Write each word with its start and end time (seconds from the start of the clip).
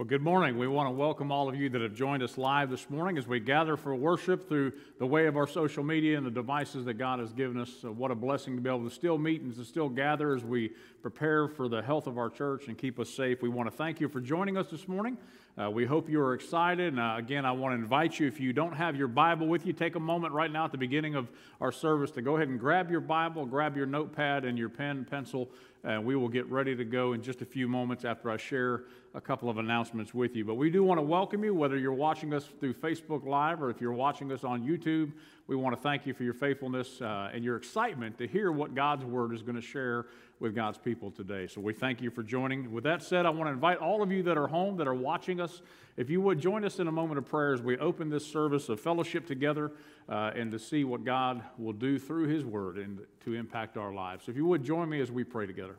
Well, 0.00 0.08
good 0.08 0.22
morning. 0.22 0.56
We 0.56 0.66
want 0.66 0.86
to 0.86 0.92
welcome 0.92 1.30
all 1.30 1.50
of 1.50 1.56
you 1.56 1.68
that 1.68 1.82
have 1.82 1.92
joined 1.92 2.22
us 2.22 2.38
live 2.38 2.70
this 2.70 2.88
morning 2.88 3.18
as 3.18 3.26
we 3.26 3.38
gather 3.38 3.76
for 3.76 3.94
worship 3.94 4.48
through 4.48 4.72
the 4.98 5.04
way 5.04 5.26
of 5.26 5.36
our 5.36 5.46
social 5.46 5.84
media 5.84 6.16
and 6.16 6.24
the 6.24 6.30
devices 6.30 6.86
that 6.86 6.94
God 6.94 7.18
has 7.18 7.34
given 7.34 7.60
us. 7.60 7.70
So 7.82 7.92
what 7.92 8.10
a 8.10 8.14
blessing 8.14 8.56
to 8.56 8.62
be 8.62 8.70
able 8.70 8.88
to 8.88 8.94
still 8.94 9.18
meet 9.18 9.42
and 9.42 9.54
to 9.54 9.62
still 9.62 9.90
gather 9.90 10.34
as 10.34 10.42
we 10.42 10.70
prepare 11.02 11.48
for 11.48 11.68
the 11.68 11.82
health 11.82 12.06
of 12.06 12.16
our 12.16 12.30
church 12.30 12.68
and 12.68 12.78
keep 12.78 12.98
us 12.98 13.10
safe. 13.10 13.42
We 13.42 13.50
want 13.50 13.70
to 13.70 13.76
thank 13.76 14.00
you 14.00 14.08
for 14.08 14.22
joining 14.22 14.56
us 14.56 14.68
this 14.70 14.88
morning. 14.88 15.18
Uh, 15.60 15.70
we 15.70 15.84
hope 15.84 16.08
you 16.08 16.18
are 16.22 16.32
excited. 16.32 16.94
And 16.94 16.98
uh, 16.98 17.16
again, 17.18 17.44
I 17.44 17.52
want 17.52 17.72
to 17.72 17.82
invite 17.82 18.18
you, 18.18 18.26
if 18.26 18.40
you 18.40 18.54
don't 18.54 18.72
have 18.72 18.96
your 18.96 19.08
Bible 19.08 19.48
with 19.48 19.66
you, 19.66 19.74
take 19.74 19.96
a 19.96 20.00
moment 20.00 20.32
right 20.32 20.50
now 20.50 20.64
at 20.64 20.72
the 20.72 20.78
beginning 20.78 21.14
of 21.14 21.28
our 21.60 21.72
service 21.72 22.10
to 22.12 22.22
go 22.22 22.36
ahead 22.36 22.48
and 22.48 22.58
grab 22.58 22.90
your 22.90 23.02
Bible, 23.02 23.44
grab 23.44 23.76
your 23.76 23.84
notepad 23.84 24.46
and 24.46 24.56
your 24.56 24.70
pen, 24.70 25.04
pencil, 25.04 25.50
and 25.84 26.02
we 26.06 26.16
will 26.16 26.28
get 26.28 26.46
ready 26.46 26.74
to 26.74 26.86
go 26.86 27.12
in 27.12 27.22
just 27.22 27.42
a 27.42 27.44
few 27.44 27.68
moments 27.68 28.06
after 28.06 28.30
I 28.30 28.38
share 28.38 28.84
a 29.14 29.20
couple 29.20 29.50
of 29.50 29.58
announcements 29.58 30.14
with 30.14 30.36
you. 30.36 30.44
But 30.44 30.54
we 30.54 30.70
do 30.70 30.84
want 30.84 30.98
to 30.98 31.02
welcome 31.02 31.42
you, 31.42 31.52
whether 31.52 31.76
you're 31.76 31.92
watching 31.92 32.32
us 32.32 32.48
through 32.60 32.74
Facebook 32.74 33.26
Live 33.26 33.60
or 33.60 33.68
if 33.68 33.80
you're 33.80 33.92
watching 33.92 34.30
us 34.30 34.44
on 34.44 34.62
YouTube. 34.62 35.12
We 35.48 35.56
want 35.56 35.74
to 35.74 35.82
thank 35.82 36.06
you 36.06 36.14
for 36.14 36.22
your 36.22 36.34
faithfulness 36.34 37.00
uh, 37.00 37.30
and 37.34 37.42
your 37.42 37.56
excitement 37.56 38.18
to 38.18 38.28
hear 38.28 38.52
what 38.52 38.74
God's 38.74 39.04
Word 39.04 39.34
is 39.34 39.42
going 39.42 39.56
to 39.56 39.60
share 39.60 40.06
with 40.38 40.54
God's 40.54 40.78
people 40.78 41.10
today. 41.10 41.48
So 41.48 41.60
we 41.60 41.72
thank 41.72 42.00
you 42.00 42.10
for 42.10 42.22
joining. 42.22 42.70
With 42.70 42.84
that 42.84 43.02
said, 43.02 43.26
I 43.26 43.30
want 43.30 43.48
to 43.48 43.52
invite 43.52 43.78
all 43.78 44.00
of 44.00 44.12
you 44.12 44.22
that 44.22 44.38
are 44.38 44.46
home, 44.46 44.76
that 44.76 44.86
are 44.86 44.94
watching 44.94 45.40
us, 45.40 45.60
if 45.96 46.08
you 46.08 46.20
would 46.20 46.40
join 46.40 46.64
us 46.64 46.78
in 46.78 46.86
a 46.86 46.92
moment 46.92 47.18
of 47.18 47.26
prayer 47.26 47.52
as 47.52 47.60
we 47.60 47.76
open 47.78 48.10
this 48.10 48.24
service 48.24 48.68
of 48.68 48.78
fellowship 48.78 49.26
together 49.26 49.72
uh, 50.08 50.30
and 50.36 50.52
to 50.52 50.58
see 50.58 50.84
what 50.84 51.04
God 51.04 51.42
will 51.58 51.72
do 51.72 51.98
through 51.98 52.28
His 52.28 52.44
Word 52.44 52.78
and 52.78 53.00
to 53.24 53.34
impact 53.34 53.76
our 53.76 53.92
lives. 53.92 54.26
So 54.26 54.30
if 54.30 54.36
you 54.36 54.46
would 54.46 54.62
join 54.62 54.88
me 54.88 55.00
as 55.00 55.10
we 55.10 55.24
pray 55.24 55.46
together. 55.46 55.76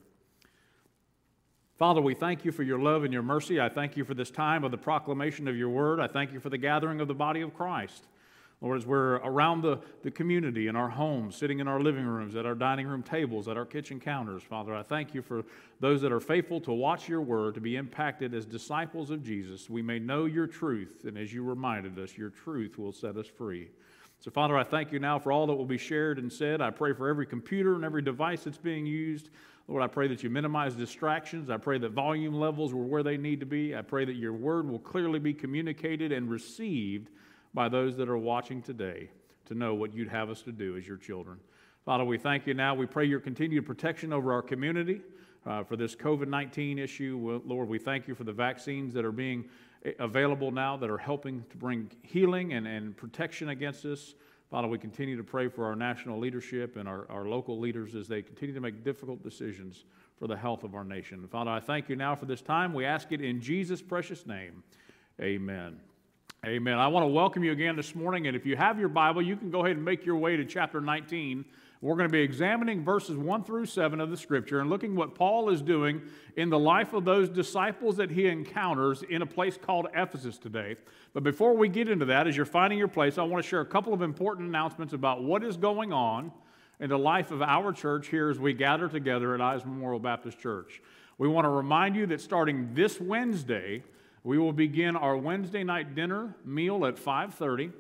Father, 1.82 2.00
we 2.00 2.14
thank 2.14 2.46
you 2.46 2.52
for 2.52 2.62
your 2.62 2.78
love 2.78 3.06
and 3.06 3.12
your 3.12 3.24
mercy. 3.24 3.60
I 3.60 3.68
thank 3.68 3.98
you 3.98 4.06
for 4.06 4.14
this 4.14 4.30
time 4.30 4.64
of 4.64 4.70
the 4.70 4.78
proclamation 4.78 5.48
of 5.48 5.58
your 5.58 5.70
word. 5.70 6.00
I 6.00 6.06
thank 6.06 6.32
you 6.32 6.40
for 6.40 6.52
the 6.52 6.58
gathering 6.60 7.02
of 7.02 7.08
the 7.08 7.16
body 7.16 7.42
of 7.42 7.56
Christ. 7.56 8.04
Lord, 8.62 8.78
as 8.78 8.86
we're 8.86 9.16
around 9.16 9.64
the, 9.64 9.80
the 10.04 10.12
community, 10.12 10.68
in 10.68 10.76
our 10.76 10.90
homes, 10.90 11.36
sitting 11.36 11.58
in 11.58 11.68
our 11.68 11.80
living 11.80 12.06
rooms, 12.06 12.36
at 12.36 12.46
our 12.46 12.54
dining 12.54 12.86
room 12.86 13.02
tables, 13.02 13.48
at 13.48 13.58
our 13.58 13.66
kitchen 13.66 14.00
counters, 14.00 14.44
Father, 14.44 14.76
I 14.76 14.84
thank 14.84 15.16
you 15.16 15.24
for 15.24 15.44
those 15.80 16.02
that 16.02 16.12
are 16.12 16.20
faithful 16.20 16.62
to 16.62 16.72
watch 16.72 17.10
your 17.10 17.22
word, 17.22 17.56
to 17.56 17.62
be 17.62 17.78
impacted 17.78 18.36
as 18.36 18.46
disciples 18.46 19.10
of 19.10 19.24
Jesus. 19.24 19.68
We 19.68 19.82
may 19.82 19.98
know 19.98 20.26
your 20.26 20.46
truth, 20.46 21.06
and 21.08 21.18
as 21.18 21.34
you 21.34 21.44
reminded 21.44 21.98
us, 21.98 22.16
your 22.16 22.30
truth 22.30 22.78
will 22.78 22.94
set 22.94 23.18
us 23.18 23.26
free. 23.26 23.70
So, 24.20 24.30
Father, 24.30 24.56
I 24.56 24.64
thank 24.64 24.92
you 24.92 25.00
now 25.00 25.18
for 25.18 25.32
all 25.32 25.48
that 25.48 25.56
will 25.56 25.66
be 25.66 25.80
shared 25.80 26.20
and 26.20 26.32
said. 26.32 26.62
I 26.62 26.70
pray 26.70 26.94
for 26.94 27.10
every 27.10 27.26
computer 27.26 27.74
and 27.74 27.84
every 27.84 28.04
device 28.04 28.44
that's 28.44 28.60
being 28.60 28.86
used. 28.86 29.32
Lord, 29.72 29.84
I 29.84 29.88
pray 29.88 30.10
that 30.10 30.22
you 30.22 30.30
minimize 30.30 30.76
distractions. 30.76 31.50
I 31.50 31.56
pray 31.56 31.78
that 31.78 31.94
volume 31.94 32.34
levels 32.34 32.74
were 32.74 32.84
where 32.84 33.04
they 33.04 33.16
need 33.16 33.40
to 33.40 33.46
be. 33.46 33.74
I 33.74 33.82
pray 33.82 34.04
that 34.04 34.18
your 34.18 34.34
word 34.34 34.70
will 34.70 34.80
clearly 34.80 35.18
be 35.18 35.34
communicated 35.34 36.12
and 36.12 36.30
received 36.30 37.10
by 37.54 37.70
those 37.70 37.96
that 37.96 38.10
are 38.10 38.18
watching 38.18 38.62
today 38.62 39.10
to 39.46 39.54
know 39.54 39.74
what 39.74 39.94
you'd 39.94 40.10
have 40.10 40.30
us 40.30 40.42
to 40.42 40.52
do 40.52 40.76
as 40.76 40.86
your 40.86 40.98
children. 40.98 41.40
Father, 41.86 42.04
we 42.04 42.18
thank 42.18 42.48
you 42.48 42.54
now. 42.54 42.76
We 42.76 42.86
pray 42.86 43.06
your 43.06 43.22
continued 43.22 43.66
protection 43.66 44.12
over 44.12 44.34
our 44.34 44.42
community 44.42 45.00
uh, 45.46 45.64
for 45.64 45.78
this 45.78 45.96
COVID 45.96 46.28
19 46.28 46.78
issue. 46.78 47.42
Lord, 47.46 47.70
we 47.70 47.80
thank 47.80 48.10
you 48.10 48.14
for 48.14 48.26
the 48.26 48.34
vaccines 48.34 48.94
that 48.94 49.06
are 49.06 49.14
being 49.14 49.46
eh, 49.86 49.94
available 50.00 50.52
now 50.52 50.76
that 50.76 50.90
are 50.90 50.98
helping 50.98 51.46
to 51.50 51.56
bring 51.56 51.90
healing 52.02 52.52
and, 52.56 52.68
and 52.68 52.98
protection 52.98 53.48
against 53.48 53.86
us. 53.86 54.16
Father, 54.52 54.68
we 54.68 54.78
continue 54.78 55.16
to 55.16 55.24
pray 55.24 55.48
for 55.48 55.64
our 55.64 55.78
national 55.78 56.20
leadership 56.20 56.76
and 56.76 56.88
our, 56.88 57.10
our 57.10 57.26
local 57.26 57.58
leaders 57.58 57.96
as 57.96 58.10
they 58.10 58.22
continue 58.22 58.54
to 58.54 58.60
make 58.60 58.84
difficult 58.84 59.24
decisions 59.24 59.86
for 60.20 60.28
the 60.28 60.36
health 60.36 60.66
of 60.66 60.76
our 60.76 60.84
nation. 60.84 61.26
Father, 61.32 61.50
I 61.50 61.62
thank 61.62 61.88
you 61.88 61.96
now 61.96 62.16
for 62.16 62.26
this 62.26 62.42
time. 62.42 62.74
We 62.74 62.84
ask 62.84 63.14
it 63.14 63.22
in 63.22 63.40
Jesus' 63.40 63.82
precious 63.82 64.28
name. 64.28 64.62
Amen. 65.22 65.80
Amen. 66.46 66.80
I 66.80 66.88
want 66.88 67.06
to 67.06 67.08
welcome 67.08 67.46
you 67.46 67.54
again 67.54 67.78
this 67.78 67.96
morning. 67.96 68.28
And 68.28 68.36
if 68.36 68.46
you 68.46 68.58
have 68.58 68.78
your 68.78 68.90
Bible, 68.90 69.22
you 69.22 69.38
can 69.38 69.52
go 69.52 69.64
ahead 69.64 69.78
and 69.78 69.86
make 69.86 70.06
your 70.06 70.18
way 70.18 70.36
to 70.36 70.44
chapter 70.44 70.82
19 70.82 71.46
we're 71.82 71.96
going 71.96 72.08
to 72.08 72.12
be 72.12 72.22
examining 72.22 72.84
verses 72.84 73.18
1 73.18 73.44
through 73.44 73.66
7 73.66 74.00
of 74.00 74.12
the 74.12 74.18
scripture 74.18 74.60
and 74.60 74.70
looking 74.70 74.96
what 74.96 75.16
Paul 75.16 75.50
is 75.50 75.64
doing 75.64 76.04
in 76.38 76.52
the 76.52 76.60
life 76.60 76.94
of 76.94 77.06
those 77.06 77.28
disciples 77.28 77.98
that 77.98 78.12
he 78.12 78.28
encounters 78.28 79.02
in 79.02 79.24
a 79.24 79.26
place 79.26 79.58
called 79.58 79.88
Ephesus 79.96 80.38
today. 80.38 80.76
But 81.14 81.24
before 81.24 81.56
we 81.56 81.70
get 81.70 81.90
into 81.90 82.06
that, 82.06 82.28
as 82.28 82.38
you're 82.38 82.46
finding 82.46 82.78
your 82.78 82.88
place, 82.88 83.18
I 83.18 83.24
want 83.24 83.44
to 83.44 83.50
share 83.50 83.62
a 83.62 83.66
couple 83.66 83.94
of 83.94 84.04
important 84.04 84.48
announcements 84.48 84.94
about 84.94 85.24
what 85.24 85.44
is 85.44 85.58
going 85.58 85.92
on 85.92 86.32
in 86.80 86.90
the 86.90 87.00
life 87.00 87.32
of 87.32 87.42
our 87.42 87.74
church 87.74 88.08
here 88.08 88.30
as 88.30 88.38
we 88.38 88.54
gather 88.54 88.88
together 88.88 89.34
at 89.34 89.42
Eyes 89.42 89.66
Memorial 89.66 90.00
Baptist 90.00 90.40
Church. 90.40 90.84
We 91.18 91.28
want 91.28 91.46
to 91.46 91.50
remind 91.50 91.96
you 91.96 92.06
that 92.08 92.22
starting 92.22 92.76
this 92.76 93.02
Wednesday, 93.02 93.84
we 94.24 94.38
will 94.38 94.54
begin 94.54 94.96
our 94.96 95.18
Wednesday 95.18 95.64
night 95.64 95.96
dinner 95.96 96.36
meal 96.46 96.86
at 96.86 96.96
5:30 96.96 97.72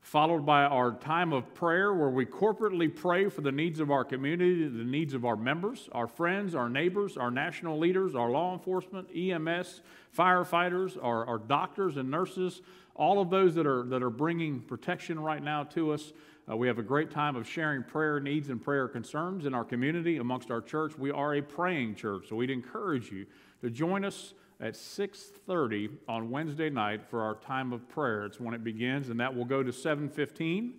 followed 0.00 0.46
by 0.46 0.64
our 0.64 0.92
time 0.92 1.32
of 1.32 1.54
prayer 1.54 1.92
where 1.92 2.08
we 2.08 2.24
corporately 2.24 2.94
pray 2.94 3.28
for 3.28 3.42
the 3.42 3.52
needs 3.52 3.80
of 3.80 3.90
our 3.90 4.04
community, 4.04 4.66
the 4.66 4.84
needs 4.84 5.14
of 5.14 5.24
our 5.24 5.36
members, 5.36 5.88
our 5.92 6.06
friends, 6.06 6.54
our 6.54 6.68
neighbors, 6.68 7.16
our 7.16 7.30
national 7.30 7.78
leaders, 7.78 8.14
our 8.14 8.30
law 8.30 8.52
enforcement, 8.52 9.08
EMS, 9.14 9.82
firefighters, 10.16 10.96
our, 11.02 11.26
our 11.26 11.38
doctors 11.38 11.96
and 11.96 12.10
nurses, 12.10 12.62
all 12.94 13.20
of 13.20 13.30
those 13.30 13.54
that 13.54 13.66
are, 13.66 13.84
that 13.84 14.02
are 14.02 14.10
bringing 14.10 14.60
protection 14.60 15.18
right 15.20 15.42
now 15.42 15.64
to 15.64 15.92
us. 15.92 16.12
Uh, 16.50 16.56
we 16.56 16.66
have 16.66 16.78
a 16.78 16.82
great 16.82 17.10
time 17.10 17.36
of 17.36 17.46
sharing 17.46 17.82
prayer 17.82 18.18
needs 18.18 18.48
and 18.48 18.60
prayer 18.60 18.88
concerns 18.88 19.44
in 19.44 19.54
our 19.54 19.64
community 19.64 20.16
amongst 20.16 20.50
our 20.50 20.60
church. 20.60 20.98
We 20.98 21.10
are 21.10 21.34
a 21.34 21.42
praying 21.42 21.94
church, 21.94 22.28
so 22.28 22.36
we'd 22.36 22.50
encourage 22.50 23.12
you 23.12 23.26
to 23.60 23.70
join 23.70 24.04
us 24.04 24.34
at 24.60 24.74
6.30 24.74 25.90
on 26.08 26.30
Wednesday 26.30 26.68
night 26.68 27.02
for 27.08 27.22
our 27.22 27.34
time 27.36 27.72
of 27.72 27.88
prayer. 27.88 28.26
It's 28.26 28.38
when 28.38 28.54
it 28.54 28.62
begins, 28.62 29.08
and 29.08 29.18
that 29.20 29.34
will 29.34 29.46
go 29.46 29.62
to 29.62 29.72
7.15. 29.72 30.72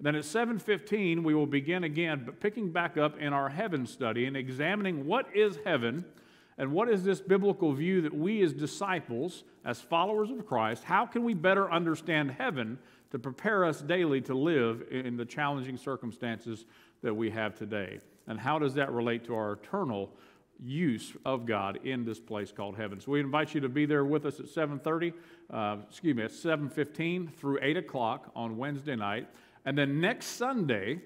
Then 0.00 0.14
at 0.14 0.24
7.15, 0.24 1.22
we 1.22 1.34
will 1.34 1.46
begin 1.46 1.84
again, 1.84 2.22
but 2.24 2.40
picking 2.40 2.70
back 2.70 2.96
up 2.96 3.18
in 3.18 3.32
our 3.32 3.48
heaven 3.48 3.86
study 3.86 4.26
and 4.26 4.36
examining 4.36 5.06
what 5.06 5.26
is 5.34 5.58
heaven 5.64 6.04
and 6.58 6.72
what 6.72 6.88
is 6.88 7.04
this 7.04 7.20
biblical 7.20 7.72
view 7.72 8.00
that 8.02 8.14
we 8.14 8.42
as 8.42 8.52
disciples, 8.52 9.44
as 9.64 9.80
followers 9.80 10.30
of 10.30 10.46
Christ, 10.46 10.84
how 10.84 11.04
can 11.04 11.22
we 11.24 11.34
better 11.34 11.70
understand 11.70 12.30
heaven 12.30 12.78
to 13.10 13.18
prepare 13.18 13.64
us 13.64 13.82
daily 13.82 14.20
to 14.22 14.34
live 14.34 14.84
in 14.90 15.16
the 15.16 15.24
challenging 15.24 15.76
circumstances 15.76 16.64
that 17.02 17.14
we 17.14 17.30
have 17.30 17.54
today? 17.54 18.00
And 18.26 18.40
how 18.40 18.58
does 18.58 18.74
that 18.74 18.90
relate 18.92 19.24
to 19.26 19.34
our 19.34 19.52
eternal 19.52 20.10
use 20.62 21.14
of 21.24 21.46
God 21.46 21.80
in 21.84 22.04
this 22.04 22.18
place 22.18 22.52
called 22.52 22.76
heaven. 22.76 23.00
So 23.00 23.12
we 23.12 23.20
invite 23.20 23.54
you 23.54 23.60
to 23.60 23.68
be 23.68 23.86
there 23.86 24.04
with 24.04 24.26
us 24.26 24.40
at 24.40 24.46
7:30, 24.46 25.12
uh, 25.50 25.78
excuse 25.88 26.16
me, 26.16 26.22
at 26.22 26.32
7:15 26.32 27.28
through 27.28 27.58
8 27.62 27.76
o'clock 27.76 28.30
on 28.34 28.56
Wednesday 28.56 28.96
night, 28.96 29.28
and 29.64 29.76
then 29.76 30.00
next 30.00 30.26
Sunday. 30.26 31.00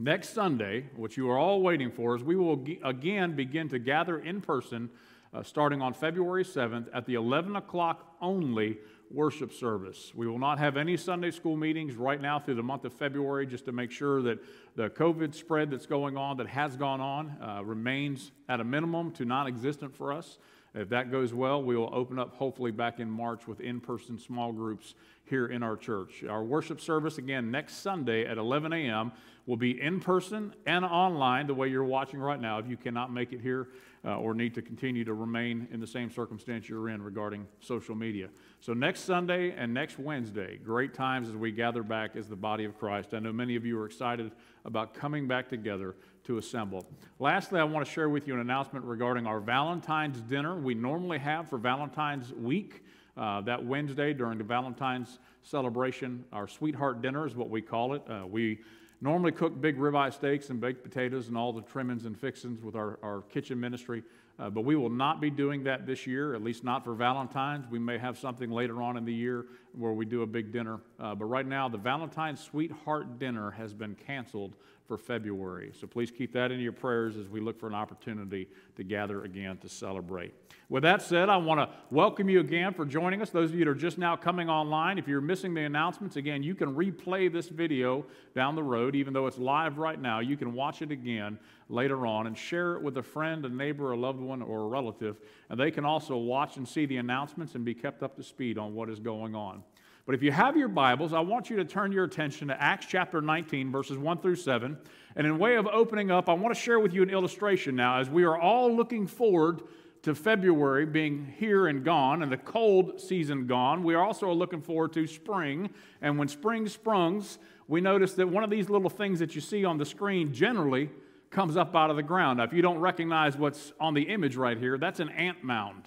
Next 0.00 0.28
Sunday, 0.28 0.84
what 0.94 1.16
you 1.16 1.28
are 1.28 1.36
all 1.36 1.60
waiting 1.60 1.90
for, 1.90 2.14
is 2.14 2.22
we 2.22 2.36
will 2.36 2.64
again 2.84 3.34
begin 3.34 3.68
to 3.70 3.80
gather 3.80 4.16
in 4.16 4.40
person 4.40 4.90
uh, 5.32 5.42
starting 5.42 5.82
on 5.82 5.94
February 5.94 6.44
7th 6.44 6.88
at 6.92 7.06
the 7.06 7.14
11 7.14 7.56
o'clock 7.56 8.16
only 8.20 8.78
worship 9.10 9.52
service. 9.52 10.12
We 10.14 10.26
will 10.26 10.38
not 10.38 10.58
have 10.58 10.76
any 10.76 10.96
Sunday 10.96 11.30
school 11.30 11.56
meetings 11.56 11.96
right 11.96 12.20
now 12.20 12.38
through 12.38 12.56
the 12.56 12.62
month 12.62 12.84
of 12.84 12.92
February 12.92 13.46
just 13.46 13.64
to 13.66 13.72
make 13.72 13.90
sure 13.90 14.22
that 14.22 14.38
the 14.76 14.90
COVID 14.90 15.34
spread 15.34 15.70
that's 15.70 15.86
going 15.86 16.16
on, 16.16 16.36
that 16.38 16.48
has 16.48 16.76
gone 16.76 17.00
on, 17.00 17.36
uh, 17.42 17.62
remains 17.64 18.32
at 18.48 18.60
a 18.60 18.64
minimum 18.64 19.12
to 19.12 19.24
non 19.24 19.46
existent 19.46 19.94
for 19.94 20.12
us. 20.12 20.38
If 20.74 20.90
that 20.90 21.10
goes 21.10 21.32
well, 21.32 21.62
we 21.62 21.76
will 21.76 21.90
open 21.92 22.18
up 22.18 22.34
hopefully 22.34 22.70
back 22.70 23.00
in 23.00 23.10
March 23.10 23.46
with 23.46 23.60
in 23.60 23.80
person 23.80 24.18
small 24.18 24.52
groups 24.52 24.94
here 25.24 25.46
in 25.46 25.62
our 25.62 25.76
church. 25.76 26.24
Our 26.28 26.44
worship 26.44 26.80
service, 26.80 27.18
again, 27.18 27.50
next 27.50 27.76
Sunday 27.78 28.26
at 28.26 28.38
11 28.38 28.72
a.m., 28.72 29.12
will 29.46 29.56
be 29.56 29.80
in 29.80 29.98
person 29.98 30.54
and 30.66 30.84
online 30.84 31.46
the 31.46 31.54
way 31.54 31.68
you're 31.68 31.82
watching 31.82 32.20
right 32.20 32.38
now 32.38 32.58
if 32.58 32.68
you 32.68 32.76
cannot 32.76 33.10
make 33.10 33.32
it 33.32 33.40
here 33.40 33.68
uh, 34.04 34.18
or 34.18 34.34
need 34.34 34.54
to 34.54 34.60
continue 34.60 35.04
to 35.04 35.14
remain 35.14 35.66
in 35.72 35.80
the 35.80 35.86
same 35.86 36.10
circumstance 36.10 36.68
you're 36.68 36.90
in 36.90 37.02
regarding 37.02 37.46
social 37.60 37.94
media. 37.94 38.28
So, 38.60 38.74
next 38.74 39.00
Sunday 39.00 39.52
and 39.52 39.72
next 39.72 39.98
Wednesday, 39.98 40.58
great 40.62 40.92
times 40.92 41.30
as 41.30 41.34
we 41.34 41.50
gather 41.50 41.82
back 41.82 42.14
as 42.14 42.28
the 42.28 42.36
body 42.36 42.64
of 42.64 42.78
Christ. 42.78 43.14
I 43.14 43.20
know 43.20 43.32
many 43.32 43.56
of 43.56 43.64
you 43.64 43.80
are 43.80 43.86
excited 43.86 44.32
about 44.66 44.92
coming 44.92 45.26
back 45.26 45.48
together 45.48 45.96
to 46.28 46.36
assemble. 46.36 46.86
Lastly, 47.18 47.58
I 47.58 47.64
want 47.64 47.86
to 47.86 47.90
share 47.90 48.10
with 48.10 48.28
you 48.28 48.34
an 48.34 48.40
announcement 48.40 48.84
regarding 48.84 49.26
our 49.26 49.40
Valentine's 49.40 50.20
dinner. 50.20 50.56
We 50.56 50.74
normally 50.74 51.18
have 51.18 51.48
for 51.48 51.56
Valentine's 51.56 52.34
week. 52.34 52.84
Uh, 53.16 53.40
that 53.40 53.64
Wednesday 53.64 54.12
during 54.12 54.36
the 54.36 54.44
Valentine's 54.44 55.18
celebration, 55.42 56.22
our 56.32 56.46
sweetheart 56.46 57.00
dinner 57.00 57.26
is 57.26 57.34
what 57.34 57.48
we 57.48 57.62
call 57.62 57.94
it. 57.94 58.02
Uh, 58.08 58.26
we 58.26 58.60
normally 59.00 59.32
cook 59.32 59.58
big 59.58 59.78
ribeye 59.78 60.12
steaks 60.12 60.50
and 60.50 60.60
baked 60.60 60.84
potatoes 60.84 61.28
and 61.28 61.36
all 61.36 61.52
the 61.52 61.62
trimmings 61.62 62.04
and 62.04 62.16
fixings 62.16 62.62
with 62.62 62.76
our, 62.76 62.98
our 63.02 63.22
kitchen 63.22 63.58
ministry. 63.58 64.02
Uh, 64.38 64.50
but 64.50 64.60
we 64.60 64.76
will 64.76 64.90
not 64.90 65.20
be 65.20 65.30
doing 65.30 65.64
that 65.64 65.84
this 65.86 66.06
year, 66.06 66.34
at 66.34 66.44
least 66.44 66.62
not 66.62 66.84
for 66.84 66.94
Valentine's. 66.94 67.66
We 67.68 67.80
may 67.80 67.98
have 67.98 68.16
something 68.16 68.50
later 68.50 68.82
on 68.82 68.96
in 68.96 69.04
the 69.04 69.14
year 69.14 69.46
where 69.72 69.92
we 69.92 70.04
do 70.04 70.22
a 70.22 70.26
big 70.26 70.52
dinner. 70.52 70.78
Uh, 71.00 71.14
but 71.14 71.24
right 71.24 71.46
now, 71.46 71.68
the 71.68 71.78
Valentine's 71.78 72.40
Sweetheart 72.40 73.18
Dinner 73.18 73.50
has 73.50 73.72
been 73.72 73.96
canceled 73.96 74.54
for 74.88 74.96
February. 74.96 75.70
So 75.78 75.86
please 75.86 76.10
keep 76.10 76.32
that 76.32 76.50
in 76.50 76.58
your 76.58 76.72
prayers 76.72 77.18
as 77.18 77.28
we 77.28 77.40
look 77.40 77.60
for 77.60 77.66
an 77.66 77.74
opportunity 77.74 78.48
to 78.76 78.82
gather 78.82 79.22
again 79.24 79.58
to 79.58 79.68
celebrate. 79.68 80.32
With 80.70 80.82
that 80.82 81.02
said, 81.02 81.28
I 81.28 81.36
want 81.36 81.60
to 81.60 81.68
welcome 81.90 82.28
you 82.28 82.40
again 82.40 82.72
for 82.72 82.86
joining 82.86 83.20
us. 83.20 83.30
Those 83.30 83.50
of 83.50 83.58
you 83.58 83.64
that 83.66 83.70
are 83.70 83.74
just 83.74 83.98
now 83.98 84.16
coming 84.16 84.48
online, 84.48 84.98
if 84.98 85.06
you're 85.06 85.20
missing 85.20 85.52
the 85.52 85.62
announcements, 85.62 86.16
again, 86.16 86.42
you 86.42 86.54
can 86.54 86.74
replay 86.74 87.30
this 87.30 87.48
video 87.48 88.04
down 88.34 88.54
the 88.54 88.62
road, 88.62 88.94
even 88.94 89.12
though 89.12 89.26
it's 89.26 89.38
live 89.38 89.76
right 89.78 90.00
now. 90.00 90.20
You 90.20 90.36
can 90.38 90.54
watch 90.54 90.80
it 90.80 90.90
again 90.90 91.38
later 91.68 92.06
on 92.06 92.26
and 92.26 92.36
share 92.36 92.74
it 92.74 92.82
with 92.82 92.96
a 92.96 93.02
friend, 93.02 93.44
a 93.44 93.48
neighbor, 93.48 93.92
a 93.92 93.96
loved 93.96 94.20
one, 94.20 94.40
or 94.40 94.60
a 94.60 94.66
relative. 94.66 95.20
And 95.50 95.60
they 95.60 95.70
can 95.70 95.84
also 95.84 96.16
watch 96.16 96.56
and 96.56 96.66
see 96.66 96.86
the 96.86 96.96
announcements 96.96 97.54
and 97.54 97.64
be 97.64 97.74
kept 97.74 98.02
up 98.02 98.16
to 98.16 98.22
speed 98.22 98.56
on 98.56 98.74
what 98.74 98.88
is 98.88 99.00
going 99.00 99.34
on. 99.34 99.62
But 100.08 100.14
if 100.14 100.22
you 100.22 100.32
have 100.32 100.56
your 100.56 100.68
Bibles, 100.68 101.12
I 101.12 101.20
want 101.20 101.50
you 101.50 101.58
to 101.58 101.66
turn 101.66 101.92
your 101.92 102.04
attention 102.04 102.48
to 102.48 102.58
Acts 102.58 102.86
chapter 102.86 103.20
19, 103.20 103.70
verses 103.70 103.98
1 103.98 104.22
through 104.22 104.36
7. 104.36 104.78
And 105.16 105.26
in 105.26 105.38
way 105.38 105.56
of 105.56 105.66
opening 105.66 106.10
up, 106.10 106.30
I 106.30 106.32
want 106.32 106.54
to 106.54 106.58
share 106.58 106.80
with 106.80 106.94
you 106.94 107.02
an 107.02 107.10
illustration 107.10 107.76
now 107.76 108.00
as 108.00 108.08
we 108.08 108.24
are 108.24 108.40
all 108.40 108.74
looking 108.74 109.06
forward 109.06 109.60
to 110.04 110.14
February 110.14 110.86
being 110.86 111.30
here 111.36 111.66
and 111.66 111.84
gone 111.84 112.22
and 112.22 112.32
the 112.32 112.38
cold 112.38 112.98
season 112.98 113.46
gone. 113.46 113.84
We 113.84 113.92
are 113.92 114.02
also 114.02 114.32
looking 114.32 114.62
forward 114.62 114.94
to 114.94 115.06
spring. 115.06 115.68
And 116.00 116.18
when 116.18 116.28
spring 116.28 116.64
sprungs, 116.64 117.36
we 117.66 117.82
notice 117.82 118.14
that 118.14 118.30
one 118.30 118.42
of 118.42 118.48
these 118.48 118.70
little 118.70 118.88
things 118.88 119.18
that 119.18 119.34
you 119.34 119.42
see 119.42 119.66
on 119.66 119.76
the 119.76 119.84
screen 119.84 120.32
generally 120.32 120.88
comes 121.28 121.54
up 121.54 121.76
out 121.76 121.90
of 121.90 121.96
the 121.96 122.02
ground. 122.02 122.38
Now, 122.38 122.44
if 122.44 122.54
you 122.54 122.62
don't 122.62 122.78
recognize 122.78 123.36
what's 123.36 123.74
on 123.78 123.92
the 123.92 124.04
image 124.04 124.36
right 124.36 124.56
here, 124.56 124.78
that's 124.78 125.00
an 125.00 125.10
ant 125.10 125.44
mound. 125.44 125.82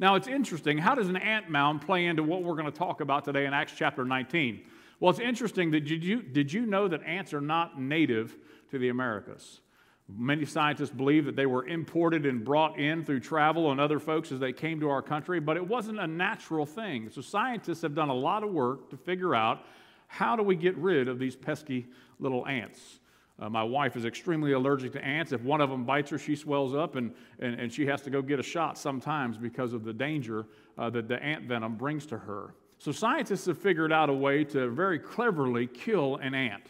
Now, 0.00 0.14
it's 0.14 0.28
interesting. 0.28 0.78
How 0.78 0.94
does 0.94 1.10
an 1.10 1.18
ant 1.18 1.50
mound 1.50 1.82
play 1.82 2.06
into 2.06 2.22
what 2.22 2.42
we're 2.42 2.54
going 2.54 2.64
to 2.64 2.70
talk 2.72 3.02
about 3.02 3.26
today 3.26 3.44
in 3.44 3.52
Acts 3.52 3.74
chapter 3.76 4.02
19? 4.02 4.62
Well, 4.98 5.10
it's 5.10 5.20
interesting 5.20 5.72
that 5.72 5.84
did 5.84 6.02
you, 6.02 6.22
did 6.22 6.50
you 6.50 6.64
know 6.64 6.88
that 6.88 7.02
ants 7.04 7.34
are 7.34 7.40
not 7.42 7.78
native 7.78 8.34
to 8.70 8.78
the 8.78 8.88
Americas? 8.88 9.60
Many 10.08 10.46
scientists 10.46 10.88
believe 10.88 11.26
that 11.26 11.36
they 11.36 11.44
were 11.44 11.66
imported 11.66 12.24
and 12.24 12.42
brought 12.42 12.78
in 12.78 13.04
through 13.04 13.20
travel 13.20 13.72
and 13.72 13.78
other 13.78 13.98
folks 13.98 14.32
as 14.32 14.40
they 14.40 14.54
came 14.54 14.80
to 14.80 14.88
our 14.88 15.02
country, 15.02 15.38
but 15.38 15.58
it 15.58 15.68
wasn't 15.68 16.00
a 16.00 16.06
natural 16.06 16.64
thing. 16.64 17.10
So 17.10 17.20
scientists 17.20 17.82
have 17.82 17.94
done 17.94 18.08
a 18.08 18.14
lot 18.14 18.42
of 18.42 18.50
work 18.50 18.88
to 18.90 18.96
figure 18.96 19.34
out 19.34 19.66
how 20.06 20.34
do 20.34 20.42
we 20.42 20.56
get 20.56 20.78
rid 20.78 21.08
of 21.08 21.18
these 21.18 21.36
pesky 21.36 21.86
little 22.18 22.46
ants. 22.46 22.99
Uh, 23.40 23.48
my 23.48 23.62
wife 23.62 23.96
is 23.96 24.04
extremely 24.04 24.52
allergic 24.52 24.92
to 24.92 25.02
ants. 25.02 25.32
If 25.32 25.42
one 25.42 25.62
of 25.62 25.70
them 25.70 25.84
bites 25.84 26.10
her, 26.10 26.18
she 26.18 26.36
swells 26.36 26.74
up 26.74 26.96
and, 26.96 27.14
and, 27.38 27.58
and 27.58 27.72
she 27.72 27.86
has 27.86 28.02
to 28.02 28.10
go 28.10 28.20
get 28.20 28.38
a 28.38 28.42
shot 28.42 28.76
sometimes 28.76 29.38
because 29.38 29.72
of 29.72 29.82
the 29.82 29.94
danger 29.94 30.46
uh, 30.76 30.90
that 30.90 31.08
the 31.08 31.22
ant 31.22 31.44
venom 31.44 31.76
brings 31.76 32.04
to 32.06 32.18
her. 32.18 32.54
So, 32.78 32.92
scientists 32.92 33.46
have 33.46 33.58
figured 33.58 33.92
out 33.92 34.08
a 34.08 34.14
way 34.14 34.44
to 34.44 34.68
very 34.70 34.98
cleverly 34.98 35.66
kill 35.66 36.16
an 36.16 36.34
ant. 36.34 36.66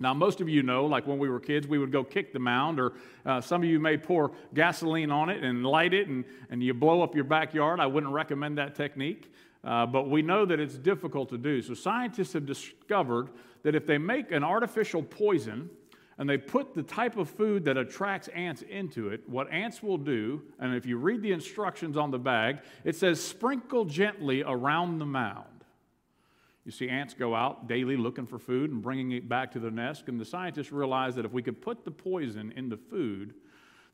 Now, 0.00 0.14
most 0.14 0.40
of 0.40 0.48
you 0.48 0.62
know, 0.62 0.86
like 0.86 1.06
when 1.06 1.18
we 1.18 1.28
were 1.28 1.38
kids, 1.38 1.68
we 1.68 1.78
would 1.78 1.92
go 1.92 2.02
kick 2.02 2.32
the 2.32 2.38
mound, 2.38 2.80
or 2.80 2.94
uh, 3.26 3.40
some 3.40 3.62
of 3.62 3.68
you 3.68 3.78
may 3.78 3.96
pour 3.96 4.32
gasoline 4.54 5.10
on 5.10 5.28
it 5.28 5.44
and 5.44 5.64
light 5.64 5.94
it, 5.94 6.08
and, 6.08 6.24
and 6.50 6.62
you 6.62 6.74
blow 6.74 7.02
up 7.02 7.14
your 7.14 7.24
backyard. 7.24 7.78
I 7.78 7.86
wouldn't 7.86 8.12
recommend 8.12 8.58
that 8.58 8.74
technique, 8.74 9.32
uh, 9.62 9.86
but 9.86 10.08
we 10.08 10.22
know 10.22 10.44
that 10.46 10.58
it's 10.58 10.76
difficult 10.76 11.28
to 11.28 11.38
do. 11.38 11.62
So, 11.62 11.74
scientists 11.74 12.32
have 12.32 12.46
discovered 12.46 13.28
that 13.62 13.74
if 13.74 13.86
they 13.86 13.98
make 13.98 14.32
an 14.32 14.42
artificial 14.42 15.02
poison 15.02 15.70
and 16.20 16.28
they 16.28 16.36
put 16.36 16.74
the 16.74 16.82
type 16.82 17.16
of 17.16 17.30
food 17.30 17.64
that 17.64 17.78
attracts 17.78 18.28
ants 18.28 18.60
into 18.60 19.08
it, 19.08 19.26
what 19.26 19.50
ants 19.50 19.82
will 19.82 19.96
do, 19.96 20.42
and 20.58 20.74
if 20.74 20.84
you 20.84 20.98
read 20.98 21.22
the 21.22 21.32
instructions 21.32 21.96
on 21.96 22.10
the 22.10 22.18
bag, 22.18 22.58
it 22.84 22.94
says 22.94 23.18
sprinkle 23.18 23.86
gently 23.86 24.42
around 24.46 24.98
the 24.98 25.06
mound. 25.06 25.64
You 26.66 26.72
see, 26.72 26.90
ants 26.90 27.14
go 27.14 27.34
out 27.34 27.68
daily 27.68 27.96
looking 27.96 28.26
for 28.26 28.38
food 28.38 28.70
and 28.70 28.82
bringing 28.82 29.12
it 29.12 29.30
back 29.30 29.50
to 29.52 29.58
the 29.58 29.70
nest, 29.70 30.08
and 30.08 30.20
the 30.20 30.26
scientists 30.26 30.70
realized 30.70 31.16
that 31.16 31.24
if 31.24 31.32
we 31.32 31.42
could 31.42 31.62
put 31.62 31.86
the 31.86 31.90
poison 31.90 32.52
in 32.54 32.68
the 32.68 32.76
food, 32.76 33.32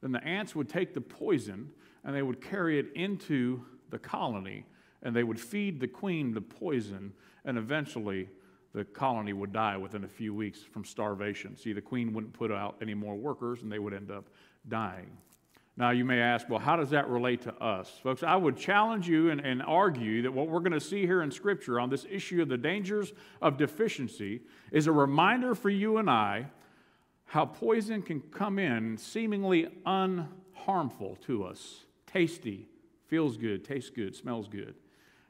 then 0.03 0.11
the 0.11 0.25
ants 0.25 0.53
would 0.57 0.69
take 0.69 0.95
the 0.95 1.01
poison 1.01 1.71
and 2.03 2.13
they 2.13 2.23
would 2.23 2.41
carry 2.41 2.81
it 2.81 2.87
into 2.97 3.65
the 3.91 4.01
colony 4.01 4.67
and 5.05 5.15
they 5.15 5.23
would 5.23 5.39
feed 5.39 5.79
the 5.79 5.87
queen 5.87 6.35
the 6.35 6.41
poison, 6.41 7.13
and 7.45 7.57
eventually 7.57 8.29
the 8.77 8.85
colony 8.85 9.33
would 9.33 9.55
die 9.55 9.75
within 9.79 10.05
a 10.05 10.09
few 10.09 10.35
weeks 10.35 10.61
from 10.61 10.85
starvation. 10.85 11.57
See, 11.57 11.73
the 11.73 11.81
queen 11.81 12.13
wouldn't 12.13 12.35
put 12.35 12.53
out 12.53 12.77
any 12.83 12.93
more 12.93 13.15
workers 13.15 13.63
and 13.63 13.73
they 13.73 13.79
would 13.79 13.95
end 13.95 14.11
up 14.11 14.29
dying. 14.69 15.17
Now, 15.79 15.93
you 15.93 16.05
may 16.05 16.21
ask, 16.21 16.47
well, 16.51 16.59
how 16.59 16.77
does 16.77 16.91
that 16.91 17.09
relate 17.09 17.41
to 17.43 17.55
us? 17.55 17.91
Folks, 18.03 18.23
I 18.23 18.37
would 18.37 18.59
challenge 18.59 19.09
you 19.09 19.31
and, 19.31 19.41
and 19.41 19.63
argue 19.63 20.21
that 20.23 20.33
what 20.33 20.49
we're 20.49 20.61
going 20.61 20.73
to 20.73 20.81
see 20.81 21.07
here 21.07 21.23
in 21.23 21.31
Scripture 21.31 21.81
on 21.81 21.89
this 21.89 22.05
issue 22.11 22.43
of 22.43 22.51
the 22.51 22.59
dangers 22.59 23.15
of 23.41 23.57
deficiency 23.57 24.43
is 24.71 24.87
a 24.87 24.93
reminder 24.93 25.55
for 25.55 25.71
you 25.71 25.97
and 25.97 26.11
I 26.11 26.45
how 27.25 27.47
poison 27.47 28.03
can 28.03 28.21
come 28.21 28.59
in 28.59 28.99
seemingly 28.99 29.69
unharmful 29.87 31.19
to 31.23 31.45
us. 31.45 31.87
Tasty, 32.07 32.67
feels 33.07 33.39
good, 33.39 33.65
tastes 33.65 33.89
good, 33.89 34.15
smells 34.15 34.49
good. 34.49 34.75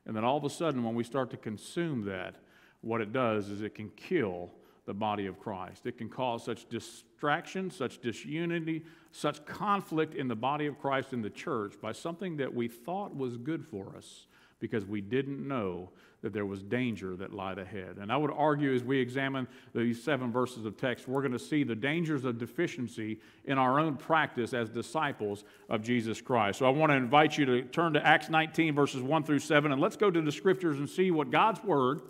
And 0.04 0.16
then 0.16 0.24
all 0.24 0.36
of 0.36 0.42
a 0.42 0.50
sudden, 0.50 0.82
when 0.82 0.96
we 0.96 1.04
start 1.04 1.30
to 1.30 1.36
consume 1.36 2.06
that, 2.06 2.36
what 2.80 3.00
it 3.00 3.12
does 3.12 3.48
is 3.48 3.62
it 3.62 3.74
can 3.74 3.90
kill 3.96 4.50
the 4.86 4.94
body 4.94 5.26
of 5.26 5.38
Christ. 5.38 5.86
It 5.86 5.98
can 5.98 6.08
cause 6.08 6.44
such 6.44 6.68
distraction, 6.68 7.70
such 7.70 8.00
disunity, 8.00 8.84
such 9.10 9.44
conflict 9.44 10.14
in 10.14 10.28
the 10.28 10.36
body 10.36 10.66
of 10.66 10.78
Christ 10.78 11.12
in 11.12 11.22
the 11.22 11.30
church 11.30 11.74
by 11.80 11.92
something 11.92 12.36
that 12.36 12.54
we 12.54 12.68
thought 12.68 13.14
was 13.14 13.36
good 13.36 13.66
for 13.66 13.94
us 13.96 14.26
because 14.58 14.86
we 14.86 15.00
didn't 15.00 15.46
know 15.46 15.90
that 16.22 16.32
there 16.32 16.46
was 16.46 16.62
danger 16.62 17.14
that 17.16 17.32
lied 17.32 17.58
ahead. 17.58 17.98
And 18.00 18.10
I 18.10 18.16
would 18.16 18.30
argue 18.30 18.74
as 18.74 18.82
we 18.82 18.98
examine 18.98 19.46
these 19.74 20.02
seven 20.02 20.32
verses 20.32 20.64
of 20.64 20.76
text, 20.76 21.06
we're 21.06 21.20
going 21.20 21.32
to 21.32 21.38
see 21.38 21.62
the 21.62 21.74
dangers 21.74 22.24
of 22.24 22.38
deficiency 22.38 23.20
in 23.44 23.58
our 23.58 23.78
own 23.78 23.96
practice 23.96 24.54
as 24.54 24.70
disciples 24.70 25.44
of 25.68 25.82
Jesus 25.82 26.20
Christ. 26.20 26.60
So 26.60 26.66
I 26.66 26.70
want 26.70 26.90
to 26.90 26.96
invite 26.96 27.36
you 27.36 27.44
to 27.44 27.62
turn 27.62 27.92
to 27.92 28.06
Acts 28.06 28.30
19, 28.30 28.74
verses 28.74 29.02
1 29.02 29.24
through 29.24 29.40
7, 29.40 29.72
and 29.72 29.80
let's 29.80 29.96
go 29.96 30.10
to 30.10 30.22
the 30.22 30.32
scriptures 30.32 30.78
and 30.78 30.88
see 30.88 31.10
what 31.10 31.30
God's 31.30 31.62
Word 31.62 32.00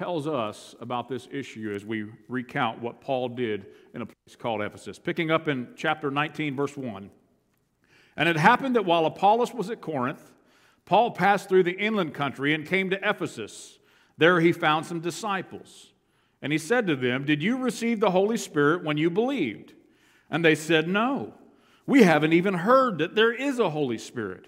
tells 0.00 0.26
us 0.26 0.74
about 0.80 1.10
this 1.10 1.28
issue 1.30 1.74
as 1.76 1.84
we 1.84 2.06
recount 2.26 2.80
what 2.80 3.02
Paul 3.02 3.28
did 3.28 3.66
in 3.92 4.00
a 4.00 4.06
place 4.06 4.34
called 4.34 4.62
Ephesus. 4.62 4.98
Picking 4.98 5.30
up 5.30 5.46
in 5.46 5.68
chapter 5.76 6.10
19, 6.10 6.56
verse 6.56 6.74
1. 6.74 7.10
And 8.16 8.26
it 8.26 8.38
happened 8.38 8.76
that 8.76 8.86
while 8.86 9.04
Apollos 9.04 9.52
was 9.52 9.68
at 9.68 9.82
Corinth, 9.82 10.32
Paul 10.86 11.10
passed 11.10 11.50
through 11.50 11.64
the 11.64 11.76
inland 11.76 12.14
country 12.14 12.54
and 12.54 12.66
came 12.66 12.88
to 12.88 13.10
Ephesus. 13.10 13.78
There 14.16 14.40
he 14.40 14.52
found 14.52 14.86
some 14.86 15.00
disciples. 15.00 15.92
And 16.40 16.50
he 16.50 16.58
said 16.58 16.86
to 16.86 16.96
them, 16.96 17.26
Did 17.26 17.42
you 17.42 17.58
receive 17.58 18.00
the 18.00 18.12
Holy 18.12 18.38
Spirit 18.38 18.82
when 18.82 18.96
you 18.96 19.10
believed? 19.10 19.74
And 20.30 20.42
they 20.42 20.54
said, 20.54 20.88
No. 20.88 21.34
We 21.84 22.04
haven't 22.04 22.32
even 22.32 22.54
heard 22.54 22.96
that 23.00 23.16
there 23.16 23.34
is 23.34 23.58
a 23.58 23.68
Holy 23.68 23.98
Spirit. 23.98 24.46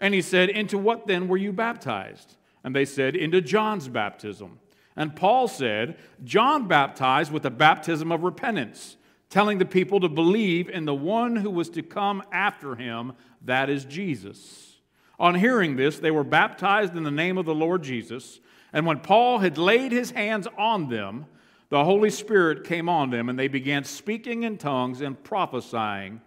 And 0.00 0.12
he 0.12 0.22
said, 0.22 0.48
Into 0.48 0.76
what 0.76 1.06
then 1.06 1.28
were 1.28 1.36
you 1.36 1.52
baptized? 1.52 2.34
And 2.64 2.74
they 2.74 2.84
said, 2.84 3.14
Into 3.14 3.40
John's 3.40 3.86
baptism. 3.86 4.58
And 4.98 5.14
Paul 5.14 5.46
said, 5.46 5.96
John 6.24 6.66
baptized 6.66 7.30
with 7.30 7.44
the 7.44 7.50
baptism 7.50 8.10
of 8.10 8.24
repentance, 8.24 8.96
telling 9.30 9.58
the 9.58 9.64
people 9.64 10.00
to 10.00 10.08
believe 10.08 10.68
in 10.68 10.86
the 10.86 10.94
one 10.94 11.36
who 11.36 11.50
was 11.50 11.70
to 11.70 11.82
come 11.82 12.20
after 12.32 12.74
him, 12.74 13.12
that 13.44 13.70
is 13.70 13.84
Jesus. 13.84 14.80
On 15.20 15.36
hearing 15.36 15.76
this, 15.76 16.00
they 16.00 16.10
were 16.10 16.24
baptized 16.24 16.96
in 16.96 17.04
the 17.04 17.12
name 17.12 17.38
of 17.38 17.46
the 17.46 17.54
Lord 17.54 17.84
Jesus. 17.84 18.40
And 18.72 18.86
when 18.86 18.98
Paul 18.98 19.38
had 19.38 19.56
laid 19.56 19.92
his 19.92 20.10
hands 20.10 20.48
on 20.58 20.88
them, 20.88 21.26
the 21.68 21.84
Holy 21.84 22.10
Spirit 22.10 22.64
came 22.64 22.88
on 22.88 23.10
them, 23.10 23.28
and 23.28 23.38
they 23.38 23.46
began 23.46 23.84
speaking 23.84 24.42
in 24.42 24.58
tongues 24.58 25.00
and 25.00 25.22
prophesying. 25.22 26.20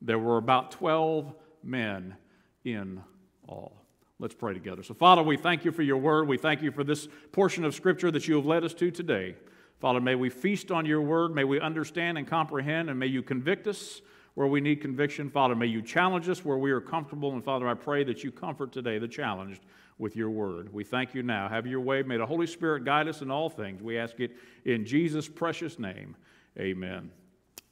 There 0.00 0.18
were 0.18 0.38
about 0.38 0.70
12 0.70 1.34
men 1.62 2.16
in 2.64 3.02
all. 3.46 3.83
Let's 4.20 4.34
pray 4.34 4.54
together. 4.54 4.82
So, 4.82 4.94
Father, 4.94 5.22
we 5.22 5.36
thank 5.36 5.64
you 5.64 5.72
for 5.72 5.82
your 5.82 5.98
word. 5.98 6.28
We 6.28 6.38
thank 6.38 6.62
you 6.62 6.70
for 6.70 6.84
this 6.84 7.08
portion 7.32 7.64
of 7.64 7.74
Scripture 7.74 8.10
that 8.12 8.28
you 8.28 8.36
have 8.36 8.46
led 8.46 8.64
us 8.64 8.72
to 8.74 8.90
today. 8.90 9.34
Father, 9.80 10.00
may 10.00 10.14
we 10.14 10.30
feast 10.30 10.70
on 10.70 10.86
your 10.86 11.02
word. 11.02 11.34
May 11.34 11.44
we 11.44 11.60
understand 11.60 12.16
and 12.16 12.26
comprehend, 12.26 12.90
and 12.90 12.98
may 12.98 13.06
you 13.06 13.22
convict 13.22 13.66
us 13.66 14.00
where 14.34 14.46
we 14.46 14.60
need 14.60 14.80
conviction. 14.80 15.30
Father, 15.30 15.54
may 15.54 15.66
you 15.66 15.82
challenge 15.82 16.28
us 16.28 16.44
where 16.44 16.58
we 16.58 16.70
are 16.70 16.80
comfortable. 16.80 17.32
And 17.32 17.44
Father, 17.44 17.68
I 17.68 17.74
pray 17.74 18.04
that 18.04 18.22
you 18.22 18.30
comfort 18.30 18.72
today 18.72 18.98
the 18.98 19.08
challenged 19.08 19.64
with 19.98 20.16
your 20.16 20.30
word. 20.30 20.72
We 20.72 20.84
thank 20.84 21.14
you 21.14 21.22
now. 21.22 21.48
Have 21.48 21.66
your 21.66 21.80
way. 21.80 22.02
May 22.02 22.16
the 22.16 22.26
Holy 22.26 22.46
Spirit 22.46 22.84
guide 22.84 23.08
us 23.08 23.20
in 23.20 23.30
all 23.30 23.48
things. 23.48 23.82
We 23.82 23.98
ask 23.98 24.18
it 24.20 24.32
in 24.64 24.84
Jesus' 24.84 25.28
precious 25.28 25.78
name. 25.78 26.16
Amen. 26.58 27.10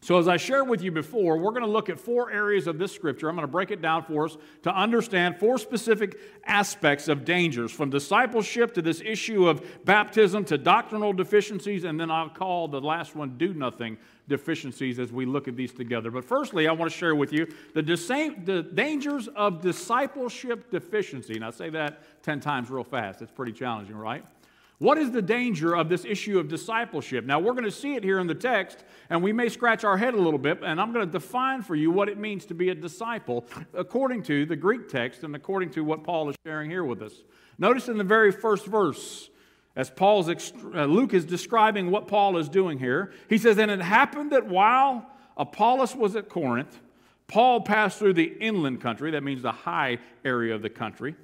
So, 0.03 0.19
as 0.19 0.27
I 0.27 0.37
shared 0.37 0.69
with 0.69 0.83
you 0.83 0.91
before, 0.91 1.37
we're 1.39 1.53
going 1.53 1.63
to 1.63 1.71
look 1.71 1.89
at 1.89 1.97
four 1.97 2.33
areas 2.33 2.67
of 2.67 2.77
this 2.77 2.91
scripture. 2.91 3.29
I'm 3.29 3.37
going 3.37 3.47
to 3.47 3.53
break 3.53 3.71
it 3.71 3.81
down 3.81 4.03
for 4.03 4.25
us 4.25 4.37
to 4.65 4.75
understand 4.75 5.39
four 5.39 5.59
specific 5.59 6.19
aspects 6.45 7.07
of 7.07 7.25
dangers 7.25 7.71
from 7.71 7.89
discipleship 7.89 8.75
to 8.75 8.83
this 8.83 9.01
issue 9.01 9.49
of 9.49 9.65
baptism 9.85 10.45
to 10.47 10.59
doctrinal 10.59 11.13
deficiencies, 11.13 11.85
and 11.85 12.01
then 12.01 12.11
I'll 12.11 12.31
call 12.31 12.67
the 12.67 12.81
last 12.81 13.15
one 13.15 13.39
do 13.39 13.55
nothing 13.55 13.97
deficiencies 14.29 14.99
as 14.99 15.13
we 15.13 15.25
look 15.25 15.47
at 15.47 15.55
these 15.55 15.73
together. 15.73 16.11
But 16.11 16.25
firstly, 16.25 16.67
I 16.67 16.73
want 16.73 16.91
to 16.91 16.99
share 16.99 17.15
with 17.15 17.33
you 17.33 17.47
the, 17.75 17.83
the 17.83 18.69
dangers 18.75 19.29
of 19.29 19.61
discipleship 19.61 20.69
deficiency. 20.73 21.35
And 21.35 21.45
I 21.45 21.51
say 21.51 21.71
that 21.71 22.23
10 22.25 22.41
times 22.41 22.71
real 22.71 22.83
fast. 22.83 23.23
It's 23.23 23.31
pretty 23.31 23.53
challenging, 23.53 23.95
right? 23.95 24.25
What 24.83 24.99
is 24.99 25.13
the 25.13 25.23
danger 25.23 25.77
of 25.77 25.89
this 25.89 26.05
issue 26.05 26.41
of 26.41 26.49
discipleship? 26.49 27.25
Now, 27.25 27.39
we're 27.39 27.53
going 27.53 27.67
to 27.67 27.71
see 27.71 27.95
it 27.95 28.03
here 28.03 28.19
in 28.19 28.27
the 28.27 28.35
text, 28.35 28.83
and 29.11 29.23
we 29.23 29.33
may 29.33 29.49
scratch 29.49 29.85
our 29.85 29.97
head 29.97 30.15
a 30.15 30.17
little 30.17 30.41
bit, 30.41 30.59
and 30.65 30.81
I'm 30.81 30.93
going 30.93 31.07
to 31.07 31.13
define 31.13 31.63
for 31.63 31.77
you 31.77 31.93
what 31.93 32.09
it 32.09 32.19
means 32.19 32.47
to 32.47 32.55
be 32.55 32.69
a 32.71 32.75
disciple 32.75 33.47
according 33.75 34.25
to 34.25 34.45
the 34.45 34.57
Greek 34.57 34.89
text 34.89 35.23
and 35.23 35.37
according 35.37 35.71
to 35.75 35.85
what 35.85 36.03
Paul 36.03 36.31
is 36.31 36.37
sharing 36.45 36.69
here 36.69 36.83
with 36.83 37.01
us. 37.01 37.13
Notice 37.59 37.89
in 37.89 37.97
the 37.97 38.03
very 38.03 38.33
first 38.33 38.67
verse, 38.67 39.31
as 39.77 39.89
Paul's 39.89 40.29
uh, 40.29 40.85
Luke 40.87 41.15
is 41.15 41.25
describing 41.25 41.93
what 41.93 42.09
Paul 42.09 42.37
is 42.37 42.49
doing 42.49 42.81
here, 42.81 43.13
he 43.29 43.39
says, 43.39 43.59
And 43.59 43.71
it 43.71 43.83
happened 43.83 44.33
that 44.33 44.49
while 44.49 45.07
Apollos 45.37 45.95
was 45.95 46.17
at 46.17 46.29
Corinth, 46.29 46.81
Paul 47.29 47.61
passed 47.61 48.01
through 48.01 48.15
the 48.15 48.37
inland 48.41 48.81
country, 48.81 49.13
that 49.13 49.23
means 49.23 49.43
the 49.43 49.53
high 49.53 49.99
area 50.25 50.57
of 50.57 50.61
the 50.61 50.71
country 50.71 51.15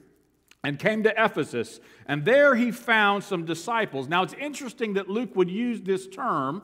and 0.64 0.78
came 0.78 1.02
to 1.04 1.24
Ephesus. 1.24 1.80
And 2.06 2.24
there 2.24 2.54
he 2.54 2.70
found 2.70 3.24
some 3.24 3.44
disciples. 3.44 4.08
Now, 4.08 4.22
it's 4.22 4.34
interesting 4.34 4.94
that 4.94 5.08
Luke 5.08 5.36
would 5.36 5.50
use 5.50 5.80
this 5.80 6.08
term. 6.08 6.62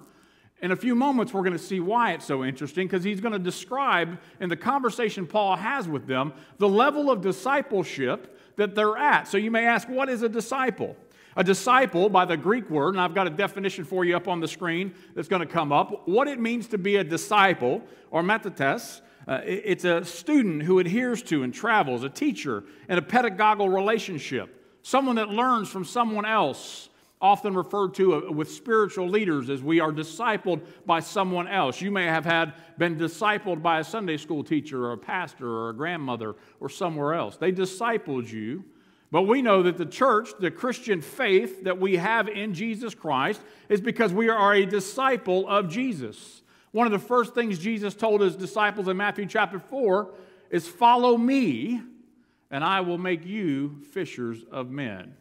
In 0.60 0.72
a 0.72 0.76
few 0.76 0.94
moments, 0.94 1.32
we're 1.32 1.42
going 1.42 1.52
to 1.52 1.58
see 1.58 1.80
why 1.80 2.12
it's 2.12 2.24
so 2.24 2.44
interesting 2.44 2.86
because 2.86 3.04
he's 3.04 3.20
going 3.20 3.32
to 3.32 3.38
describe 3.38 4.18
in 4.40 4.48
the 4.48 4.56
conversation 4.56 5.26
Paul 5.26 5.56
has 5.56 5.86
with 5.86 6.06
them 6.06 6.32
the 6.58 6.68
level 6.68 7.10
of 7.10 7.20
discipleship 7.20 8.38
that 8.56 8.74
they're 8.74 8.96
at. 8.96 9.28
So 9.28 9.36
you 9.36 9.50
may 9.50 9.66
ask, 9.66 9.88
what 9.88 10.08
is 10.08 10.22
a 10.22 10.28
disciple? 10.28 10.96
A 11.36 11.42
disciple, 11.42 12.08
by 12.08 12.24
the 12.24 12.36
Greek 12.36 12.70
word, 12.70 12.94
and 12.94 13.00
I've 13.00 13.14
got 13.14 13.26
a 13.26 13.30
definition 13.30 13.84
for 13.84 14.04
you 14.04 14.16
up 14.16 14.28
on 14.28 14.38
the 14.38 14.46
screen 14.46 14.94
that's 15.14 15.26
going 15.26 15.40
to 15.40 15.52
come 15.52 15.72
up, 15.72 16.06
what 16.06 16.28
it 16.28 16.38
means 16.38 16.68
to 16.68 16.78
be 16.78 16.96
a 16.96 17.04
disciple, 17.04 17.82
or 18.12 18.22
mathetes, 18.22 19.00
uh, 19.26 19.40
it's 19.44 19.84
a 19.84 20.04
student 20.04 20.62
who 20.62 20.78
adheres 20.78 21.22
to 21.22 21.42
and 21.42 21.54
travels, 21.54 22.04
a 22.04 22.08
teacher 22.08 22.64
in 22.88 22.98
a 22.98 23.02
pedagogical 23.02 23.68
relationship, 23.68 24.62
someone 24.82 25.16
that 25.16 25.28
learns 25.28 25.68
from 25.68 25.84
someone 25.84 26.26
else, 26.26 26.90
often 27.20 27.54
referred 27.54 27.94
to 27.94 28.14
uh, 28.14 28.30
with 28.30 28.50
spiritual 28.50 29.08
leaders 29.08 29.48
as 29.48 29.62
we 29.62 29.80
are 29.80 29.90
discipled 29.90 30.60
by 30.84 31.00
someone 31.00 31.48
else. 31.48 31.80
You 31.80 31.90
may 31.90 32.04
have 32.04 32.26
had 32.26 32.52
been 32.76 32.96
discipled 32.96 33.62
by 33.62 33.80
a 33.80 33.84
Sunday 33.84 34.18
school 34.18 34.44
teacher 34.44 34.84
or 34.84 34.92
a 34.92 34.98
pastor 34.98 35.48
or 35.48 35.70
a 35.70 35.74
grandmother 35.74 36.34
or 36.60 36.68
somewhere 36.68 37.14
else. 37.14 37.36
They 37.36 37.50
discipled 37.50 38.30
you. 38.30 38.64
But 39.10 39.22
we 39.22 39.42
know 39.42 39.62
that 39.62 39.78
the 39.78 39.86
church, 39.86 40.30
the 40.40 40.50
Christian 40.50 41.00
faith 41.00 41.62
that 41.64 41.78
we 41.80 41.96
have 41.96 42.28
in 42.28 42.52
Jesus 42.52 42.94
Christ, 42.94 43.40
is 43.68 43.80
because 43.80 44.12
we 44.12 44.28
are 44.28 44.52
a 44.52 44.66
disciple 44.66 45.48
of 45.48 45.68
Jesus. 45.68 46.42
One 46.74 46.88
of 46.88 46.92
the 46.92 46.98
first 46.98 47.36
things 47.36 47.60
Jesus 47.60 47.94
told 47.94 48.20
his 48.20 48.34
disciples 48.34 48.88
in 48.88 48.96
Matthew 48.96 49.26
chapter 49.26 49.60
4 49.60 50.12
is, 50.50 50.66
Follow 50.66 51.16
me, 51.16 51.80
and 52.50 52.64
I 52.64 52.80
will 52.80 52.98
make 52.98 53.24
you 53.24 53.80
fishers 53.92 54.42
of 54.50 54.72
men. 54.72 55.14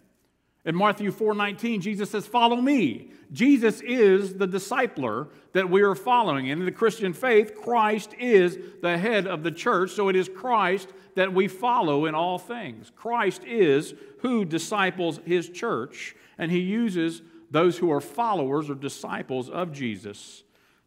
In 0.65 0.75
Matthew 0.75 1.11
4:19, 1.11 1.79
Jesus 1.79 2.09
says, 2.09 2.25
"Follow 2.25 2.55
me." 2.55 3.11
Jesus 3.31 3.81
is 3.81 4.33
the 4.33 4.47
discipler 4.47 5.27
that 5.51 5.69
we 5.69 5.83
are 5.83 5.93
following. 5.93 6.49
And 6.49 6.61
in 6.61 6.65
the 6.65 6.71
Christian 6.71 7.13
faith, 7.13 7.53
Christ 7.53 8.15
is 8.17 8.57
the 8.81 8.97
head 8.97 9.27
of 9.27 9.43
the 9.43 9.51
church, 9.51 9.91
so 9.91 10.09
it 10.09 10.15
is 10.15 10.29
Christ 10.29 10.91
that 11.13 11.35
we 11.35 11.47
follow 11.47 12.07
in 12.07 12.15
all 12.15 12.39
things. 12.39 12.91
Christ 12.95 13.43
is 13.45 13.93
who 14.21 14.43
disciples 14.43 15.19
his 15.23 15.49
church, 15.49 16.15
and 16.39 16.49
he 16.49 16.61
uses 16.61 17.21
those 17.51 17.77
who 17.77 17.91
are 17.91 18.01
followers 18.01 18.71
or 18.71 18.75
disciples 18.75 19.51
of 19.51 19.71
Jesus 19.71 20.43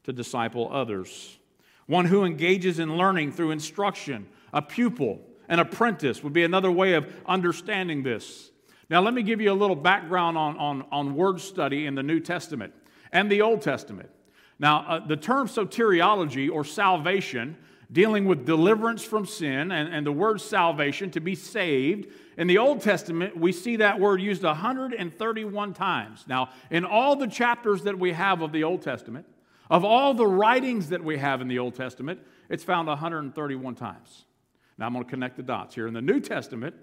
to 0.06 0.12
disciple 0.12 0.68
others. 0.72 1.38
One 1.86 2.06
who 2.06 2.24
engages 2.24 2.78
in 2.78 2.96
learning 2.96 3.32
through 3.32 3.50
instruction, 3.50 4.26
a 4.52 4.62
pupil, 4.62 5.20
an 5.48 5.58
apprentice 5.58 6.22
would 6.22 6.32
be 6.32 6.44
another 6.44 6.70
way 6.70 6.94
of 6.94 7.12
understanding 7.26 8.02
this. 8.02 8.50
Now, 8.88 9.00
let 9.00 9.14
me 9.14 9.22
give 9.22 9.40
you 9.40 9.52
a 9.52 9.54
little 9.54 9.76
background 9.76 10.38
on, 10.38 10.56
on, 10.58 10.84
on 10.92 11.16
word 11.16 11.40
study 11.40 11.86
in 11.86 11.96
the 11.96 12.04
New 12.04 12.20
Testament 12.20 12.72
and 13.12 13.30
the 13.30 13.42
Old 13.42 13.62
Testament. 13.62 14.08
Now, 14.60 14.84
uh, 14.86 15.06
the 15.06 15.16
term 15.16 15.48
soteriology 15.48 16.50
or 16.50 16.64
salvation, 16.64 17.56
dealing 17.90 18.26
with 18.26 18.46
deliverance 18.46 19.04
from 19.04 19.26
sin, 19.26 19.72
and, 19.72 19.92
and 19.92 20.06
the 20.06 20.12
word 20.12 20.40
salvation, 20.40 21.10
to 21.10 21.20
be 21.20 21.34
saved, 21.34 22.08
in 22.38 22.46
the 22.46 22.58
Old 22.58 22.80
Testament, 22.80 23.36
we 23.36 23.50
see 23.50 23.76
that 23.76 23.98
word 23.98 24.20
used 24.20 24.44
131 24.44 25.74
times. 25.74 26.24
Now, 26.28 26.50
in 26.70 26.84
all 26.84 27.16
the 27.16 27.26
chapters 27.26 27.82
that 27.82 27.98
we 27.98 28.12
have 28.12 28.40
of 28.40 28.52
the 28.52 28.62
Old 28.62 28.82
Testament, 28.82 29.26
of 29.70 29.84
all 29.84 30.14
the 30.14 30.26
writings 30.26 30.90
that 30.90 31.02
we 31.02 31.18
have 31.18 31.40
in 31.40 31.48
the 31.48 31.58
Old 31.58 31.74
Testament, 31.74 32.20
it's 32.48 32.64
found 32.64 32.88
131 32.88 33.74
times. 33.74 34.24
Now 34.78 34.86
I'm 34.86 34.92
going 34.92 35.04
to 35.04 35.10
connect 35.10 35.36
the 35.36 35.42
dots 35.42 35.74
here. 35.74 35.86
In 35.86 35.94
the 35.94 36.02
New 36.02 36.20
Testament, 36.20 36.74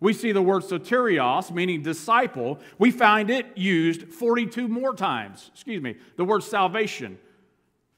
we 0.00 0.12
see 0.12 0.32
the 0.32 0.42
word 0.42 0.62
soterios, 0.62 1.50
meaning 1.50 1.82
disciple. 1.82 2.58
We 2.78 2.90
find 2.90 3.28
it 3.28 3.46
used 3.56 4.08
42 4.14 4.66
more 4.66 4.94
times. 4.94 5.50
Excuse 5.52 5.82
me, 5.82 5.96
the 6.16 6.24
word 6.24 6.42
salvation 6.42 7.18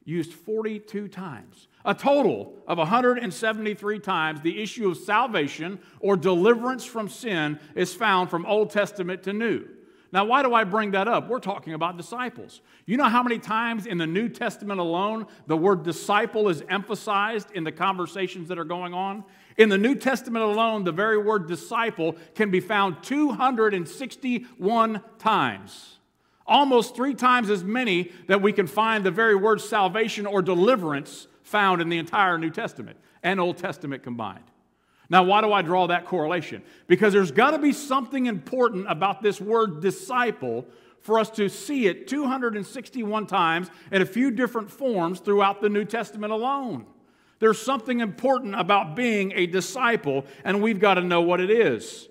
used 0.05 0.33
42 0.33 1.07
times. 1.09 1.69
A 1.85 1.95
total 1.95 2.55
of 2.67 2.79
173 2.79 3.99
times 4.01 4.41
the 4.41 4.61
issue 4.61 4.91
of 4.91 4.97
salvation 4.97 5.79
or 6.01 6.17
deliverance 6.17 6.85
from 6.85 7.09
sin 7.09 7.61
is 7.77 7.95
found 7.95 8.31
from 8.31 8.47
Old 8.47 8.71
Testament 8.71 9.23
to 9.25 9.33
New. 9.33 9.65
Now, 10.13 10.27
why 10.27 10.43
do 10.43 10.53
I 10.53 10.65
bring 10.65 10.91
that 10.91 11.09
up? 11.09 11.29
We're 11.29 11.41
talking 11.41 11.73
about 11.73 11.97
disciples. 11.97 12.61
You 12.85 12.99
know 12.99 13.09
how 13.09 13.23
many 13.23 13.39
times 13.39 13.87
in 13.87 13.97
the 13.97 14.07
New 14.07 14.29
Testament 14.29 14.79
alone 14.79 15.27
the 15.47 15.57
word 15.57 15.85
disciple 15.85 16.51
is 16.51 16.63
emphasized 16.69 17.51
in 17.53 17.65
the 17.65 17.73
conversations 17.73 18.49
that 18.49 18.59
are 18.59 18.65
going 18.65 18.93
on? 18.93 19.25
In 19.57 19.71
the 19.71 19.79
New 19.79 19.95
Testament 19.95 20.45
alone, 20.45 20.85
the 20.85 20.93
very 20.93 21.17
word 21.17 21.49
disciple 21.49 22.17
can 22.35 22.51
be 22.51 22.61
found 22.61 23.03
261 23.03 25.01
times. 25.19 25.99
Almost 26.47 26.95
three 26.95 27.15
times 27.15 27.49
as 27.49 27.65
many 27.65 28.13
that 28.27 28.43
we 28.43 28.53
can 28.53 28.67
find 28.67 29.05
the 29.05 29.11
very 29.11 29.35
word 29.35 29.63
salvation 29.63 30.27
or 30.27 30.43
deliverance 30.43 31.27
found 31.43 31.81
in 31.81 31.89
the 31.89 31.97
entire 31.97 32.37
New 32.37 32.51
Testament 32.51 32.99
and 33.23 33.41
Old 33.41 33.57
Testament 33.57 34.03
combined. 34.03 34.45
Now, 35.13 35.25
why 35.25 35.43
do 35.43 35.53
I 35.53 35.61
draw 35.61 35.89
that 35.89 36.07
correlation? 36.07 36.63
Because 36.87 37.13
there's 37.13 37.31
got 37.31 37.51
to 37.51 37.59
be 37.59 37.75
something 37.75 38.25
important 38.25 38.87
about 38.89 39.23
this 39.23 39.43
word 39.43 39.83
disciple 39.83 40.65
for 41.01 41.19
us 41.19 41.29
to 41.33 41.51
see 41.51 41.87
it 41.87 42.09
261 42.09 43.27
times 43.27 43.69
in 43.91 44.01
a 44.01 44.07
few 44.07 44.31
different 44.31 44.71
forms 44.71 45.21
throughout 45.21 45.61
the 45.61 45.69
New 45.69 45.85
Testament 45.85 46.33
alone. 46.33 46.87
There's 47.41 47.61
something 47.61 48.01
important 48.01 48.55
about 48.55 48.97
being 48.97 49.33
a 49.33 49.47
disciple, 49.47 50.25
and 50.45 50.63
we've 50.63 50.81
got 50.81 50.95
to 50.95 51.03
know 51.03 51.21
what 51.21 51.41
it 51.41 51.51
is. 51.51 52.09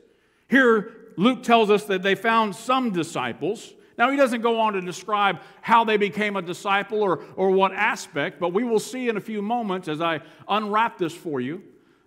Here, 0.48 0.92
Luke 1.18 1.42
tells 1.42 1.72
us 1.72 1.86
that 1.86 2.04
they 2.04 2.14
found 2.14 2.56
some 2.56 2.92
disciples. 2.92 3.74
Now, 3.98 4.12
he 4.12 4.18
doesn't 4.18 4.42
go 4.42 4.60
on 4.60 4.74
to 4.74 4.82
describe 4.82 5.40
how 5.62 5.86
they 5.86 5.98
became 5.98 6.36
a 6.36 6.42
disciple 6.44 7.02
or, 7.02 7.24
or 7.36 7.50
what 7.50 7.74
aspect, 7.74 8.40
but 8.40 8.54
we 8.54 8.64
will 8.64 8.80
see 8.80 9.10
in 9.10 9.18
a 9.18 9.22
few 9.22 9.42
moments 9.42 9.88
as 9.88 10.02
I 10.02 10.22
unwrap 10.48 11.00
this 11.00 11.16
for 11.16 11.42
you 11.42 11.64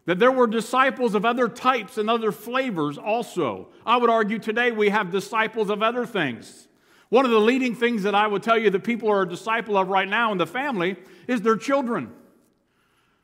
that 0.06 0.18
there 0.18 0.32
were 0.32 0.46
disciples 0.46 1.14
of 1.14 1.24
other 1.24 1.48
types 1.48 1.96
and 1.98 2.10
other 2.10 2.30
flavors 2.30 2.98
also. 2.98 3.68
I 3.86 3.96
would 3.96 4.10
argue 4.10 4.38
today 4.38 4.70
we 4.70 4.90
have 4.90 5.10
disciples 5.10 5.70
of 5.70 5.82
other 5.82 6.04
things. 6.04 6.68
One 7.08 7.24
of 7.24 7.30
the 7.30 7.40
leading 7.40 7.74
things 7.74 8.02
that 8.02 8.14
I 8.14 8.26
would 8.26 8.42
tell 8.42 8.58
you 8.58 8.70
that 8.70 8.84
people 8.84 9.08
are 9.08 9.22
a 9.22 9.28
disciple 9.28 9.76
of 9.76 9.88
right 9.88 10.08
now 10.08 10.32
in 10.32 10.38
the 10.38 10.46
family 10.46 10.96
is 11.26 11.40
their 11.42 11.56
children. 11.56 12.12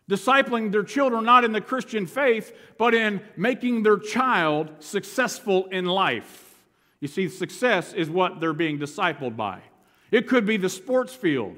Discipling 0.09 0.73
their 0.73 0.83
children 0.83 1.25
not 1.25 1.45
in 1.45 1.53
the 1.53 1.61
Christian 1.61 2.07
faith, 2.07 2.57
but 2.79 2.95
in 2.95 3.21
making 3.37 3.83
their 3.83 3.99
child 3.99 4.71
successful 4.81 5.67
in 5.67 5.85
life. 5.85 6.55
You 7.01 7.09
see, 7.09 7.29
success 7.29 7.93
is 7.93 8.11
what 8.11 8.41
they're 8.41 8.53
being 8.53 8.79
discipled 8.79 9.37
by. 9.37 9.61
It 10.11 10.29
could 10.29 10.47
be 10.47 10.57
the 10.57 10.69
sports 10.69 11.15
field. 11.15 11.57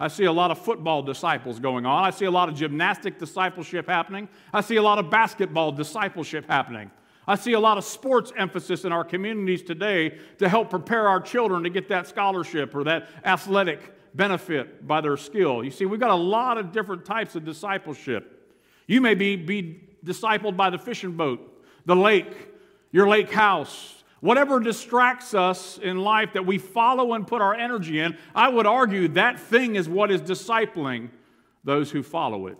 I 0.00 0.08
see 0.08 0.24
a 0.24 0.32
lot 0.32 0.50
of 0.50 0.58
football 0.58 1.02
disciples 1.02 1.58
going 1.58 1.84
on. 1.84 2.04
I 2.04 2.10
see 2.10 2.24
a 2.24 2.30
lot 2.30 2.48
of 2.48 2.54
gymnastic 2.54 3.18
discipleship 3.18 3.88
happening. 3.88 4.28
I 4.52 4.60
see 4.60 4.76
a 4.76 4.82
lot 4.82 4.98
of 4.98 5.10
basketball 5.10 5.72
discipleship 5.72 6.46
happening. 6.46 6.90
I 7.26 7.34
see 7.34 7.52
a 7.52 7.60
lot 7.60 7.76
of 7.78 7.84
sports 7.84 8.32
emphasis 8.36 8.84
in 8.84 8.92
our 8.92 9.04
communities 9.04 9.62
today 9.62 10.18
to 10.38 10.48
help 10.48 10.70
prepare 10.70 11.08
our 11.08 11.20
children 11.20 11.64
to 11.64 11.70
get 11.70 11.88
that 11.88 12.06
scholarship 12.06 12.74
or 12.74 12.84
that 12.84 13.08
athletic 13.24 13.94
benefit 14.14 14.86
by 14.86 15.00
their 15.00 15.16
skill. 15.16 15.62
You 15.62 15.70
see, 15.70 15.84
we've 15.84 16.00
got 16.00 16.10
a 16.10 16.14
lot 16.14 16.58
of 16.58 16.72
different 16.72 17.04
types 17.04 17.34
of 17.34 17.44
discipleship. 17.44 18.56
You 18.86 19.00
may 19.00 19.14
be, 19.14 19.36
be 19.36 19.88
discipled 20.04 20.56
by 20.56 20.70
the 20.70 20.78
fishing 20.78 21.12
boat, 21.12 21.64
the 21.84 21.96
lake, 21.96 22.32
your 22.92 23.06
lake 23.08 23.30
house, 23.30 23.97
Whatever 24.20 24.58
distracts 24.58 25.32
us 25.32 25.78
in 25.78 25.98
life 25.98 26.32
that 26.32 26.44
we 26.44 26.58
follow 26.58 27.14
and 27.14 27.26
put 27.26 27.40
our 27.40 27.54
energy 27.54 28.00
in, 28.00 28.16
I 28.34 28.48
would 28.48 28.66
argue 28.66 29.08
that 29.08 29.38
thing 29.38 29.76
is 29.76 29.88
what 29.88 30.10
is 30.10 30.20
discipling 30.20 31.10
those 31.62 31.90
who 31.90 32.02
follow 32.02 32.48
it. 32.48 32.58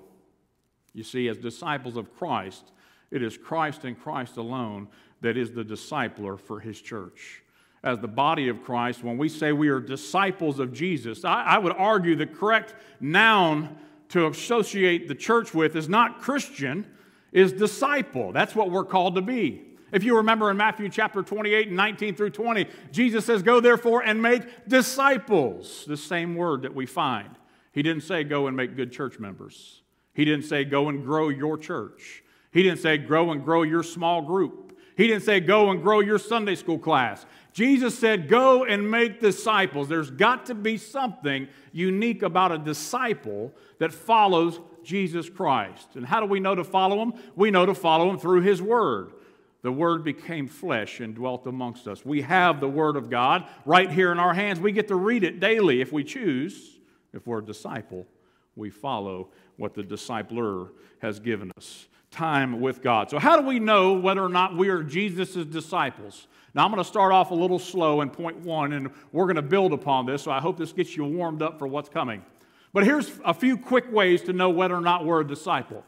You 0.94 1.02
see, 1.02 1.28
as 1.28 1.36
disciples 1.36 1.96
of 1.96 2.14
Christ, 2.16 2.72
it 3.10 3.22
is 3.22 3.36
Christ 3.36 3.84
and 3.84 3.98
Christ 3.98 4.36
alone 4.36 4.88
that 5.20 5.36
is 5.36 5.52
the 5.52 5.64
discipler 5.64 6.38
for 6.38 6.60
his 6.60 6.80
church. 6.80 7.42
As 7.82 7.98
the 7.98 8.08
body 8.08 8.48
of 8.48 8.62
Christ, 8.62 9.02
when 9.02 9.18
we 9.18 9.28
say 9.28 9.52
we 9.52 9.68
are 9.68 9.80
disciples 9.80 10.58
of 10.58 10.72
Jesus, 10.72 11.24
I, 11.24 11.42
I 11.42 11.58
would 11.58 11.74
argue 11.76 12.16
the 12.16 12.26
correct 12.26 12.74
noun 13.00 13.76
to 14.10 14.26
associate 14.26 15.08
the 15.08 15.14
church 15.14 15.54
with 15.54 15.76
is 15.76 15.88
not 15.88 16.20
Christian, 16.20 16.86
is 17.32 17.52
disciple. 17.52 18.32
That's 18.32 18.54
what 18.54 18.70
we're 18.70 18.84
called 18.84 19.14
to 19.16 19.22
be. 19.22 19.67
If 19.92 20.04
you 20.04 20.16
remember 20.16 20.50
in 20.50 20.57
Matthew 20.57 20.88
chapter 20.88 21.23
28 21.23 21.68
and 21.68 21.76
19 21.76 22.14
through 22.14 22.30
20, 22.30 22.66
Jesus 22.92 23.25
says, 23.25 23.42
Go 23.42 23.61
therefore 23.61 24.02
and 24.02 24.21
make 24.21 24.42
disciples, 24.68 25.85
the 25.87 25.97
same 25.97 26.35
word 26.35 26.62
that 26.62 26.75
we 26.75 26.87
find. 26.87 27.30
He 27.73 27.83
didn't 27.83 28.02
say, 28.02 28.25
Go 28.25 28.47
and 28.47 28.57
make 28.57 28.76
good 28.76 28.92
church 28.92 29.18
members. 29.18 29.83
He 30.14 30.25
didn't 30.25 30.45
say, 30.45 30.64
Go 30.64 30.88
and 30.88 31.04
grow 31.04 31.28
your 31.28 31.57
church. 31.57 32.23
He 32.52 32.62
didn't 32.62 32.80
say, 32.80 32.99
Grow 32.99 33.30
and 33.30 33.45
grow 33.45 33.62
your 33.62 33.83
small 33.83 34.23
group. 34.23 34.76
He 34.97 35.07
didn't 35.07 35.23
say, 35.23 35.40
Go 35.40 35.71
and 35.71 35.80
grow 35.80 36.00
your 36.00 36.18
Sunday 36.18 36.57
school 36.57 36.78
class. 36.78 37.25
Jesus 37.52 37.99
said, 37.99 38.28
Go 38.28 38.64
and 38.64 38.90
make 38.90 39.21
disciples. 39.21 39.88
There's 39.88 40.11
got 40.11 40.47
to 40.47 40.54
be 40.54 40.76
something 40.76 41.49
unique 41.73 42.23
about 42.23 42.52
a 42.52 42.59
disciple 42.59 43.54
that 43.78 43.92
follows 43.92 44.61
Jesus 44.83 45.30
Christ. 45.30 45.95
And 45.95 46.04
how 46.04 46.21
do 46.21 46.26
we 46.26 46.40
know 46.40 46.54
to 46.54 46.64
follow 46.64 47.00
him? 47.00 47.14
We 47.37 47.50
know 47.50 47.64
to 47.64 47.75
follow 47.75 48.11
him 48.11 48.18
through 48.18 48.40
his 48.40 48.61
word. 48.61 49.12
The 49.62 49.72
word 49.72 50.04
became 50.04 50.46
flesh 50.46 51.00
and 51.00 51.14
dwelt 51.14 51.46
amongst 51.46 51.88
us. 51.88 52.04
We 52.04 52.22
have 52.22 52.60
the 52.60 52.68
word 52.68 52.96
of 52.96 53.10
God 53.10 53.48
right 53.64 53.90
here 53.90 54.12
in 54.12 54.18
our 54.18 54.32
hands. 54.32 54.60
We 54.60 54.72
get 54.72 54.88
to 54.88 54.94
read 54.94 55.24
it 55.24 55.40
daily 55.40 55.80
if 55.80 55.92
we 55.92 56.04
choose. 56.04 56.78
If 57.12 57.26
we're 57.26 57.38
a 57.38 57.44
disciple, 57.44 58.06
we 58.54 58.70
follow 58.70 59.30
what 59.56 59.74
the 59.74 59.82
discipler 59.82 60.70
has 61.00 61.18
given 61.18 61.50
us 61.56 61.86
time 62.10 62.60
with 62.60 62.82
God. 62.82 63.10
So, 63.10 63.18
how 63.18 63.40
do 63.40 63.46
we 63.46 63.58
know 63.58 63.94
whether 63.94 64.22
or 64.22 64.28
not 64.28 64.56
we 64.56 64.68
are 64.68 64.82
Jesus' 64.82 65.34
disciples? 65.44 66.28
Now, 66.54 66.64
I'm 66.64 66.70
going 66.70 66.82
to 66.82 66.88
start 66.88 67.12
off 67.12 67.30
a 67.30 67.34
little 67.34 67.58
slow 67.58 68.00
in 68.00 68.10
point 68.10 68.38
one, 68.38 68.72
and 68.72 68.90
we're 69.12 69.26
going 69.26 69.36
to 69.36 69.42
build 69.42 69.72
upon 69.72 70.06
this, 70.06 70.22
so 70.22 70.30
I 70.30 70.40
hope 70.40 70.56
this 70.56 70.72
gets 70.72 70.96
you 70.96 71.04
warmed 71.04 71.42
up 71.42 71.58
for 71.58 71.66
what's 71.66 71.88
coming. 71.88 72.24
But 72.72 72.84
here's 72.84 73.10
a 73.24 73.34
few 73.34 73.56
quick 73.56 73.90
ways 73.92 74.22
to 74.22 74.32
know 74.32 74.50
whether 74.50 74.74
or 74.74 74.80
not 74.80 75.04
we're 75.04 75.20
a 75.20 75.26
disciple. 75.26 75.84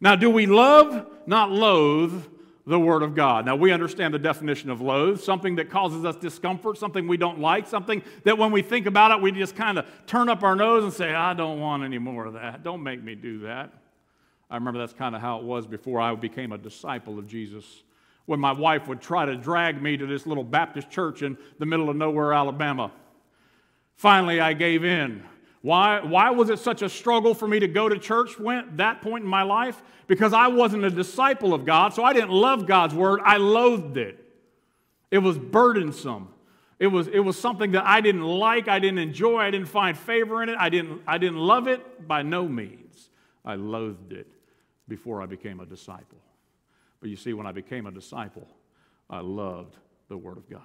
Now, 0.00 0.16
do 0.16 0.28
we 0.30 0.46
love, 0.46 1.06
not 1.26 1.50
loathe, 1.50 2.24
the 2.66 2.80
Word 2.80 3.02
of 3.02 3.14
God. 3.14 3.44
Now, 3.44 3.56
we 3.56 3.72
understand 3.72 4.14
the 4.14 4.18
definition 4.18 4.70
of 4.70 4.80
loathe 4.80 5.20
something 5.20 5.56
that 5.56 5.68
causes 5.68 6.04
us 6.04 6.16
discomfort, 6.16 6.78
something 6.78 7.06
we 7.06 7.16
don't 7.16 7.38
like, 7.38 7.66
something 7.66 8.02
that 8.24 8.38
when 8.38 8.52
we 8.52 8.62
think 8.62 8.86
about 8.86 9.10
it, 9.10 9.20
we 9.20 9.32
just 9.32 9.54
kind 9.54 9.78
of 9.78 9.86
turn 10.06 10.28
up 10.28 10.42
our 10.42 10.56
nose 10.56 10.84
and 10.84 10.92
say, 10.92 11.12
I 11.12 11.34
don't 11.34 11.60
want 11.60 11.82
any 11.82 11.98
more 11.98 12.24
of 12.24 12.34
that. 12.34 12.62
Don't 12.62 12.82
make 12.82 13.02
me 13.02 13.14
do 13.14 13.40
that. 13.40 13.72
I 14.48 14.56
remember 14.56 14.78
that's 14.78 14.94
kind 14.94 15.14
of 15.14 15.20
how 15.20 15.38
it 15.38 15.44
was 15.44 15.66
before 15.66 16.00
I 16.00 16.14
became 16.14 16.52
a 16.52 16.58
disciple 16.58 17.18
of 17.18 17.26
Jesus. 17.26 17.82
When 18.26 18.40
my 18.40 18.52
wife 18.52 18.88
would 18.88 19.02
try 19.02 19.26
to 19.26 19.36
drag 19.36 19.82
me 19.82 19.98
to 19.98 20.06
this 20.06 20.26
little 20.26 20.44
Baptist 20.44 20.90
church 20.90 21.22
in 21.22 21.36
the 21.58 21.66
middle 21.66 21.90
of 21.90 21.96
nowhere, 21.96 22.32
Alabama. 22.32 22.92
Finally, 23.96 24.40
I 24.40 24.54
gave 24.54 24.84
in. 24.84 25.22
Why, 25.64 26.00
why 26.02 26.28
was 26.28 26.50
it 26.50 26.58
such 26.58 26.82
a 26.82 26.90
struggle 26.90 27.32
for 27.32 27.48
me 27.48 27.58
to 27.58 27.66
go 27.66 27.88
to 27.88 27.98
church 27.98 28.38
when, 28.38 28.76
that 28.76 29.00
point 29.00 29.24
in 29.24 29.30
my 29.30 29.44
life? 29.44 29.80
Because 30.06 30.34
I 30.34 30.48
wasn't 30.48 30.84
a 30.84 30.90
disciple 30.90 31.54
of 31.54 31.64
God, 31.64 31.94
so 31.94 32.04
I 32.04 32.12
didn't 32.12 32.32
love 32.32 32.66
God's 32.66 32.94
word. 32.94 33.20
I 33.24 33.38
loathed 33.38 33.96
it. 33.96 34.22
It 35.10 35.20
was 35.20 35.38
burdensome. 35.38 36.28
It 36.78 36.88
was, 36.88 37.08
it 37.08 37.20
was 37.20 37.38
something 37.38 37.72
that 37.72 37.86
I 37.86 38.02
didn't 38.02 38.24
like, 38.24 38.68
I 38.68 38.78
didn't 38.78 38.98
enjoy, 38.98 39.38
I 39.38 39.50
didn't 39.50 39.68
find 39.68 39.96
favor 39.96 40.42
in 40.42 40.50
it, 40.50 40.58
I 40.60 40.68
didn't, 40.68 41.00
I 41.06 41.16
didn't 41.16 41.38
love 41.38 41.66
it 41.66 42.06
by 42.06 42.20
no 42.20 42.46
means. 42.46 43.08
I 43.42 43.54
loathed 43.54 44.12
it 44.12 44.26
before 44.86 45.22
I 45.22 45.26
became 45.26 45.60
a 45.60 45.66
disciple. 45.66 46.18
But 47.00 47.08
you 47.08 47.16
see, 47.16 47.32
when 47.32 47.46
I 47.46 47.52
became 47.52 47.86
a 47.86 47.90
disciple, 47.90 48.46
I 49.08 49.20
loved 49.20 49.78
the 50.10 50.18
Word 50.18 50.36
of 50.36 50.50
God. 50.50 50.60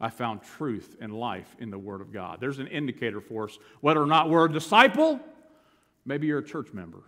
I 0.00 0.10
found 0.10 0.42
truth 0.42 0.96
and 1.00 1.12
life 1.12 1.56
in 1.58 1.70
the 1.70 1.78
Word 1.78 2.00
of 2.00 2.12
God. 2.12 2.38
There's 2.40 2.58
an 2.58 2.66
indicator 2.66 3.20
for 3.20 3.44
us 3.44 3.58
whether 3.80 4.02
or 4.02 4.06
not 4.06 4.28
we're 4.28 4.44
a 4.44 4.52
disciple. 4.52 5.20
Maybe 6.04 6.26
you're 6.26 6.40
a 6.40 6.44
church 6.44 6.72
member. 6.72 7.02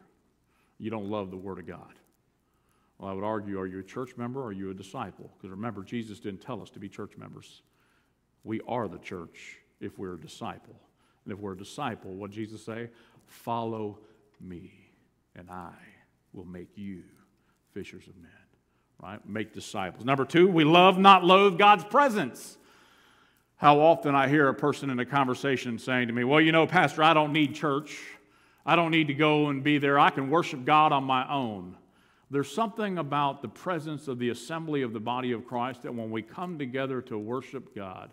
You 0.78 0.90
don't 0.90 1.10
love 1.10 1.30
the 1.30 1.36
Word 1.36 1.58
of 1.58 1.66
God. 1.66 1.94
Well, 2.98 3.10
I 3.10 3.12
would 3.12 3.24
argue 3.24 3.60
are 3.60 3.66
you 3.66 3.80
a 3.80 3.84
church 3.84 4.16
member 4.16 4.40
or 4.40 4.46
are 4.46 4.52
you 4.52 4.70
a 4.70 4.74
disciple? 4.74 5.30
Because 5.36 5.50
remember, 5.50 5.82
Jesus 5.82 6.18
didn't 6.18 6.40
tell 6.40 6.62
us 6.62 6.70
to 6.70 6.78
be 6.78 6.88
church 6.88 7.16
members. 7.16 7.62
We 8.44 8.60
are 8.66 8.88
the 8.88 8.98
church 8.98 9.58
if 9.80 9.98
we're 9.98 10.14
a 10.14 10.20
disciple. 10.20 10.74
And 11.24 11.32
if 11.32 11.38
we're 11.38 11.52
a 11.52 11.58
disciple, 11.58 12.14
what 12.14 12.30
Jesus 12.30 12.64
say? 12.64 12.88
Follow 13.26 13.98
me, 14.40 14.72
and 15.36 15.50
I 15.50 15.74
will 16.32 16.46
make 16.46 16.70
you 16.76 17.02
fishers 17.72 18.08
of 18.08 18.16
men. 18.16 18.30
Right? 19.02 19.28
Make 19.28 19.52
disciples. 19.52 20.04
Number 20.04 20.24
two, 20.24 20.48
we 20.48 20.64
love, 20.64 20.98
not 20.98 21.22
loathe 21.22 21.58
God's 21.58 21.84
presence. 21.84 22.56
How 23.58 23.80
often 23.80 24.14
I 24.14 24.28
hear 24.28 24.48
a 24.48 24.54
person 24.54 24.88
in 24.88 25.00
a 25.00 25.04
conversation 25.04 25.80
saying 25.80 26.06
to 26.06 26.14
me, 26.14 26.22
Well, 26.22 26.40
you 26.40 26.52
know, 26.52 26.66
Pastor, 26.66 27.02
I 27.02 27.12
don't 27.12 27.32
need 27.32 27.56
church. 27.56 27.98
I 28.64 28.76
don't 28.76 28.92
need 28.92 29.08
to 29.08 29.14
go 29.14 29.48
and 29.48 29.64
be 29.64 29.78
there. 29.78 29.98
I 29.98 30.10
can 30.10 30.30
worship 30.30 30.64
God 30.64 30.92
on 30.92 31.02
my 31.02 31.28
own. 31.28 31.76
There's 32.30 32.52
something 32.52 32.98
about 32.98 33.42
the 33.42 33.48
presence 33.48 34.06
of 34.06 34.18
the 34.20 34.28
assembly 34.28 34.82
of 34.82 34.92
the 34.92 35.00
body 35.00 35.32
of 35.32 35.46
Christ 35.46 35.82
that 35.82 35.94
when 35.94 36.10
we 36.10 36.22
come 36.22 36.56
together 36.58 37.02
to 37.02 37.18
worship 37.18 37.74
God, 37.74 38.10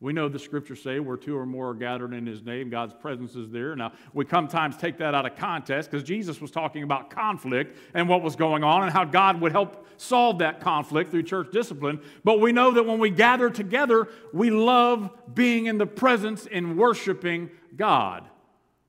we 0.00 0.12
know 0.12 0.28
the 0.28 0.38
scriptures 0.38 0.80
say 0.80 1.00
where 1.00 1.16
two 1.16 1.36
or 1.36 1.44
more 1.44 1.70
are 1.70 1.74
gathered 1.74 2.14
in 2.14 2.24
his 2.24 2.44
name, 2.44 2.70
God's 2.70 2.94
presence 2.94 3.34
is 3.34 3.50
there. 3.50 3.74
Now, 3.74 3.92
we 4.12 4.24
sometimes 4.30 4.76
take 4.76 4.98
that 4.98 5.12
out 5.12 5.26
of 5.26 5.34
context 5.34 5.90
because 5.90 6.04
Jesus 6.04 6.40
was 6.40 6.52
talking 6.52 6.84
about 6.84 7.10
conflict 7.10 7.76
and 7.94 8.08
what 8.08 8.22
was 8.22 8.36
going 8.36 8.62
on 8.62 8.84
and 8.84 8.92
how 8.92 9.04
God 9.04 9.40
would 9.40 9.50
help 9.50 9.86
solve 9.96 10.38
that 10.38 10.60
conflict 10.60 11.10
through 11.10 11.24
church 11.24 11.50
discipline. 11.50 12.00
But 12.22 12.40
we 12.40 12.52
know 12.52 12.70
that 12.70 12.86
when 12.86 13.00
we 13.00 13.10
gather 13.10 13.50
together, 13.50 14.06
we 14.32 14.50
love 14.50 15.10
being 15.34 15.66
in 15.66 15.78
the 15.78 15.86
presence 15.86 16.46
and 16.46 16.78
worshiping 16.78 17.50
God. 17.74 18.24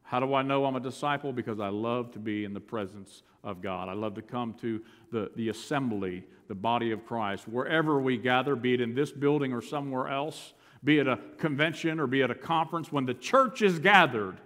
How 0.03 0.19
do 0.19 0.35
I 0.35 0.43
know 0.43 0.65
I'm 0.65 0.75
a 0.75 0.79
disciple? 0.79 1.33
Because 1.33 1.59
I 1.59 1.69
love 1.69 2.11
to 2.11 2.19
be 2.19 2.45
in 2.45 2.53
the 2.53 2.59
presence 2.59 3.23
of 3.43 3.63
God. 3.63 3.89
I 3.89 3.93
love 3.93 4.13
to 4.15 4.21
come 4.21 4.53
to 4.61 4.79
the, 5.11 5.31
the 5.35 5.49
assembly, 5.49 6.23
the 6.47 6.55
body 6.55 6.91
of 6.91 7.03
Christ, 7.03 7.47
wherever 7.47 7.99
we 7.99 8.17
gather, 8.17 8.55
be 8.55 8.75
it 8.75 8.81
in 8.81 8.93
this 8.93 9.11
building 9.11 9.53
or 9.53 9.61
somewhere 9.61 10.07
else 10.07 10.53
be 10.83 10.99
it 10.99 11.07
a 11.07 11.19
convention 11.37 11.99
or 11.99 12.07
be 12.07 12.21
it 12.21 12.31
a 12.31 12.35
conference, 12.35 12.91
when 12.91 13.05
the 13.05 13.13
church 13.13 13.61
is 13.61 13.79
gathered, 13.79 14.37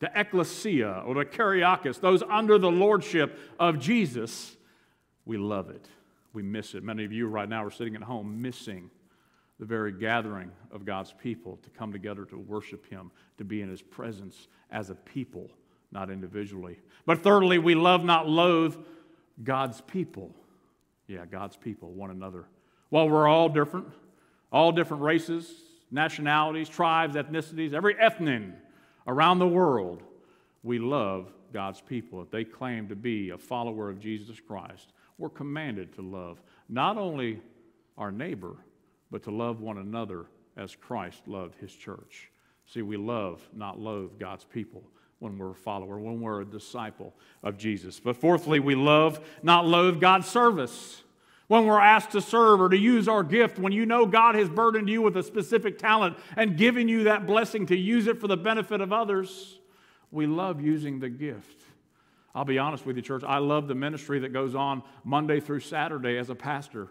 the 0.00 0.10
ecclesia 0.18 1.02
or 1.06 1.14
the 1.14 1.24
kuriakos, 1.24 2.00
those 2.00 2.22
under 2.22 2.58
the 2.58 2.70
lordship 2.70 3.38
of 3.58 3.78
Jesus, 3.78 4.56
we 5.24 5.36
love 5.36 5.70
it. 5.70 5.86
We 6.32 6.42
miss 6.42 6.74
it. 6.74 6.82
Many 6.82 7.04
of 7.04 7.12
you 7.12 7.28
right 7.28 7.48
now 7.48 7.64
are 7.64 7.70
sitting 7.70 7.94
at 7.94 8.02
home 8.02 8.40
missing 8.40 8.90
the 9.60 9.66
very 9.66 9.92
gathering 9.92 10.50
of 10.72 10.84
God's 10.84 11.12
people 11.12 11.58
to 11.62 11.70
come 11.70 11.92
together 11.92 12.24
to 12.24 12.36
worship 12.36 12.88
Him, 12.90 13.12
to 13.38 13.44
be 13.44 13.62
in 13.62 13.68
His 13.68 13.82
presence 13.82 14.48
as 14.70 14.90
a 14.90 14.94
people, 14.94 15.50
not 15.92 16.10
individually. 16.10 16.78
But 17.06 17.22
thirdly, 17.22 17.58
we 17.58 17.74
love, 17.74 18.02
not 18.02 18.28
loathe 18.28 18.74
God's 19.44 19.80
people. 19.82 20.34
Yeah, 21.06 21.26
God's 21.26 21.56
people, 21.56 21.90
one 21.92 22.10
another. 22.10 22.46
While 22.88 23.08
we're 23.08 23.28
all 23.28 23.48
different, 23.48 23.86
all 24.50 24.72
different 24.72 25.02
races, 25.02 25.52
nationalities, 25.92 26.68
tribes, 26.68 27.16
ethnicities, 27.16 27.72
every 27.72 27.96
ethnic 27.98 28.42
around 29.06 29.38
the 29.38 29.46
world, 29.46 30.02
we 30.62 30.78
love 30.78 31.32
God's 31.52 31.80
people. 31.80 32.22
If 32.22 32.30
they 32.30 32.44
claim 32.44 32.88
to 32.88 32.96
be 32.96 33.30
a 33.30 33.38
follower 33.38 33.90
of 33.90 34.00
Jesus 34.00 34.40
Christ, 34.40 34.92
we're 35.18 35.28
commanded 35.28 35.92
to 35.94 36.02
love 36.02 36.42
not 36.68 36.96
only 36.96 37.40
our 37.98 38.10
neighbor, 38.10 38.56
but 39.10 39.22
to 39.24 39.30
love 39.30 39.60
one 39.60 39.78
another 39.78 40.26
as 40.56 40.74
Christ 40.74 41.28
loved 41.28 41.56
his 41.56 41.72
church. 41.72 42.30
See, 42.66 42.82
we 42.82 42.96
love, 42.96 43.46
not 43.54 43.78
loathe 43.78 44.18
God's 44.18 44.44
people 44.44 44.82
when 45.18 45.36
we're 45.36 45.50
a 45.50 45.54
follower, 45.54 45.98
when 45.98 46.20
we're 46.20 46.40
a 46.40 46.44
disciple 46.44 47.14
of 47.42 47.58
Jesus. 47.58 48.00
But 48.00 48.16
fourthly, 48.16 48.60
we 48.60 48.74
love, 48.74 49.20
not 49.42 49.66
loathe 49.66 50.00
God's 50.00 50.26
service 50.26 51.02
when 51.52 51.66
we're 51.66 51.78
asked 51.78 52.12
to 52.12 52.20
serve 52.22 52.62
or 52.62 52.70
to 52.70 52.78
use 52.78 53.06
our 53.06 53.22
gift, 53.22 53.58
when 53.58 53.74
you 53.74 53.84
know 53.84 54.06
God 54.06 54.36
has 54.36 54.48
burdened 54.48 54.88
you 54.88 55.02
with 55.02 55.18
a 55.18 55.22
specific 55.22 55.76
talent 55.76 56.16
and 56.34 56.56
given 56.56 56.88
you 56.88 57.04
that 57.04 57.26
blessing 57.26 57.66
to 57.66 57.76
use 57.76 58.06
it 58.06 58.18
for 58.18 58.26
the 58.26 58.38
benefit 58.38 58.80
of 58.80 58.90
others, 58.90 59.58
we 60.10 60.26
love 60.26 60.62
using 60.62 60.98
the 60.98 61.10
gift. 61.10 61.60
I'll 62.34 62.46
be 62.46 62.58
honest 62.58 62.86
with 62.86 62.96
you, 62.96 63.02
church, 63.02 63.22
I 63.22 63.36
love 63.36 63.68
the 63.68 63.74
ministry 63.74 64.18
that 64.20 64.32
goes 64.32 64.54
on 64.54 64.82
Monday 65.04 65.40
through 65.40 65.60
Saturday 65.60 66.16
as 66.16 66.30
a 66.30 66.34
pastor 66.34 66.88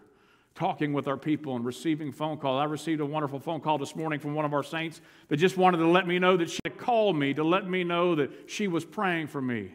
talking 0.54 0.92
with 0.92 1.08
our 1.08 1.16
people 1.16 1.56
and 1.56 1.64
receiving 1.64 2.12
phone 2.12 2.36
calls. 2.36 2.60
I 2.60 2.64
received 2.66 3.00
a 3.00 3.06
wonderful 3.06 3.40
phone 3.40 3.60
call 3.60 3.78
this 3.78 3.96
morning 3.96 4.20
from 4.20 4.32
one 4.32 4.44
of 4.44 4.54
our 4.54 4.62
saints 4.62 5.00
that 5.26 5.38
just 5.38 5.56
wanted 5.56 5.78
to 5.78 5.88
let 5.88 6.06
me 6.06 6.20
know 6.20 6.36
that 6.36 6.48
she 6.48 6.60
had 6.64 6.78
called 6.78 7.16
me 7.16 7.34
to 7.34 7.42
let 7.42 7.68
me 7.68 7.82
know 7.82 8.14
that 8.14 8.48
she 8.48 8.68
was 8.68 8.84
praying 8.84 9.26
for 9.26 9.42
me. 9.42 9.72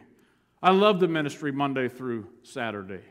I 0.62 0.70
love 0.70 0.98
the 0.98 1.08
ministry 1.08 1.52
Monday 1.52 1.90
through 1.90 2.28
Saturday. 2.42 3.02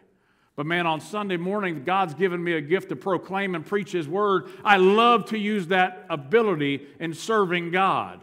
But 0.57 0.65
man, 0.65 0.87
on 0.87 0.99
Sunday 0.99 1.37
morning, 1.37 1.83
God's 1.83 2.15
given 2.15 2.43
me 2.43 2.53
a 2.53 2.61
gift 2.61 2.89
to 2.89 2.95
proclaim 2.95 3.53
and 3.53 3.63
preach 3.63 3.91
His 3.91 4.07
word. 4.09 4.49
I 4.65 4.77
love 4.77 5.25
to 5.25 5.37
use 5.37 5.67
that 5.67 6.07
ability 6.09 6.87
in 6.99 7.13
serving 7.13 7.69
God. 7.69 8.21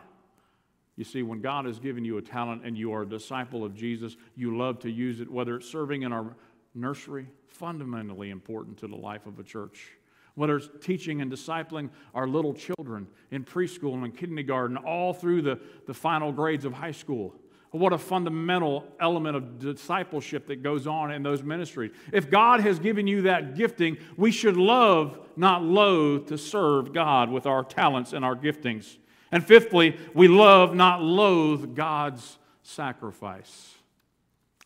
You 0.97 1.05
see, 1.05 1.23
when 1.23 1.41
God 1.41 1.65
has 1.65 1.79
given 1.79 2.05
you 2.05 2.19
a 2.19 2.23
talent 2.23 2.63
and 2.65 2.77
you 2.77 2.93
are 2.93 3.03
a 3.03 3.09
disciple 3.09 3.65
of 3.65 3.75
Jesus, 3.75 4.17
you 4.35 4.57
love 4.57 4.81
to 4.81 4.91
use 4.91 5.21
it, 5.21 5.31
whether 5.31 5.55
it's 5.57 5.71
serving 5.71 6.03
in 6.03 6.13
our 6.13 6.35
nursery, 6.75 7.29
fundamentally 7.47 8.31
important 8.31 8.79
to 8.79 8.89
the 8.89 8.97
life 8.97 9.27
of 9.27 9.39
a 9.39 9.45
church. 9.45 9.93
Whether 10.35 10.57
it's 10.57 10.69
teaching 10.81 11.21
and 11.21 11.31
discipling 11.31 11.89
our 12.15 12.27
little 12.27 12.53
children 12.53 13.07
in 13.31 13.45
preschool 13.45 13.95
and 13.95 14.07
in 14.07 14.11
kindergarten, 14.11 14.77
all 14.77 15.15
through 15.15 15.43
the, 15.43 15.61
the 15.87 15.95
final 15.95 16.33
grades 16.33 16.65
of 16.65 16.73
high 16.73 16.91
school 16.91 17.37
what 17.75 17.93
a 17.93 17.99
fundamental 17.99 18.87
element 19.01 19.37
of 19.37 19.59
discipleship 19.59 20.47
that 20.47 20.63
goes 20.63 20.87
on 20.87 21.11
in 21.11 21.23
those 21.25 21.43
ministries. 21.43 21.91
If 22.13 22.31
God 22.31 22.61
has 22.61 22.79
given 22.79 23.07
you 23.07 23.23
that 23.23 23.57
gifting, 23.57 23.99
we 24.17 24.31
should 24.31 24.57
love, 24.57 25.19
not 25.37 25.63
loathe, 25.63 26.29
to 26.29 26.39
serve 26.39 26.93
God 26.93 27.31
with 27.31 27.47
our 27.47 27.65
talents 27.65 28.13
and 28.13 28.25
our 28.25 28.37
giftings. 28.37 28.97
And 29.33 29.45
fifthly, 29.45 29.99
we 30.15 30.29
love, 30.29 30.75
not 30.77 31.03
loathe, 31.03 31.75
God's 31.75 32.39
sacrifice. 32.63 33.75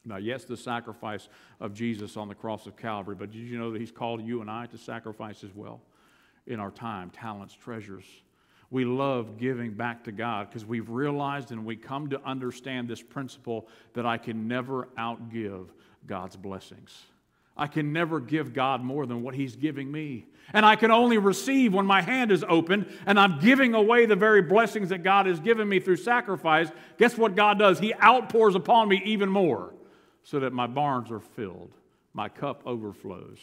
Now, 0.05 0.17
yes, 0.17 0.45
the 0.45 0.57
sacrifice 0.57 1.29
of 1.61 1.73
Jesus 1.73 2.17
on 2.17 2.29
the 2.29 2.35
cross 2.35 2.67
of 2.67 2.77
Calvary, 2.77 3.15
but 3.15 3.31
did 3.31 3.41
you 3.41 3.59
know 3.59 3.73
that 3.73 3.81
He's 3.81 3.91
called 3.91 4.23
you 4.23 4.43
and 4.43 4.51
I 4.51 4.67
to 4.67 4.77
sacrifice 4.77 5.45
as 5.45 5.55
well 5.55 5.81
in 6.47 6.61
our 6.61 6.71
time, 6.71 7.09
talents, 7.09 7.55
treasures? 7.55 8.05
We 8.71 8.85
love 8.85 9.39
giving 9.39 9.73
back 9.73 10.05
to 10.05 10.13
God 10.13 10.49
because 10.49 10.67
we've 10.67 10.91
realized 10.91 11.53
and 11.53 11.65
we 11.65 11.77
come 11.77 12.11
to 12.11 12.23
understand 12.23 12.89
this 12.89 13.03
principle 13.03 13.67
that 13.95 14.05
I 14.05 14.19
can 14.19 14.47
never 14.47 14.89
outgive 14.99 15.69
God's 16.07 16.37
blessings. 16.37 16.95
I 17.57 17.67
can 17.67 17.93
never 17.93 18.21
give 18.21 18.53
God 18.53 18.85
more 18.85 19.07
than 19.07 19.23
what 19.23 19.35
He's 19.35 19.57
giving 19.57 19.91
me. 19.91 20.27
And 20.53 20.65
I 20.65 20.77
can 20.77 20.91
only 20.91 21.19
receive 21.19 21.75
when 21.75 21.87
my 21.87 22.01
hand 22.03 22.31
is 22.31 22.45
open 22.49 22.87
and 23.05 23.19
I'm 23.19 23.41
giving 23.41 23.75
away 23.75 24.07
the 24.07 24.17
very 24.17 24.43
blessings 24.43 24.91
that 24.91 25.03
God 25.03 25.27
has 25.27 25.41
given 25.41 25.69
me 25.69 25.81
through 25.81 25.97
sacrifice. 25.97 26.69
Guess 26.99 27.19
what 27.19 27.35
God 27.35 27.59
does? 27.59 27.79
He 27.79 27.93
outpours 27.95 28.55
upon 28.55 28.89
me 28.89 29.03
even 29.05 29.29
more 29.29 29.75
so 30.23 30.41
that 30.41 30.53
my 30.53 30.67
barns 30.67 31.11
are 31.11 31.21
filled, 31.21 31.73
my 32.13 32.29
cup 32.29 32.63
overflows. 32.65 33.39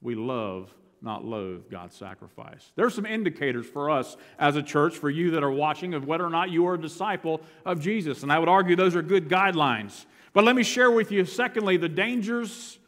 We 0.00 0.14
love 0.14 0.74
not 1.02 1.24
loathe 1.24 1.70
God's 1.70 1.96
sacrifice. 1.96 2.72
There's 2.76 2.94
some 2.94 3.06
indicators 3.06 3.66
for 3.66 3.90
us 3.90 4.16
as 4.38 4.56
a 4.56 4.62
church, 4.62 4.96
for 4.96 5.10
you 5.10 5.32
that 5.32 5.42
are 5.42 5.50
watching, 5.50 5.94
of 5.94 6.06
whether 6.06 6.24
or 6.24 6.30
not 6.30 6.50
you 6.50 6.66
are 6.66 6.74
a 6.74 6.80
disciple 6.80 7.40
of 7.64 7.80
Jesus. 7.80 8.22
And 8.22 8.32
I 8.32 8.38
would 8.38 8.48
argue 8.48 8.76
those 8.76 8.94
are 8.94 9.02
good 9.02 9.28
guidelines. 9.28 10.06
But 10.32 10.44
let 10.44 10.56
me 10.56 10.62
share 10.62 10.90
with 10.90 11.10
you, 11.10 11.24
secondly, 11.24 11.76
the 11.76 11.88
dangers 11.88 12.78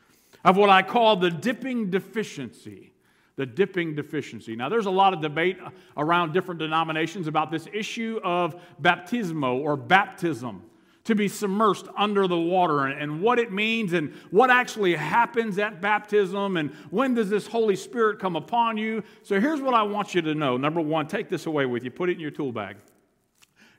of 0.45 0.57
what 0.57 0.71
I 0.71 0.83
call 0.83 1.17
the 1.17 1.31
dipping 1.31 1.91
deficiency. 1.91 2.93
The 3.37 3.47
dipping 3.47 3.97
deficiency. 3.97 4.55
Now, 4.55 4.69
there's 4.69 4.87
a 4.87 4.91
lot 4.93 5.13
of 5.13 5.21
debate 5.21 5.59
around 5.97 6.33
different 6.33 6.61
denominations 6.61 7.27
about 7.27 7.51
this 7.51 7.67
issue 7.73 8.21
of 8.23 8.55
baptismo 8.81 9.59
or 9.59 9.77
baptism 9.77 10.63
to 11.05 11.15
be 11.15 11.29
submersed 11.29 11.87
under 11.97 12.27
the 12.27 12.39
water 12.39 12.87
and, 12.87 13.21
what 13.21 13.39
it 13.39 13.53
means 13.53 13.93
and 13.93 14.13
what 14.31 14.51
actually 14.51 14.95
happens 14.95 15.59
at 15.59 15.81
baptism 15.81 16.57
and 16.57 16.71
when 16.91 17.15
does 17.15 17.29
this 17.29 17.47
Holy 17.47 17.77
Spirit 17.77 18.19
come 18.19 18.37
upon 18.37 18.77
you. 18.77 19.03
So 19.23 19.39
here's 19.41 19.61
what 19.61 19.75
I 19.75 19.83
want 19.83 20.15
you 20.15 20.23
to 20.23 20.35
know. 20.35 20.57
Number 20.57 20.81
one, 20.81 21.07
take 21.07 21.29
this 21.29 21.47
away 21.47 21.67
with 21.67 21.85
you, 21.85 21.91
put 21.91 22.09
it 22.09 22.15
in 22.15 22.21
your 22.21 22.31
tool 22.31 22.53
bag. 22.53 22.77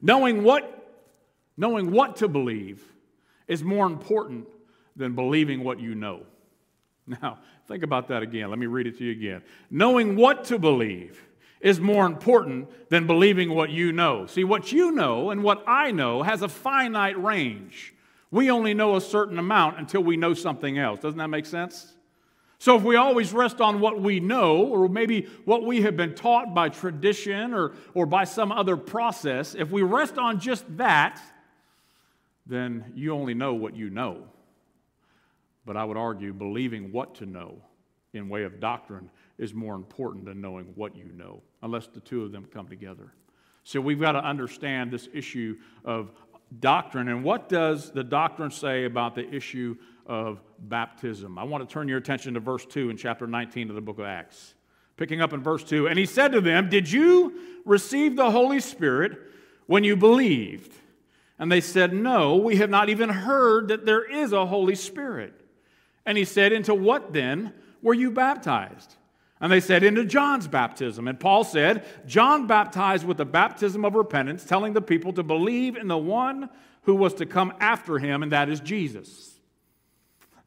Knowing 0.01 0.43
what, 0.43 0.97
knowing 1.57 1.91
what 1.91 2.17
to 2.17 2.27
believe 2.27 2.83
is 3.47 3.63
more 3.63 3.87
important 3.87 4.47
than 4.95 5.13
believing 5.13 5.63
what 5.63 5.79
you 5.79 5.95
know. 5.95 6.23
Now, 7.07 7.39
think 7.67 7.83
about 7.83 8.07
that 8.07 8.23
again. 8.23 8.49
Let 8.49 8.57
me 8.57 8.65
read 8.65 8.87
it 8.87 8.97
to 8.97 9.03
you 9.03 9.11
again. 9.11 9.43
Knowing 9.69 10.15
what 10.15 10.45
to 10.45 10.57
believe 10.57 11.23
is 11.65 11.79
more 11.79 12.05
important 12.05 12.69
than 12.89 13.07
believing 13.07 13.49
what 13.49 13.71
you 13.71 13.91
know. 13.91 14.27
See, 14.27 14.43
what 14.43 14.71
you 14.71 14.91
know 14.91 15.31
and 15.31 15.43
what 15.43 15.63
I 15.65 15.89
know 15.89 16.21
has 16.21 16.43
a 16.43 16.47
finite 16.47 17.21
range. 17.21 17.95
We 18.29 18.51
only 18.51 18.75
know 18.75 18.97
a 18.97 19.01
certain 19.01 19.39
amount 19.39 19.79
until 19.79 20.03
we 20.03 20.15
know 20.15 20.35
something 20.35 20.77
else. 20.77 20.99
Doesn't 20.99 21.17
that 21.17 21.29
make 21.29 21.47
sense? 21.47 21.95
So, 22.59 22.77
if 22.77 22.83
we 22.83 22.97
always 22.97 23.33
rest 23.33 23.61
on 23.61 23.79
what 23.79 23.99
we 23.99 24.19
know, 24.19 24.57
or 24.57 24.87
maybe 24.87 25.27
what 25.45 25.63
we 25.63 25.81
have 25.81 25.97
been 25.97 26.13
taught 26.13 26.53
by 26.53 26.69
tradition 26.69 27.51
or, 27.51 27.73
or 27.95 28.05
by 28.05 28.25
some 28.25 28.51
other 28.51 28.77
process, 28.77 29.55
if 29.55 29.71
we 29.71 29.81
rest 29.81 30.19
on 30.19 30.39
just 30.39 30.65
that, 30.77 31.19
then 32.45 32.93
you 32.93 33.11
only 33.11 33.33
know 33.33 33.55
what 33.55 33.75
you 33.75 33.89
know. 33.89 34.21
But 35.65 35.77
I 35.77 35.83
would 35.83 35.97
argue 35.97 36.31
believing 36.31 36.91
what 36.91 37.15
to 37.15 37.25
know 37.25 37.57
in 38.15 38.29
way 38.29 38.43
of 38.43 38.59
doctrine 38.59 39.09
is 39.37 39.53
more 39.53 39.75
important 39.75 40.25
than 40.25 40.41
knowing 40.41 40.65
what 40.75 40.95
you 40.95 41.11
know, 41.15 41.41
unless 41.61 41.87
the 41.87 41.99
two 41.99 42.23
of 42.23 42.31
them 42.31 42.47
come 42.53 42.67
together. 42.67 43.11
So 43.63 43.81
we've 43.81 43.99
got 43.99 44.13
to 44.13 44.23
understand 44.23 44.91
this 44.91 45.09
issue 45.13 45.57
of 45.83 46.11
doctrine. 46.59 47.07
And 47.07 47.23
what 47.23 47.49
does 47.49 47.91
the 47.91 48.03
doctrine 48.03 48.51
say 48.51 48.85
about 48.85 49.15
the 49.15 49.27
issue 49.29 49.75
of 50.05 50.39
baptism? 50.59 51.37
I 51.37 51.43
want 51.43 51.67
to 51.67 51.73
turn 51.73 51.87
your 51.87 51.97
attention 51.97 52.35
to 52.35 52.39
verse 52.39 52.65
2 52.65 52.89
in 52.89 52.97
chapter 52.97 53.27
19 53.27 53.69
of 53.69 53.75
the 53.75 53.81
book 53.81 53.99
of 53.99 54.05
Acts. 54.05 54.53
Picking 54.97 55.19
up 55.19 55.33
in 55.33 55.41
verse 55.41 55.63
2, 55.63 55.87
and 55.87 55.99
he 55.99 56.05
said 56.05 56.31
to 56.31 56.39
them, 56.39 56.69
Did 56.69 56.89
you 56.89 57.37
receive 57.65 58.15
the 58.15 58.31
Holy 58.31 58.61
Spirit 58.61 59.17
when 59.65 59.83
you 59.83 59.97
believed? 59.97 60.73
And 61.37 61.51
they 61.51 61.59
said, 61.59 61.91
No, 61.91 62.37
we 62.37 62.55
have 62.57 62.69
not 62.69 62.87
even 62.87 63.09
heard 63.09 63.67
that 63.67 63.85
there 63.85 64.09
is 64.09 64.31
a 64.31 64.45
Holy 64.45 64.75
Spirit. 64.75 65.33
And 66.05 66.17
he 66.17 66.23
said, 66.23 66.53
Into 66.53 66.73
what 66.73 67.11
then 67.11 67.53
were 67.85 67.93
you 67.93 68.09
baptized? 68.09 68.95
And 69.39 69.51
they 69.51 69.59
said, 69.59 69.83
Into 69.83 70.05
John's 70.05 70.47
baptism. 70.47 71.07
And 71.07 71.19
Paul 71.19 71.43
said, 71.43 71.85
John 72.07 72.47
baptized 72.47 73.05
with 73.05 73.17
the 73.17 73.25
baptism 73.25 73.85
of 73.85 73.93
repentance, 73.93 74.43
telling 74.43 74.73
the 74.73 74.81
people 74.81 75.13
to 75.13 75.21
believe 75.21 75.75
in 75.77 75.87
the 75.87 75.97
one 75.97 76.49
who 76.81 76.95
was 76.95 77.13
to 77.15 77.27
come 77.27 77.53
after 77.59 77.99
him, 77.99 78.23
and 78.23 78.31
that 78.31 78.49
is 78.49 78.59
Jesus. 78.59 79.39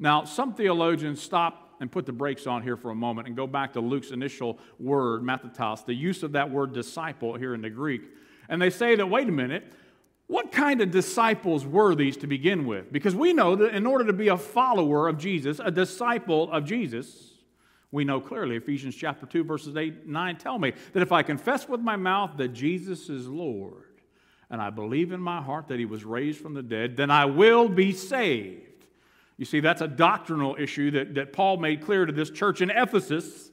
Now, 0.00 0.24
some 0.24 0.52
theologians 0.52 1.22
stop 1.22 1.76
and 1.80 1.92
put 1.92 2.06
the 2.06 2.12
brakes 2.12 2.48
on 2.48 2.64
here 2.64 2.76
for 2.76 2.90
a 2.90 2.94
moment 2.94 3.28
and 3.28 3.36
go 3.36 3.46
back 3.46 3.74
to 3.74 3.80
Luke's 3.80 4.10
initial 4.10 4.58
word, 4.80 5.22
mathetos, 5.22 5.86
the 5.86 5.94
use 5.94 6.24
of 6.24 6.32
that 6.32 6.50
word 6.50 6.72
disciple 6.72 7.36
here 7.36 7.54
in 7.54 7.60
the 7.60 7.70
Greek. 7.70 8.02
And 8.48 8.60
they 8.60 8.70
say 8.70 8.96
that, 8.96 9.08
wait 9.08 9.28
a 9.28 9.32
minute, 9.32 9.72
what 10.28 10.52
kind 10.52 10.82
of 10.82 10.90
disciples 10.90 11.66
were 11.66 11.94
these 11.94 12.18
to 12.18 12.26
begin 12.26 12.66
with? 12.66 12.92
Because 12.92 13.16
we 13.16 13.32
know 13.32 13.56
that 13.56 13.74
in 13.74 13.86
order 13.86 14.04
to 14.04 14.12
be 14.12 14.28
a 14.28 14.36
follower 14.36 15.08
of 15.08 15.18
Jesus, 15.18 15.58
a 15.62 15.70
disciple 15.70 16.52
of 16.52 16.64
Jesus, 16.64 17.32
we 17.90 18.04
know 18.04 18.20
clearly, 18.20 18.56
Ephesians 18.56 18.94
chapter 18.94 19.24
2, 19.24 19.42
verses 19.42 19.74
8 19.74 20.06
9 20.06 20.36
tell 20.36 20.58
me 20.58 20.74
that 20.92 21.02
if 21.02 21.12
I 21.12 21.22
confess 21.22 21.66
with 21.66 21.80
my 21.80 21.96
mouth 21.96 22.36
that 22.36 22.48
Jesus 22.48 23.08
is 23.08 23.26
Lord, 23.26 23.84
and 24.50 24.60
I 24.60 24.68
believe 24.68 25.12
in 25.12 25.20
my 25.20 25.40
heart 25.40 25.68
that 25.68 25.78
he 25.78 25.86
was 25.86 26.04
raised 26.04 26.40
from 26.40 26.52
the 26.52 26.62
dead, 26.62 26.96
then 26.96 27.10
I 27.10 27.24
will 27.24 27.68
be 27.68 27.92
saved. 27.92 28.84
You 29.38 29.46
see, 29.46 29.60
that's 29.60 29.80
a 29.80 29.88
doctrinal 29.88 30.56
issue 30.58 30.90
that, 30.90 31.14
that 31.14 31.32
Paul 31.32 31.56
made 31.56 31.82
clear 31.82 32.04
to 32.04 32.12
this 32.12 32.28
church 32.28 32.60
in 32.60 32.70
Ephesus, 32.70 33.50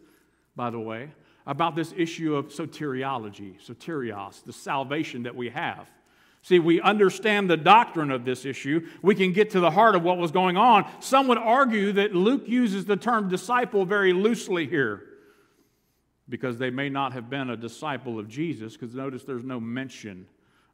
by 0.57 0.71
the 0.71 0.79
way, 0.79 1.11
about 1.47 1.75
this 1.75 1.93
issue 1.95 2.35
of 2.35 2.47
soteriology, 2.47 3.63
soterios, 3.65 4.43
the 4.43 4.53
salvation 4.53 5.23
that 5.23 5.35
we 5.35 5.49
have. 5.49 5.87
See, 6.45 6.59
we 6.59 6.79
understand 6.79 7.49
the 7.49 7.57
doctrine 7.57 8.11
of 8.11 8.23
this 8.23 8.45
issue. 8.45 8.87
We 9.01 9.15
can 9.15 9.33
get 9.33 9.49
to 9.49 9.59
the 9.59 9.71
heart 9.71 9.95
of 9.95 10.03
what 10.03 10.19
was 10.19 10.29
going 10.29 10.57
on. 10.57 10.87
Some 10.99 11.27
would 11.27 11.39
argue 11.39 11.91
that 11.93 12.13
Luke 12.13 12.43
uses 12.45 12.85
the 12.85 12.97
term 12.97 13.29
disciple 13.29 13.83
very 13.83 14.13
loosely 14.13 14.67
here 14.67 15.01
because 16.29 16.59
they 16.59 16.69
may 16.69 16.87
not 16.87 17.13
have 17.13 17.31
been 17.31 17.49
a 17.49 17.57
disciple 17.57 18.19
of 18.19 18.27
Jesus, 18.27 18.73
because 18.73 18.93
notice 18.93 19.23
there's 19.23 19.43
no 19.43 19.59
mention 19.59 20.27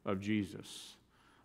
of 0.04 0.20
Jesus. 0.20 0.96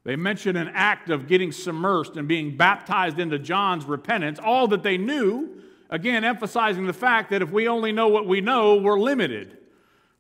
They 0.04 0.18
mention 0.18 0.58
an 0.58 0.72
act 0.74 1.10
of 1.10 1.30
getting 1.30 1.52
submersed 1.52 2.18
and 2.18 2.28
being 2.28 2.58
baptized 2.58 3.20
into 3.20 3.40
John's 3.40 3.86
repentance, 3.86 4.40
all 4.44 4.68
that 4.68 4.84
they 4.84 4.98
knew, 4.98 5.62
again, 5.90 6.26
emphasizing 6.26 6.86
the 6.86 6.92
fact 6.92 7.30
that 7.30 7.42
if 7.42 7.50
we 7.50 7.70
only 7.70 7.94
know 7.94 8.10
what 8.10 8.28
we 8.28 8.42
know, 8.42 8.76
we're 8.76 9.00
limited. 9.00 9.58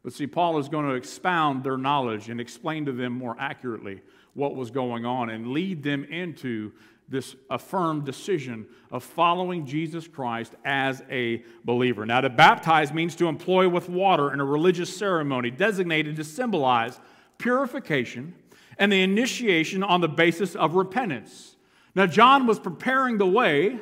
But 0.03 0.13
see, 0.13 0.27
Paul 0.27 0.57
is 0.59 0.69
going 0.69 0.85
to 0.87 0.93
expound 0.93 1.63
their 1.63 1.77
knowledge 1.77 2.29
and 2.29 2.39
explain 2.39 2.85
to 2.85 2.91
them 2.91 3.13
more 3.13 3.35
accurately 3.39 4.01
what 4.33 4.55
was 4.55 4.71
going 4.71 5.05
on 5.05 5.29
and 5.29 5.47
lead 5.47 5.83
them 5.83 6.03
into 6.05 6.71
this 7.09 7.35
affirmed 7.49 8.05
decision 8.05 8.67
of 8.91 9.03
following 9.03 9.65
Jesus 9.65 10.07
Christ 10.07 10.53
as 10.65 11.01
a 11.09 11.43
believer. 11.63 12.05
Now, 12.05 12.21
to 12.21 12.29
baptize 12.29 12.93
means 12.93 13.15
to 13.15 13.27
employ 13.27 13.69
with 13.69 13.89
water 13.89 14.33
in 14.33 14.39
a 14.39 14.45
religious 14.45 14.95
ceremony 14.95 15.49
designated 15.49 16.17
to 16.17 16.23
symbolize 16.23 16.99
purification 17.37 18.33
and 18.77 18.91
the 18.91 19.01
initiation 19.01 19.83
on 19.83 20.01
the 20.01 20.07
basis 20.07 20.55
of 20.55 20.75
repentance. 20.75 21.55
Now, 21.95 22.05
John 22.05 22.45
was 22.45 22.59
preparing 22.59 23.17
the 23.17 23.25
way, 23.25 23.79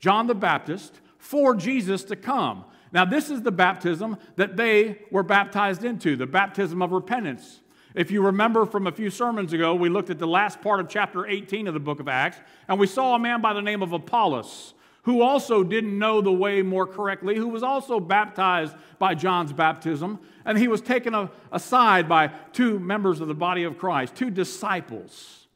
John 0.00 0.26
the 0.26 0.34
Baptist, 0.34 1.00
for 1.16 1.54
Jesus 1.54 2.04
to 2.04 2.16
come. 2.16 2.64
Now, 2.94 3.04
this 3.04 3.28
is 3.28 3.42
the 3.42 3.50
baptism 3.50 4.16
that 4.36 4.56
they 4.56 5.00
were 5.10 5.24
baptized 5.24 5.84
into, 5.84 6.14
the 6.14 6.26
baptism 6.26 6.80
of 6.80 6.92
repentance. 6.92 7.60
If 7.92 8.12
you 8.12 8.22
remember 8.22 8.66
from 8.66 8.86
a 8.86 8.92
few 8.92 9.10
sermons 9.10 9.52
ago, 9.52 9.74
we 9.74 9.88
looked 9.88 10.10
at 10.10 10.20
the 10.20 10.28
last 10.28 10.60
part 10.60 10.78
of 10.78 10.88
chapter 10.88 11.26
18 11.26 11.66
of 11.66 11.74
the 11.74 11.80
book 11.80 11.98
of 11.98 12.06
Acts, 12.06 12.38
and 12.68 12.78
we 12.78 12.86
saw 12.86 13.16
a 13.16 13.18
man 13.18 13.40
by 13.40 13.52
the 13.52 13.60
name 13.60 13.82
of 13.82 13.92
Apollos 13.92 14.74
who 15.02 15.20
also 15.20 15.62
didn't 15.62 15.98
know 15.98 16.22
the 16.22 16.32
way 16.32 16.62
more 16.62 16.86
correctly, 16.86 17.36
who 17.36 17.48
was 17.48 17.62
also 17.62 18.00
baptized 18.00 18.74
by 18.98 19.14
John's 19.14 19.52
baptism, 19.52 20.18
and 20.46 20.56
he 20.56 20.66
was 20.66 20.80
taken 20.80 21.28
aside 21.52 22.08
by 22.08 22.28
two 22.52 22.78
members 22.78 23.20
of 23.20 23.28
the 23.28 23.34
body 23.34 23.64
of 23.64 23.76
Christ, 23.76 24.14
two 24.14 24.30
disciples. 24.30 25.46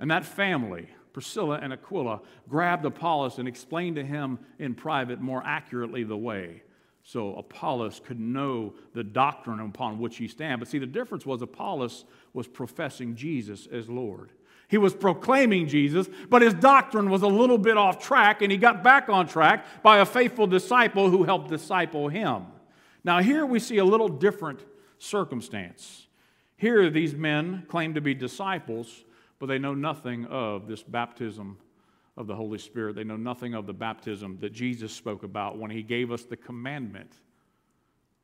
And 0.00 0.10
that 0.10 0.24
family 0.24 0.88
Priscilla 1.12 1.58
and 1.60 1.72
Aquila 1.72 2.20
grabbed 2.48 2.84
Apollos 2.84 3.38
and 3.38 3.48
explained 3.48 3.96
to 3.96 4.04
him 4.04 4.38
in 4.58 4.74
private 4.74 5.20
more 5.20 5.42
accurately 5.44 6.04
the 6.04 6.16
way 6.16 6.62
so 7.10 7.34
Apollos 7.34 8.00
could 8.04 8.20
know 8.20 8.72
the 8.94 9.02
doctrine 9.02 9.58
upon 9.58 9.98
which 9.98 10.18
he 10.18 10.28
stand. 10.28 10.60
But 10.60 10.68
see, 10.68 10.78
the 10.78 10.86
difference 10.86 11.26
was 11.26 11.42
Apollos 11.42 12.04
was 12.32 12.46
professing 12.46 13.16
Jesus 13.16 13.66
as 13.66 13.88
Lord. 13.88 14.30
He 14.68 14.78
was 14.78 14.94
proclaiming 14.94 15.66
Jesus, 15.66 16.08
but 16.28 16.40
his 16.40 16.54
doctrine 16.54 17.10
was 17.10 17.22
a 17.22 17.26
little 17.26 17.58
bit 17.58 17.76
off 17.76 17.98
track, 17.98 18.42
and 18.42 18.52
he 18.52 18.56
got 18.56 18.84
back 18.84 19.08
on 19.08 19.26
track 19.26 19.66
by 19.82 19.98
a 19.98 20.06
faithful 20.06 20.46
disciple 20.46 21.10
who 21.10 21.24
helped 21.24 21.48
disciple 21.48 22.08
him. 22.08 22.44
Now, 23.02 23.18
here 23.18 23.44
we 23.44 23.58
see 23.58 23.78
a 23.78 23.84
little 23.84 24.08
different 24.08 24.60
circumstance. 24.98 26.06
Here, 26.56 26.90
these 26.90 27.16
men 27.16 27.64
claim 27.66 27.94
to 27.94 28.00
be 28.00 28.14
disciples, 28.14 29.02
but 29.40 29.46
they 29.46 29.58
know 29.58 29.74
nothing 29.74 30.26
of 30.26 30.68
this 30.68 30.84
baptism 30.84 31.58
of 32.16 32.26
the 32.26 32.34
Holy 32.34 32.58
Spirit. 32.58 32.96
They 32.96 33.04
know 33.04 33.16
nothing 33.16 33.54
of 33.54 33.66
the 33.66 33.72
baptism 33.72 34.38
that 34.40 34.52
Jesus 34.52 34.92
spoke 34.92 35.22
about 35.22 35.58
when 35.58 35.70
he 35.70 35.82
gave 35.82 36.10
us 36.10 36.24
the 36.24 36.36
commandment 36.36 37.12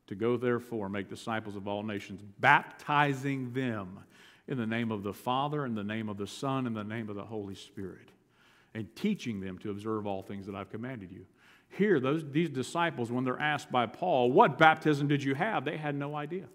to 0.07 0.15
go, 0.15 0.37
therefore, 0.37 0.89
make 0.89 1.09
disciples 1.09 1.55
of 1.55 1.67
all 1.67 1.83
nations, 1.83 2.21
baptizing 2.39 3.51
them 3.53 3.99
in 4.47 4.57
the 4.57 4.65
name 4.65 4.91
of 4.91 5.03
the 5.03 5.13
Father, 5.13 5.65
in 5.65 5.75
the 5.75 5.83
name 5.83 6.07
of 6.07 6.17
the 6.17 6.27
Son, 6.27 6.65
in 6.65 6.73
the 6.73 6.83
name 6.83 7.09
of 7.09 7.15
the 7.15 7.25
Holy 7.25 7.55
Spirit, 7.55 8.09
and 8.73 8.93
teaching 8.95 9.41
them 9.41 9.57
to 9.59 9.71
observe 9.71 10.07
all 10.07 10.21
things 10.21 10.45
that 10.45 10.55
I've 10.55 10.69
commanded 10.69 11.11
you. 11.11 11.25
Here, 11.69 11.99
those, 11.99 12.23
these 12.31 12.49
disciples, 12.49 13.11
when 13.11 13.25
they're 13.25 13.39
asked 13.39 13.69
by 13.71 13.85
Paul, 13.85 14.31
What 14.31 14.57
baptism 14.57 15.07
did 15.09 15.21
you 15.21 15.35
have? 15.35 15.65
they 15.65 15.75
had 15.75 15.95
no 15.95 16.15
idea. 16.15 16.45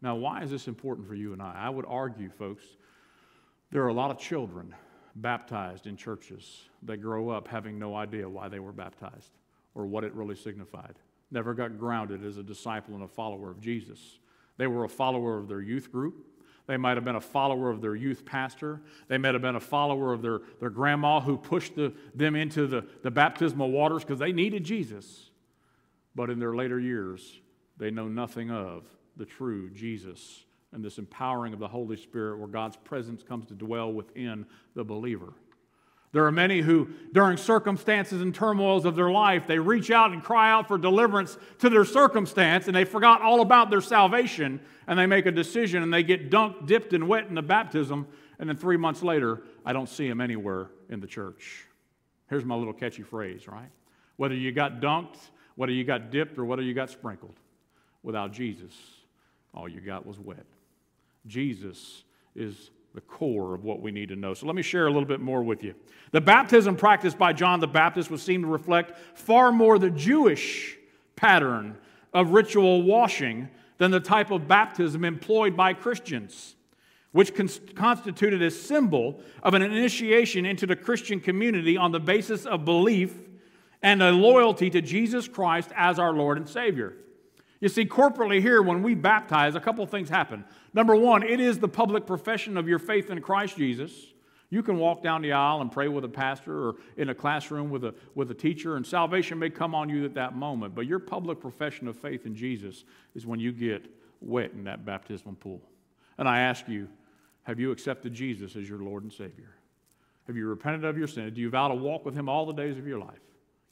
Now, 0.00 0.16
why 0.16 0.42
is 0.42 0.50
this 0.50 0.68
important 0.68 1.06
for 1.06 1.14
you 1.14 1.32
and 1.32 1.42
I? 1.42 1.54
I 1.54 1.68
would 1.68 1.84
argue, 1.86 2.30
folks, 2.30 2.64
there 3.70 3.82
are 3.82 3.88
a 3.88 3.94
lot 3.94 4.10
of 4.10 4.18
children 4.18 4.74
baptized 5.16 5.86
in 5.86 5.96
churches 5.96 6.62
that 6.82 6.98
grow 6.98 7.30
up 7.30 7.48
having 7.48 7.78
no 7.78 7.94
idea 7.94 8.28
why 8.28 8.48
they 8.48 8.60
were 8.60 8.72
baptized 8.72 9.32
or 9.74 9.86
what 9.86 10.04
it 10.04 10.14
really 10.14 10.36
signified. 10.36 10.94
Never 11.30 11.54
got 11.54 11.78
grounded 11.78 12.24
as 12.24 12.36
a 12.36 12.42
disciple 12.42 12.94
and 12.94 13.02
a 13.02 13.08
follower 13.08 13.50
of 13.50 13.60
Jesus. 13.60 14.18
They 14.58 14.66
were 14.66 14.84
a 14.84 14.88
follower 14.88 15.38
of 15.38 15.48
their 15.48 15.60
youth 15.60 15.90
group. 15.90 16.26
They 16.66 16.76
might 16.76 16.96
have 16.96 17.04
been 17.04 17.16
a 17.16 17.20
follower 17.20 17.70
of 17.70 17.80
their 17.80 17.94
youth 17.94 18.24
pastor. 18.24 18.80
They 19.08 19.18
might 19.18 19.34
have 19.34 19.42
been 19.42 19.56
a 19.56 19.60
follower 19.60 20.12
of 20.12 20.22
their, 20.22 20.40
their 20.60 20.70
grandma 20.70 21.20
who 21.20 21.36
pushed 21.36 21.76
the, 21.76 21.92
them 22.14 22.34
into 22.34 22.66
the, 22.66 22.84
the 23.02 23.10
baptismal 23.10 23.70
waters 23.70 24.02
because 24.02 24.18
they 24.18 24.32
needed 24.32 24.64
Jesus. 24.64 25.30
But 26.14 26.30
in 26.30 26.38
their 26.38 26.54
later 26.54 26.80
years, 26.80 27.40
they 27.76 27.90
know 27.90 28.08
nothing 28.08 28.50
of 28.50 28.84
the 29.16 29.26
true 29.26 29.70
Jesus 29.70 30.45
and 30.76 30.84
this 30.84 30.98
empowering 30.98 31.54
of 31.54 31.58
the 31.58 31.66
Holy 31.66 31.96
Spirit 31.96 32.38
where 32.38 32.46
God's 32.46 32.76
presence 32.76 33.22
comes 33.22 33.46
to 33.46 33.54
dwell 33.54 33.90
within 33.94 34.44
the 34.74 34.84
believer. 34.84 35.32
There 36.12 36.26
are 36.26 36.32
many 36.32 36.60
who, 36.60 36.90
during 37.12 37.38
circumstances 37.38 38.20
and 38.20 38.34
turmoils 38.34 38.84
of 38.84 38.94
their 38.94 39.10
life, 39.10 39.46
they 39.46 39.58
reach 39.58 39.90
out 39.90 40.12
and 40.12 40.22
cry 40.22 40.50
out 40.50 40.68
for 40.68 40.76
deliverance 40.76 41.38
to 41.60 41.70
their 41.70 41.86
circumstance, 41.86 42.66
and 42.66 42.76
they 42.76 42.84
forgot 42.84 43.22
all 43.22 43.40
about 43.40 43.70
their 43.70 43.80
salvation, 43.80 44.60
and 44.86 44.98
they 44.98 45.06
make 45.06 45.24
a 45.24 45.32
decision, 45.32 45.82
and 45.82 45.92
they 45.92 46.02
get 46.02 46.30
dunked, 46.30 46.66
dipped, 46.66 46.92
and 46.92 47.08
wet 47.08 47.26
in 47.26 47.34
the 47.34 47.42
baptism, 47.42 48.06
and 48.38 48.46
then 48.46 48.56
three 48.56 48.76
months 48.76 49.02
later, 49.02 49.42
I 49.64 49.72
don't 49.72 49.88
see 49.88 50.06
them 50.06 50.20
anywhere 50.20 50.68
in 50.90 51.00
the 51.00 51.06
church. 51.06 51.64
Here's 52.28 52.44
my 52.44 52.54
little 52.54 52.74
catchy 52.74 53.02
phrase, 53.02 53.48
right? 53.48 53.70
Whether 54.16 54.34
you 54.34 54.52
got 54.52 54.80
dunked, 54.80 55.16
whether 55.54 55.72
you 55.72 55.84
got 55.84 56.10
dipped, 56.10 56.38
or 56.38 56.44
whether 56.44 56.62
you 56.62 56.74
got 56.74 56.90
sprinkled, 56.90 57.36
without 58.02 58.30
Jesus, 58.30 58.74
all 59.54 59.66
you 59.66 59.80
got 59.80 60.04
was 60.04 60.18
wet. 60.18 60.44
Jesus 61.26 62.04
is 62.34 62.70
the 62.94 63.00
core 63.02 63.54
of 63.54 63.62
what 63.62 63.80
we 63.80 63.90
need 63.90 64.08
to 64.08 64.16
know. 64.16 64.32
So 64.34 64.46
let 64.46 64.56
me 64.56 64.62
share 64.62 64.86
a 64.86 64.90
little 64.90 65.08
bit 65.08 65.20
more 65.20 65.42
with 65.42 65.62
you. 65.62 65.74
The 66.12 66.20
baptism 66.20 66.76
practiced 66.76 67.18
by 67.18 67.32
John 67.34 67.60
the 67.60 67.66
Baptist 67.66 68.10
would 68.10 68.20
seem 68.20 68.42
to 68.42 68.48
reflect 68.48 68.98
far 69.14 69.52
more 69.52 69.78
the 69.78 69.90
Jewish 69.90 70.76
pattern 71.14 71.76
of 72.14 72.30
ritual 72.30 72.82
washing 72.82 73.48
than 73.78 73.90
the 73.90 74.00
type 74.00 74.30
of 74.30 74.48
baptism 74.48 75.04
employed 75.04 75.56
by 75.56 75.74
Christians, 75.74 76.56
which 77.12 77.34
constituted 77.74 78.40
a 78.40 78.50
symbol 78.50 79.20
of 79.42 79.52
an 79.52 79.62
initiation 79.62 80.46
into 80.46 80.66
the 80.66 80.76
Christian 80.76 81.20
community 81.20 81.76
on 81.76 81.92
the 81.92 82.00
basis 82.00 82.46
of 82.46 82.64
belief 82.64 83.14
and 83.82 84.02
a 84.02 84.10
loyalty 84.10 84.70
to 84.70 84.80
Jesus 84.80 85.28
Christ 85.28 85.70
as 85.76 85.98
our 85.98 86.14
Lord 86.14 86.38
and 86.38 86.48
Savior. 86.48 86.96
You 87.66 87.70
see, 87.70 87.84
corporately 87.84 88.40
here, 88.40 88.62
when 88.62 88.84
we 88.84 88.94
baptize, 88.94 89.56
a 89.56 89.60
couple 89.60 89.84
things 89.86 90.08
happen. 90.08 90.44
Number 90.72 90.94
one, 90.94 91.24
it 91.24 91.40
is 91.40 91.58
the 91.58 91.66
public 91.66 92.06
profession 92.06 92.56
of 92.56 92.68
your 92.68 92.78
faith 92.78 93.10
in 93.10 93.20
Christ 93.20 93.56
Jesus. 93.56 93.92
You 94.50 94.62
can 94.62 94.78
walk 94.78 95.02
down 95.02 95.20
the 95.20 95.32
aisle 95.32 95.60
and 95.62 95.72
pray 95.72 95.88
with 95.88 96.04
a 96.04 96.08
pastor 96.08 96.68
or 96.68 96.76
in 96.96 97.08
a 97.08 97.14
classroom 97.16 97.68
with 97.68 97.82
a, 97.82 97.92
with 98.14 98.30
a 98.30 98.34
teacher, 98.34 98.76
and 98.76 98.86
salvation 98.86 99.40
may 99.40 99.50
come 99.50 99.74
on 99.74 99.88
you 99.88 100.04
at 100.04 100.14
that 100.14 100.36
moment. 100.36 100.76
But 100.76 100.86
your 100.86 101.00
public 101.00 101.40
profession 101.40 101.88
of 101.88 101.96
faith 101.96 102.24
in 102.24 102.36
Jesus 102.36 102.84
is 103.16 103.26
when 103.26 103.40
you 103.40 103.50
get 103.50 103.90
wet 104.20 104.52
in 104.52 104.62
that 104.62 104.84
baptismal 104.84 105.34
pool. 105.34 105.60
And 106.18 106.28
I 106.28 106.42
ask 106.42 106.68
you, 106.68 106.86
have 107.42 107.58
you 107.58 107.72
accepted 107.72 108.14
Jesus 108.14 108.54
as 108.54 108.68
your 108.68 108.78
Lord 108.78 109.02
and 109.02 109.12
Savior? 109.12 109.56
Have 110.28 110.36
you 110.36 110.46
repented 110.46 110.84
of 110.84 110.96
your 110.96 111.08
sin? 111.08 111.34
Do 111.34 111.40
you 111.40 111.50
vow 111.50 111.66
to 111.66 111.74
walk 111.74 112.04
with 112.04 112.14
Him 112.14 112.28
all 112.28 112.46
the 112.46 112.52
days 112.52 112.78
of 112.78 112.86
your 112.86 113.00
life? 113.00 113.18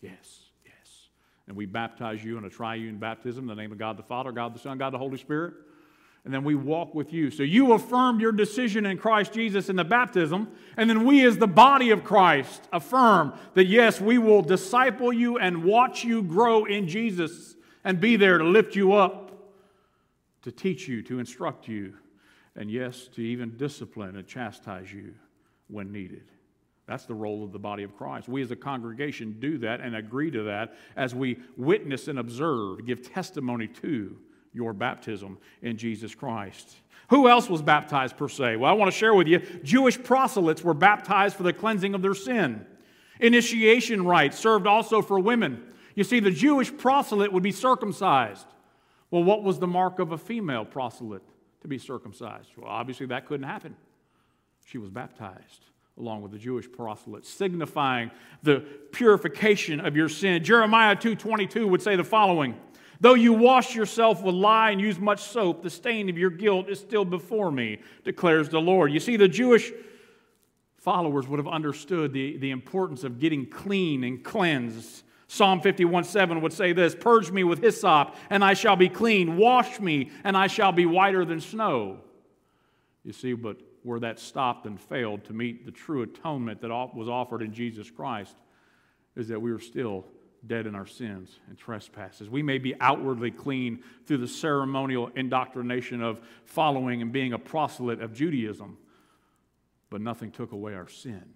Yes. 0.00 0.43
And 1.46 1.56
we 1.56 1.66
baptize 1.66 2.24
you 2.24 2.38
in 2.38 2.44
a 2.44 2.50
triune 2.50 2.98
baptism 2.98 3.44
in 3.44 3.48
the 3.48 3.60
name 3.60 3.72
of 3.72 3.78
God 3.78 3.96
the 3.96 4.02
Father, 4.02 4.32
God 4.32 4.54
the 4.54 4.58
Son, 4.58 4.78
God 4.78 4.92
the 4.92 4.98
Holy 4.98 5.18
Spirit. 5.18 5.54
And 6.24 6.32
then 6.32 6.42
we 6.42 6.54
walk 6.54 6.94
with 6.94 7.12
you. 7.12 7.30
So 7.30 7.42
you 7.42 7.74
affirmed 7.74 8.22
your 8.22 8.32
decision 8.32 8.86
in 8.86 8.96
Christ 8.96 9.34
Jesus 9.34 9.68
in 9.68 9.76
the 9.76 9.84
baptism. 9.84 10.48
And 10.78 10.88
then 10.88 11.04
we, 11.04 11.22
as 11.26 11.36
the 11.36 11.46
body 11.46 11.90
of 11.90 12.02
Christ, 12.02 12.66
affirm 12.72 13.34
that 13.52 13.66
yes, 13.66 14.00
we 14.00 14.16
will 14.16 14.40
disciple 14.40 15.12
you 15.12 15.36
and 15.38 15.64
watch 15.64 16.02
you 16.02 16.22
grow 16.22 16.64
in 16.64 16.88
Jesus 16.88 17.56
and 17.84 18.00
be 18.00 18.16
there 18.16 18.38
to 18.38 18.44
lift 18.44 18.74
you 18.74 18.94
up, 18.94 19.32
to 20.42 20.50
teach 20.50 20.88
you, 20.88 21.02
to 21.02 21.18
instruct 21.18 21.68
you, 21.68 21.92
and 22.56 22.70
yes, 22.70 23.06
to 23.08 23.20
even 23.20 23.58
discipline 23.58 24.16
and 24.16 24.26
chastise 24.26 24.90
you 24.90 25.12
when 25.68 25.92
needed. 25.92 26.24
That's 26.86 27.06
the 27.06 27.14
role 27.14 27.42
of 27.42 27.52
the 27.52 27.58
body 27.58 27.82
of 27.82 27.96
Christ. 27.96 28.28
We 28.28 28.42
as 28.42 28.50
a 28.50 28.56
congregation 28.56 29.36
do 29.40 29.58
that 29.58 29.80
and 29.80 29.96
agree 29.96 30.30
to 30.30 30.42
that 30.44 30.74
as 30.96 31.14
we 31.14 31.38
witness 31.56 32.08
and 32.08 32.18
observe, 32.18 32.84
give 32.84 33.10
testimony 33.10 33.68
to 33.68 34.16
your 34.52 34.72
baptism 34.72 35.38
in 35.62 35.78
Jesus 35.78 36.14
Christ. 36.14 36.76
Who 37.08 37.28
else 37.28 37.48
was 37.48 37.62
baptized 37.62 38.16
per 38.16 38.28
se? 38.28 38.56
Well, 38.56 38.70
I 38.70 38.74
want 38.74 38.92
to 38.92 38.96
share 38.96 39.14
with 39.14 39.28
you 39.28 39.40
Jewish 39.62 40.02
proselytes 40.02 40.62
were 40.62 40.74
baptized 40.74 41.36
for 41.36 41.42
the 41.42 41.52
cleansing 41.52 41.94
of 41.94 42.02
their 42.02 42.14
sin. 42.14 42.66
Initiation 43.20 44.04
rites 44.04 44.38
served 44.38 44.66
also 44.66 45.00
for 45.00 45.18
women. 45.18 45.62
You 45.94 46.04
see, 46.04 46.20
the 46.20 46.30
Jewish 46.30 46.76
proselyte 46.76 47.32
would 47.32 47.42
be 47.42 47.52
circumcised. 47.52 48.46
Well, 49.10 49.22
what 49.22 49.42
was 49.42 49.58
the 49.58 49.66
mark 49.66 50.00
of 50.00 50.12
a 50.12 50.18
female 50.18 50.64
proselyte 50.64 51.22
to 51.62 51.68
be 51.68 51.78
circumcised? 51.78 52.50
Well, 52.56 52.68
obviously 52.68 53.06
that 53.06 53.26
couldn't 53.26 53.46
happen. 53.46 53.76
She 54.66 54.78
was 54.78 54.90
baptized 54.90 55.64
along 55.98 56.22
with 56.22 56.32
the 56.32 56.38
Jewish 56.38 56.70
proselytes, 56.70 57.28
signifying 57.28 58.10
the 58.42 58.60
purification 58.92 59.80
of 59.80 59.96
your 59.96 60.08
sin. 60.08 60.42
Jeremiah 60.42 60.96
2:22 60.96 61.68
would 61.68 61.82
say 61.82 61.96
the 61.96 62.04
following: 62.04 62.56
Though 63.00 63.14
you 63.14 63.32
wash 63.32 63.74
yourself 63.74 64.22
with 64.22 64.34
lye 64.34 64.70
and 64.70 64.80
use 64.80 64.98
much 64.98 65.22
soap, 65.22 65.62
the 65.62 65.70
stain 65.70 66.08
of 66.08 66.18
your 66.18 66.30
guilt 66.30 66.68
is 66.68 66.80
still 66.80 67.04
before 67.04 67.50
me, 67.50 67.78
declares 68.02 68.48
the 68.48 68.60
Lord. 68.60 68.92
You 68.92 69.00
see, 69.00 69.16
the 69.16 69.28
Jewish 69.28 69.72
followers 70.76 71.26
would 71.26 71.38
have 71.38 71.48
understood 71.48 72.12
the, 72.12 72.36
the 72.36 72.50
importance 72.50 73.04
of 73.04 73.18
getting 73.18 73.46
clean 73.46 74.04
and 74.04 74.22
cleansed. 74.22 75.02
Psalm 75.28 75.60
51 75.60 76.04
7 76.04 76.40
would 76.42 76.52
say 76.52 76.72
this 76.72 76.94
Purge 76.94 77.30
me 77.30 77.44
with 77.44 77.60
hyssop, 77.60 78.14
and 78.30 78.44
I 78.44 78.54
shall 78.54 78.76
be 78.76 78.88
clean. 78.88 79.36
Wash 79.36 79.80
me, 79.80 80.10
and 80.24 80.36
I 80.36 80.46
shall 80.46 80.72
be 80.72 80.86
whiter 80.86 81.24
than 81.24 81.40
snow. 81.40 82.00
You 83.04 83.12
see, 83.12 83.32
but 83.32 83.58
where 83.84 84.00
that 84.00 84.18
stopped 84.18 84.66
and 84.66 84.80
failed 84.80 85.24
to 85.24 85.32
meet 85.32 85.64
the 85.64 85.70
true 85.70 86.02
atonement 86.02 86.60
that 86.62 86.70
was 86.94 87.08
offered 87.08 87.42
in 87.42 87.52
Jesus 87.52 87.90
Christ 87.90 88.34
is 89.14 89.28
that 89.28 89.40
we 89.40 89.52
are 89.52 89.60
still 89.60 90.06
dead 90.46 90.66
in 90.66 90.74
our 90.74 90.86
sins 90.86 91.38
and 91.48 91.56
trespasses. 91.56 92.28
We 92.28 92.42
may 92.42 92.58
be 92.58 92.74
outwardly 92.80 93.30
clean 93.30 93.84
through 94.06 94.18
the 94.18 94.28
ceremonial 94.28 95.10
indoctrination 95.14 96.02
of 96.02 96.20
following 96.46 97.02
and 97.02 97.12
being 97.12 97.34
a 97.34 97.38
proselyte 97.38 98.00
of 98.00 98.14
Judaism, 98.14 98.78
but 99.90 100.00
nothing 100.00 100.30
took 100.30 100.52
away 100.52 100.74
our 100.74 100.88
sin. 100.88 101.34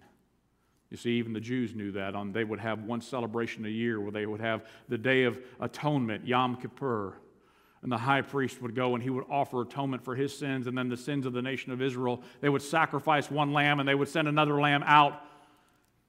You 0.89 0.97
see, 0.97 1.11
even 1.11 1.33
the 1.33 1.39
Jews 1.39 1.75
knew 1.75 1.91
that. 1.91 2.15
On, 2.15 2.31
they 2.31 2.43
would 2.43 2.59
have 2.59 2.83
one 2.83 3.01
celebration 3.01 3.63
a 3.65 3.69
year 3.69 4.01
where 4.01 4.11
they 4.11 4.25
would 4.25 4.41
have 4.41 4.65
the 4.87 4.97
Day 4.97 5.23
of 5.23 5.39
Atonement, 5.59 6.25
Yom 6.25 6.55
Kippur, 6.55 7.13
and 7.81 7.91
the 7.91 7.97
high 7.97 8.21
priest 8.21 8.61
would 8.61 8.75
go 8.75 8.93
and 8.93 9.03
he 9.03 9.09
would 9.09 9.23
offer 9.29 9.61
atonement 9.61 10.03
for 10.03 10.15
his 10.15 10.37
sins 10.37 10.67
and 10.67 10.77
then 10.77 10.89
the 10.89 10.97
sins 10.97 11.25
of 11.25 11.33
the 11.33 11.41
nation 11.41 11.71
of 11.71 11.81
Israel. 11.81 12.21
They 12.41 12.49
would 12.49 12.61
sacrifice 12.61 13.31
one 13.31 13.53
lamb 13.53 13.79
and 13.79 13.87
they 13.87 13.95
would 13.95 14.09
send 14.09 14.27
another 14.27 14.59
lamb 14.59 14.83
out 14.85 15.21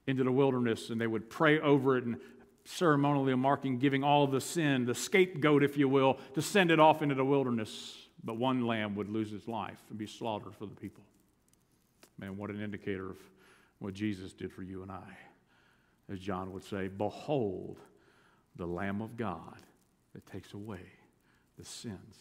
into 0.06 0.24
the 0.24 0.32
wilderness 0.32 0.90
and 0.90 1.00
they 1.00 1.06
would 1.06 1.30
pray 1.30 1.60
over 1.60 1.96
it 1.96 2.04
and 2.04 2.16
ceremonially 2.64 3.34
marking, 3.36 3.78
giving 3.78 4.02
all 4.02 4.26
the 4.26 4.40
sin, 4.40 4.84
the 4.84 4.94
scapegoat, 4.94 5.62
if 5.62 5.76
you 5.76 5.88
will, 5.88 6.18
to 6.34 6.42
send 6.42 6.70
it 6.70 6.80
off 6.80 7.02
into 7.02 7.14
the 7.14 7.24
wilderness. 7.24 7.96
But 8.22 8.36
one 8.36 8.66
lamb 8.66 8.96
would 8.96 9.08
lose 9.08 9.32
its 9.32 9.48
life 9.48 9.80
and 9.88 9.98
be 9.98 10.06
slaughtered 10.06 10.54
for 10.56 10.66
the 10.66 10.74
people. 10.74 11.04
Man, 12.18 12.36
what 12.36 12.50
an 12.50 12.60
indicator 12.60 13.10
of 13.10 13.16
what 13.78 13.94
Jesus 13.94 14.32
did 14.32 14.52
for 14.52 14.62
you 14.62 14.82
and 14.82 14.90
I. 14.90 15.16
As 16.12 16.18
John 16.18 16.52
would 16.52 16.64
say, 16.64 16.88
Behold 16.88 17.78
the 18.56 18.66
Lamb 18.66 19.00
of 19.00 19.16
God 19.16 19.56
that 20.12 20.26
takes 20.26 20.52
away 20.52 20.80
the 21.60 21.66
sins 21.66 22.16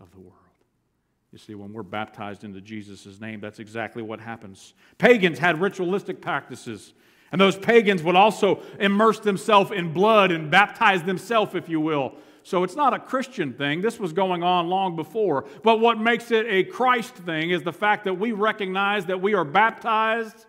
of 0.00 0.10
the 0.12 0.20
world. 0.20 0.38
You 1.32 1.38
see, 1.38 1.56
when 1.56 1.72
we're 1.72 1.82
baptized 1.82 2.44
into 2.44 2.60
Jesus' 2.60 3.20
name, 3.20 3.40
that's 3.40 3.58
exactly 3.58 4.02
what 4.02 4.20
happens. 4.20 4.72
Pagans 4.98 5.38
had 5.38 5.60
ritualistic 5.60 6.22
practices, 6.22 6.94
and 7.32 7.40
those 7.40 7.58
pagans 7.58 8.04
would 8.04 8.14
also 8.14 8.62
immerse 8.78 9.18
themselves 9.18 9.72
in 9.72 9.92
blood 9.92 10.30
and 10.30 10.48
baptize 10.48 11.02
themselves, 11.02 11.56
if 11.56 11.68
you 11.68 11.80
will. 11.80 12.14
So 12.44 12.62
it's 12.62 12.76
not 12.76 12.94
a 12.94 13.00
Christian 13.00 13.52
thing. 13.52 13.80
This 13.80 13.98
was 13.98 14.12
going 14.12 14.44
on 14.44 14.68
long 14.68 14.94
before. 14.94 15.46
But 15.64 15.80
what 15.80 15.98
makes 15.98 16.30
it 16.30 16.46
a 16.48 16.62
Christ 16.62 17.14
thing 17.14 17.50
is 17.50 17.62
the 17.62 17.72
fact 17.72 18.04
that 18.04 18.14
we 18.14 18.30
recognize 18.30 19.06
that 19.06 19.20
we 19.20 19.34
are 19.34 19.44
baptized 19.44 20.46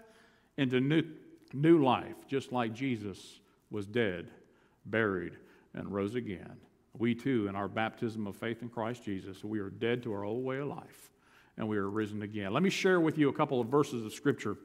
into 0.58 0.80
new, 0.80 1.04
new 1.52 1.84
life, 1.84 2.16
just 2.28 2.52
like 2.52 2.74
Jesus 2.74 3.40
was 3.72 3.88
dead, 3.88 4.28
buried, 4.86 5.34
and 5.74 5.92
rose 5.92 6.14
again. 6.14 6.58
We 6.98 7.16
too, 7.16 7.48
in 7.48 7.56
our 7.56 7.68
baptism 7.68 8.28
of 8.28 8.36
faith 8.36 8.62
in 8.62 8.70
Christ 8.70 9.04
Jesus, 9.04 9.44
we 9.44 9.60
are 9.60 9.70
dead 9.70 10.04
to 10.04 10.14
our 10.14 10.24
old 10.24 10.44
way 10.44 10.58
of 10.58 10.68
life 10.68 11.12
and 11.58 11.68
we 11.68 11.78
are 11.78 11.90
risen 11.90 12.22
again. 12.22 12.54
Let 12.54 12.64
me 12.64 12.70
share 12.70 13.00
with 13.00 13.18
you 13.18 13.30
a 13.30 13.34
couple 13.34 13.62
of 13.62 13.68
verses 13.68 14.06
of 14.06 14.14
Scripture 14.14 14.58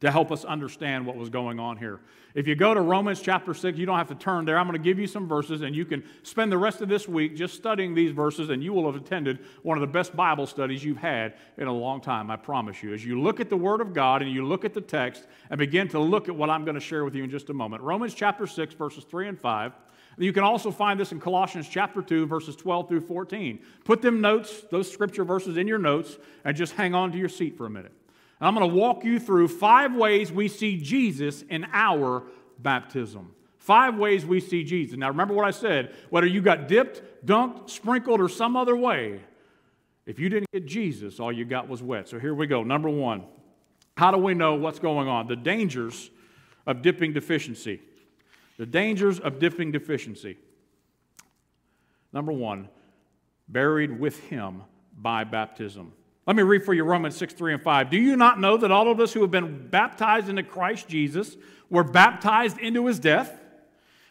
to 0.00 0.10
help 0.10 0.32
us 0.32 0.46
understand 0.46 1.04
what 1.04 1.16
was 1.16 1.28
going 1.28 1.60
on 1.60 1.76
here. 1.76 2.00
If 2.34 2.46
you 2.46 2.54
go 2.54 2.72
to 2.72 2.80
Romans 2.80 3.20
chapter 3.20 3.52
6, 3.52 3.76
you 3.76 3.84
don't 3.84 3.98
have 3.98 4.08
to 4.08 4.14
turn 4.14 4.46
there. 4.46 4.58
I'm 4.58 4.66
going 4.66 4.78
to 4.78 4.82
give 4.82 4.98
you 4.98 5.06
some 5.06 5.28
verses, 5.28 5.60
and 5.60 5.76
you 5.76 5.84
can 5.84 6.02
spend 6.22 6.50
the 6.50 6.56
rest 6.56 6.80
of 6.80 6.88
this 6.88 7.06
week 7.06 7.36
just 7.36 7.54
studying 7.54 7.94
these 7.94 8.12
verses, 8.12 8.48
and 8.48 8.64
you 8.64 8.72
will 8.72 8.90
have 8.90 8.98
attended 8.98 9.40
one 9.62 9.76
of 9.76 9.82
the 9.82 9.92
best 9.92 10.16
Bible 10.16 10.46
studies 10.46 10.82
you've 10.82 10.96
had 10.96 11.34
in 11.58 11.66
a 11.66 11.72
long 11.72 12.00
time, 12.00 12.30
I 12.30 12.36
promise 12.36 12.82
you. 12.82 12.94
As 12.94 13.04
you 13.04 13.20
look 13.20 13.40
at 13.40 13.50
the 13.50 13.58
Word 13.58 13.82
of 13.82 13.92
God 13.92 14.22
and 14.22 14.30
you 14.30 14.46
look 14.46 14.64
at 14.64 14.72
the 14.72 14.80
text 14.80 15.26
and 15.50 15.58
begin 15.58 15.86
to 15.88 15.98
look 15.98 16.30
at 16.30 16.34
what 16.34 16.48
I'm 16.48 16.64
going 16.64 16.76
to 16.76 16.80
share 16.80 17.04
with 17.04 17.14
you 17.14 17.24
in 17.24 17.30
just 17.30 17.50
a 17.50 17.54
moment. 17.54 17.82
Romans 17.82 18.14
chapter 18.14 18.46
6, 18.46 18.74
verses 18.74 19.04
3 19.04 19.28
and 19.28 19.38
5. 19.38 19.72
You 20.20 20.34
can 20.34 20.44
also 20.44 20.70
find 20.70 21.00
this 21.00 21.12
in 21.12 21.20
Colossians 21.20 21.66
chapter 21.66 22.02
2, 22.02 22.26
verses 22.26 22.54
12 22.54 22.88
through 22.88 23.00
14. 23.00 23.58
Put 23.84 24.02
them 24.02 24.20
notes, 24.20 24.64
those 24.70 24.90
scripture 24.92 25.24
verses 25.24 25.56
in 25.56 25.66
your 25.66 25.78
notes, 25.78 26.18
and 26.44 26.54
just 26.54 26.74
hang 26.74 26.94
on 26.94 27.10
to 27.12 27.18
your 27.18 27.30
seat 27.30 27.56
for 27.56 27.64
a 27.64 27.70
minute. 27.70 27.92
And 28.38 28.46
I'm 28.46 28.54
going 28.54 28.68
to 28.68 28.76
walk 28.76 29.02
you 29.02 29.18
through 29.18 29.48
five 29.48 29.94
ways 29.94 30.30
we 30.30 30.48
see 30.48 30.76
Jesus 30.76 31.40
in 31.42 31.66
our 31.72 32.24
baptism. 32.58 33.34
Five 33.56 33.96
ways 33.96 34.26
we 34.26 34.40
see 34.40 34.62
Jesus. 34.62 34.98
Now, 34.98 35.08
remember 35.08 35.32
what 35.32 35.46
I 35.46 35.52
said 35.52 35.94
whether 36.10 36.26
you 36.26 36.42
got 36.42 36.68
dipped, 36.68 37.26
dunked, 37.26 37.70
sprinkled, 37.70 38.20
or 38.20 38.28
some 38.28 38.56
other 38.56 38.76
way, 38.76 39.20
if 40.04 40.18
you 40.18 40.28
didn't 40.28 40.50
get 40.52 40.66
Jesus, 40.66 41.18
all 41.18 41.32
you 41.32 41.46
got 41.46 41.68
was 41.68 41.82
wet. 41.82 42.08
So 42.08 42.18
here 42.18 42.34
we 42.34 42.46
go. 42.46 42.62
Number 42.62 42.90
one, 42.90 43.24
how 43.96 44.10
do 44.10 44.18
we 44.18 44.34
know 44.34 44.54
what's 44.54 44.78
going 44.78 45.08
on? 45.08 45.28
The 45.28 45.36
dangers 45.36 46.10
of 46.66 46.82
dipping 46.82 47.14
deficiency. 47.14 47.80
The 48.60 48.66
dangers 48.66 49.18
of 49.18 49.38
dipping 49.38 49.72
deficiency. 49.72 50.36
Number 52.12 52.30
one, 52.30 52.68
buried 53.48 53.98
with 53.98 54.20
him 54.28 54.64
by 54.98 55.24
baptism. 55.24 55.94
Let 56.26 56.36
me 56.36 56.42
read 56.42 56.62
for 56.62 56.74
you 56.74 56.84
Romans 56.84 57.16
6, 57.16 57.32
3 57.32 57.54
and 57.54 57.62
5. 57.62 57.88
Do 57.88 57.96
you 57.96 58.16
not 58.16 58.38
know 58.38 58.58
that 58.58 58.70
all 58.70 58.92
of 58.92 59.00
us 59.00 59.14
who 59.14 59.22
have 59.22 59.30
been 59.30 59.68
baptized 59.68 60.28
into 60.28 60.42
Christ 60.42 60.88
Jesus 60.88 61.38
were 61.70 61.82
baptized 61.82 62.58
into 62.58 62.86
his 62.86 62.98
death? 62.98 63.40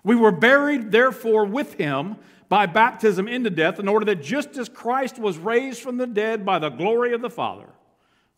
We 0.04 0.16
were 0.16 0.32
buried, 0.32 0.92
therefore, 0.92 1.46
with 1.46 1.76
him 1.76 2.16
by 2.48 2.66
baptism 2.66 3.28
into 3.28 3.52
death, 3.52 3.78
in 3.78 3.88
order 3.88 4.06
that 4.06 4.24
just 4.24 4.58
as 4.58 4.68
Christ 4.68 5.20
was 5.20 5.38
raised 5.38 5.84
from 5.84 5.98
the 5.98 6.08
dead 6.08 6.44
by 6.44 6.58
the 6.58 6.70
glory 6.70 7.14
of 7.14 7.22
the 7.22 7.30
Father, 7.30 7.70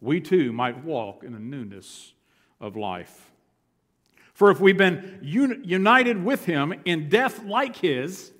we 0.02 0.20
too 0.20 0.52
might 0.52 0.84
walk 0.84 1.24
in 1.24 1.32
the 1.32 1.40
newness 1.40 2.12
of 2.60 2.76
life. 2.76 3.31
For 4.42 4.50
if 4.50 4.60
we've 4.60 4.76
been 4.76 5.20
united 5.22 6.26
with 6.26 6.46
him 6.46 6.74
in 6.84 7.10
death 7.10 7.44
like 7.44 7.76
his, 7.76 8.32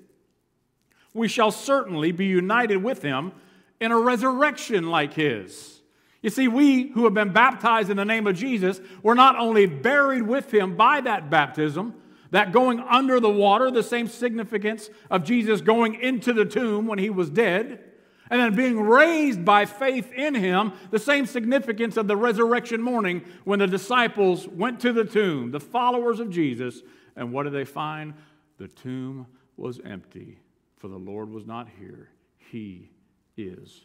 we 1.14 1.28
shall 1.28 1.52
certainly 1.52 2.12
be 2.12 2.26
united 2.26 2.78
with 2.78 3.04
him 3.04 3.34
in 3.80 3.92
a 3.92 4.00
resurrection 4.00 4.90
like 4.90 5.14
his. 5.14 5.80
You 6.24 6.32
see, 6.32 6.48
we 6.48 6.88
who 6.88 7.04
have 7.04 7.14
been 7.14 7.34
baptized 7.34 7.92
in 7.92 7.98
the 7.98 8.04
name 8.04 8.26
of 8.26 8.36
Jesus 8.36 8.82
were 9.04 9.14
not 9.14 9.38
only 9.38 9.68
buried 9.68 10.24
with 10.24 10.52
him 10.52 10.76
by 10.76 11.02
that 11.02 11.30
baptism, 11.30 11.94
that 12.32 12.52
going 12.52 12.80
under 12.80 13.20
the 13.20 13.30
water, 13.30 13.70
the 13.70 13.84
same 13.84 14.08
significance 14.08 14.90
of 15.12 15.24
Jesus 15.24 15.62
going 15.62 16.02
into 16.02 16.34
the 16.34 16.46
tomb 16.46 16.88
when 16.88 16.98
he 16.98 17.12
was 17.12 17.30
dead, 17.30 17.91
and 18.32 18.40
then 18.40 18.56
being 18.56 18.80
raised 18.80 19.44
by 19.44 19.66
faith 19.66 20.12
in 20.14 20.34
him, 20.34 20.72
the 20.90 20.98
same 20.98 21.26
significance 21.26 21.98
of 21.98 22.08
the 22.08 22.16
resurrection 22.16 22.82
morning 22.82 23.22
when 23.44 23.60
the 23.60 23.68
disciples 23.68 24.48
went 24.48 24.80
to 24.80 24.94
the 24.94 25.04
tomb, 25.04 25.52
the 25.52 25.60
followers 25.60 26.22
of 26.22 26.30
Jesus, 26.30 26.82
and 27.18 27.34
what 27.34 27.44
did 27.44 27.52
they 27.52 27.66
find? 27.66 28.14
The 28.58 28.70
tomb 28.70 29.28
was 29.58 29.82
empty, 29.84 30.40
for 30.78 30.88
the 30.88 30.98
Lord 30.98 31.30
was 31.30 31.46
not 31.46 31.68
here. 31.78 32.10
He 32.38 32.90
is 33.36 33.82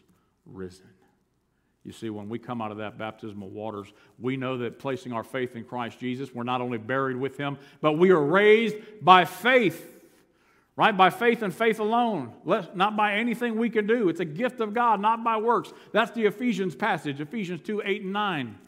risen. 0.46 0.87
You 1.82 1.92
see, 1.92 2.11
when 2.11 2.28
we 2.28 2.38
come 2.38 2.62
out 2.62 2.70
of 2.70 2.78
that 2.78 2.98
baptismal 2.98 3.50
waters, 3.50 3.92
we 4.18 4.37
know 4.37 4.59
that 4.59 4.78
placing 4.78 5.12
our 5.12 5.24
faith 5.24 5.56
in 5.56 5.64
Christ 5.64 5.98
Jesus, 5.98 6.32
we're 6.32 6.44
not 6.44 6.61
only 6.61 6.78
buried 6.78 7.16
with 7.16 7.37
him, 7.37 7.59
but 7.80 7.94
we 7.94 8.11
are 8.11 8.22
raised 8.22 8.76
by 9.02 9.24
faith 9.24 9.95
right? 10.77 10.97
By 10.97 11.11
faith 11.11 11.43
and 11.43 11.53
faith 11.55 11.81
alone, 11.81 12.33
not 12.45 12.97
by 12.97 13.15
anything 13.15 13.57
we 13.57 13.71
can 13.71 13.87
do. 13.87 14.09
It's 14.09 14.21
a 14.21 14.27
gift 14.27 14.61
of 14.61 14.75
God, 14.75 15.01
not 15.01 15.25
by 15.25 15.39
works. 15.39 15.73
That's 15.93 16.11
the 16.12 16.27
Ephesians 16.27 16.77
passage, 16.77 17.21
Ephesians 17.21 17.62
2 17.62 17.83
8 17.85 18.03
and 18.03 18.12
9. 18.12 18.59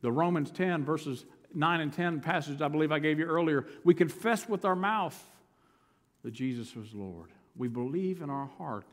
The 0.00 0.10
Romans 0.10 0.50
10, 0.50 0.84
verses 0.84 1.24
9 1.54 1.80
and 1.80 1.92
10 1.92 2.20
passage 2.20 2.60
I 2.60 2.68
believe 2.68 2.90
I 2.90 2.98
gave 2.98 3.18
you 3.18 3.26
earlier. 3.26 3.66
We 3.84 3.94
confess 3.94 4.48
with 4.48 4.64
our 4.64 4.74
mouth 4.74 5.22
that 6.24 6.32
Jesus 6.32 6.74
was 6.74 6.92
Lord. 6.94 7.30
We 7.56 7.68
believe 7.68 8.22
in 8.22 8.30
our 8.30 8.46
heart 8.58 8.86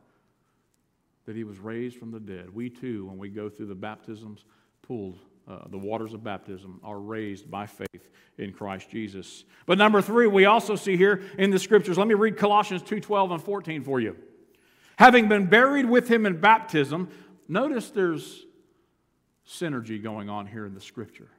that 1.25 1.35
he 1.35 1.43
was 1.43 1.59
raised 1.59 1.97
from 1.97 2.11
the 2.11 2.19
dead. 2.19 2.53
We 2.53 2.69
too, 2.69 3.05
when 3.05 3.17
we 3.17 3.29
go 3.29 3.49
through 3.49 3.67
the 3.67 3.75
baptisms 3.75 4.45
pool 4.81 5.15
uh, 5.49 5.67
the 5.69 5.77
waters 5.77 6.13
of 6.13 6.23
baptism 6.23 6.79
are 6.83 6.99
raised 6.99 7.49
by 7.49 7.65
faith 7.65 8.09
in 8.37 8.53
Christ 8.53 8.89
Jesus. 8.89 9.45
But 9.65 9.79
number 9.79 10.01
three, 10.01 10.27
we 10.27 10.45
also 10.45 10.75
see 10.75 10.95
here 10.95 11.23
in 11.39 11.49
the 11.49 11.57
scriptures. 11.57 11.97
Let 11.97 12.07
me 12.07 12.13
read 12.13 12.37
Colossians 12.37 12.83
2 12.83 12.99
12 12.99 13.31
and 13.31 13.41
14 13.41 13.83
for 13.83 13.99
you. 13.99 14.15
Having 14.97 15.27
been 15.27 15.47
buried 15.47 15.89
with 15.89 16.07
him 16.07 16.25
in 16.25 16.39
baptism, 16.39 17.09
notice 17.47 17.89
there's 17.89 18.45
synergy 19.47 20.01
going 20.01 20.29
on 20.29 20.45
here 20.45 20.65
in 20.67 20.75
the 20.75 20.81
scripture, 20.81 21.29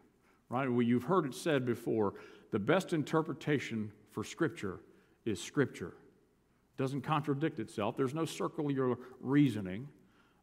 right? 0.49 0.69
Well, 0.69 0.83
you've 0.83 1.05
heard 1.05 1.27
it 1.27 1.35
said 1.35 1.65
before 1.65 2.15
the 2.51 2.59
best 2.59 2.93
interpretation 2.93 3.93
for 4.11 4.25
scripture 4.25 4.81
is 5.25 5.41
scripture. 5.41 5.95
Doesn't 6.77 7.03
contradict 7.03 7.61
itself, 7.61 7.97
there's 7.97 8.15
no 8.15 8.25
circular 8.25 8.97
reasoning. 9.21 9.87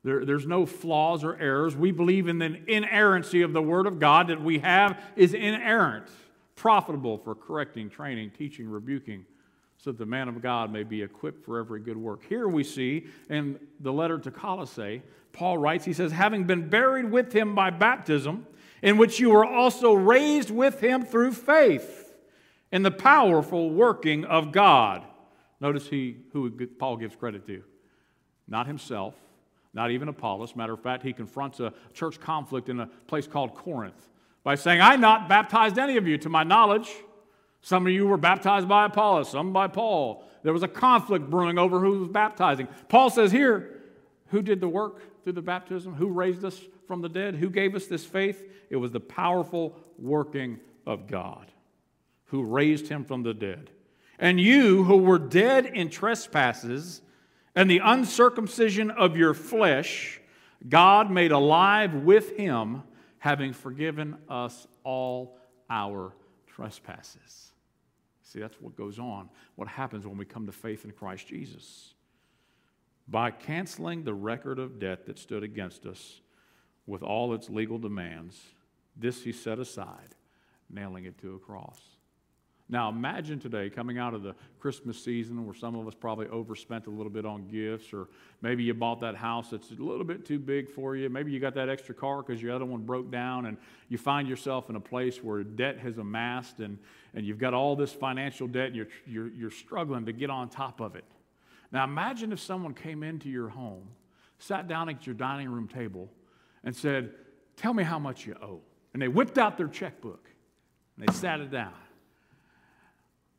There, 0.04 0.26
there's 0.26 0.48
no 0.48 0.66
flaws 0.66 1.24
or 1.24 1.38
errors. 1.38 1.76
We 1.76 1.92
believe 1.92 2.28
in 2.28 2.40
the 2.40 2.62
inerrancy 2.68 3.42
of 3.42 3.54
the 3.54 3.62
Word 3.62 3.88
of 3.88 4.00
God 4.00 4.28
that 4.28 4.42
we 4.42 4.60
have 4.60 5.02
is 5.16 5.34
inerrant, 5.34 6.08
profitable 6.56 7.18
for 7.18 7.36
correcting, 7.36 7.90
training, 7.90 8.32
teaching, 8.38 8.70
rebuking, 8.70 9.26
so 9.78 9.92
that 9.92 9.98
the 9.98 10.06
man 10.06 10.28
of 10.28 10.42
God 10.42 10.72
may 10.72 10.84
be 10.84 11.02
equipped 11.02 11.44
for 11.44 11.60
every 11.60 11.80
good 11.80 11.98
work. 11.98 12.24
Here 12.28 12.48
we 12.48 12.64
see 12.64 13.08
in 13.30 13.60
the 13.80 13.92
letter 13.92 14.18
to 14.20 14.32
Colossae, 14.32 15.02
Paul 15.34 15.58
writes, 15.58 15.86
he 15.86 15.94
says, 15.94 16.12
having 16.12 16.46
been 16.46 16.70
buried 16.70 17.12
with 17.12 17.34
him 17.34 17.54
by 17.54 17.70
baptism, 17.70 18.48
in 18.82 18.98
which 18.98 19.20
you 19.20 19.32
were 19.32 19.46
also 19.46 19.94
raised 19.94 20.50
with 20.50 20.80
him 20.80 21.06
through 21.06 21.34
faith 21.34 22.16
in 22.72 22.84
the 22.84 22.92
powerful 22.92 23.70
working 23.70 24.26
of 24.26 24.52
God. 24.52 25.04
Notice 25.60 25.88
he, 25.88 26.18
who 26.34 26.50
Paul 26.80 26.98
gives 26.98 27.16
credit 27.16 27.46
to. 27.48 27.64
Not 28.48 28.68
himself, 28.68 29.16
not 29.74 29.92
even 29.92 30.08
Apollos. 30.08 30.56
Matter 30.56 30.74
of 30.74 30.82
fact, 30.82 31.04
he 31.04 31.14
confronts 31.14 31.60
a 31.60 31.74
church 31.94 32.20
conflict 32.20 32.70
in 32.70 32.80
a 32.80 32.88
place 33.08 33.28
called 33.28 33.54
Corinth 33.54 34.10
by 34.44 34.56
saying, 34.56 34.82
I 34.82 34.96
not 34.96 35.30
baptized 35.30 35.78
any 35.78 35.98
of 35.98 36.08
you 36.08 36.18
to 36.20 36.30
my 36.30 36.44
knowledge. 36.44 36.90
Some 37.62 37.86
of 37.86 37.94
you 37.94 38.08
were 38.08 38.18
baptized 38.18 38.68
by 38.68 38.86
Apollos, 38.86 39.32
some 39.32 39.52
by 39.52 39.68
Paul. 39.68 40.24
There 40.44 40.54
was 40.54 40.64
a 40.64 40.68
conflict 40.68 41.30
brewing 41.30 41.58
over 41.58 41.80
who 41.80 42.00
was 42.00 42.10
baptizing. 42.10 42.68
Paul 42.88 43.10
says 43.10 43.32
here, 43.32 43.82
who 44.28 44.42
did 44.42 44.60
the 44.62 44.70
work 44.70 45.24
through 45.24 45.34
the 45.34 45.42
baptism? 45.42 45.94
Who 45.94 46.08
raised 46.08 46.46
us 46.46 46.60
from 46.88 47.02
the 47.02 47.10
dead? 47.10 47.36
Who 47.36 47.50
gave 47.50 47.76
us 47.76 47.88
this 47.88 48.06
faith? 48.06 48.44
It 48.70 48.78
was 48.78 48.92
the 48.92 49.00
powerful 49.00 49.76
working 49.98 50.60
of 50.86 51.08
God 51.08 51.52
who 52.26 52.44
raised 52.44 52.88
him 52.88 53.04
from 53.04 53.24
the 53.24 53.34
dead. 53.34 53.70
And 54.20 54.40
you 54.40 54.84
who 54.84 54.98
were 54.98 55.20
dead 55.20 55.66
in 55.66 55.90
trespasses 55.90 57.02
and 57.58 57.72
the 57.72 57.82
uncircumcision 57.84 58.92
of 58.92 59.18
your 59.18 59.34
flesh, 59.34 60.22
God 60.70 61.10
made 61.10 61.32
alive 61.32 61.96
with 61.96 62.38
him, 62.38 62.84
having 63.18 63.52
forgiven 63.52 64.16
us 64.30 64.68
all 64.84 65.40
our 65.68 66.14
trespasses. 66.46 67.52
See, 68.22 68.40
that's 68.40 68.62
what 68.62 68.76
goes 68.76 69.00
on, 69.00 69.30
what 69.56 69.68
happens 69.68 70.06
when 70.06 70.18
we 70.18 70.26
come 70.26 70.46
to 70.46 70.52
faith 70.52 70.86
in 70.86 70.92
Christ 70.92 71.28
Jesus. 71.28 71.96
By 73.08 73.32
canceling 73.32 74.04
the 74.04 74.14
record 74.14 74.60
of 74.60 74.78
debt 74.78 75.08
that 75.08 75.18
stood 75.18 75.42
against 75.42 75.88
us 75.88 76.22
with 76.86 77.02
all 77.02 77.34
its 77.34 77.50
legal 77.50 77.80
demands, 77.80 78.40
this 78.96 79.24
he 79.24 79.32
set 79.32 79.58
aside, 79.58 80.14
nailing 80.70 81.06
it 81.06 81.18
to 81.22 81.34
a 81.34 81.40
cross. 81.40 81.80
Now, 82.70 82.90
imagine 82.90 83.40
today 83.40 83.70
coming 83.70 83.98
out 83.98 84.14
of 84.14 84.24
the 84.24 84.36
Christmas 84.60 85.02
season 85.02 85.46
where 85.46 85.56
some 85.56 85.76
of 85.76 85.88
us 85.88 85.94
probably 85.94 86.28
overspent 86.28 86.88
a 86.88 86.90
little 86.90 87.12
bit 87.12 87.26
on 87.26 87.48
gifts, 87.48 87.94
or 87.94 88.10
maybe 88.42 88.62
you 88.62 88.74
bought 88.74 89.00
that 89.02 89.16
house 89.16 89.52
that's 89.52 89.72
a 89.72 89.76
little 89.76 90.04
bit 90.04 90.26
too 90.26 90.38
big 90.38 90.70
for 90.70 90.98
you. 90.98 91.10
Maybe 91.10 91.32
you 91.32 91.40
got 91.40 91.56
that 91.56 91.70
extra 91.70 91.96
car 91.96 92.22
because 92.22 92.42
your 92.42 92.54
other 92.54 92.66
one 92.66 92.82
broke 92.82 93.10
down, 93.10 93.46
and 93.46 93.58
you 93.88 93.98
find 93.98 94.28
yourself 94.28 94.70
in 94.70 94.76
a 94.76 94.82
place 94.82 95.24
where 95.24 95.44
debt 95.44 95.80
has 95.80 95.98
amassed, 95.98 96.60
and, 96.60 96.78
and 97.14 97.26
you've 97.26 97.40
got 97.40 97.54
all 97.54 97.78
this 97.78 97.94
financial 97.94 98.48
debt, 98.48 98.68
and 98.68 98.76
you're, 98.76 98.90
you're, 99.06 99.30
you're 99.30 99.52
struggling 99.52 100.06
to 100.06 100.12
get 100.12 100.30
on 100.30 100.50
top 100.50 100.82
of 100.82 100.98
it. 100.98 101.06
Now, 101.72 101.86
imagine 101.86 102.34
if 102.34 102.42
someone 102.42 102.74
came 102.74 103.02
into 103.02 103.30
your 103.30 103.48
home, 103.48 103.88
sat 104.40 104.68
down 104.68 104.90
at 104.90 105.06
your 105.08 105.16
dining 105.16 105.50
room 105.50 105.70
table, 105.70 106.10
and 106.66 106.76
said, 106.76 107.14
Tell 107.56 107.74
me 107.74 107.84
how 107.84 107.98
much 107.98 108.28
you 108.28 108.36
owe. 108.40 108.60
And 108.94 109.02
they 109.02 109.08
whipped 109.08 109.38
out 109.38 109.58
their 109.58 109.68
checkbook, 109.68 110.30
and 110.98 111.08
they 111.08 111.14
sat 111.14 111.40
it 111.40 111.50
down 111.50 111.74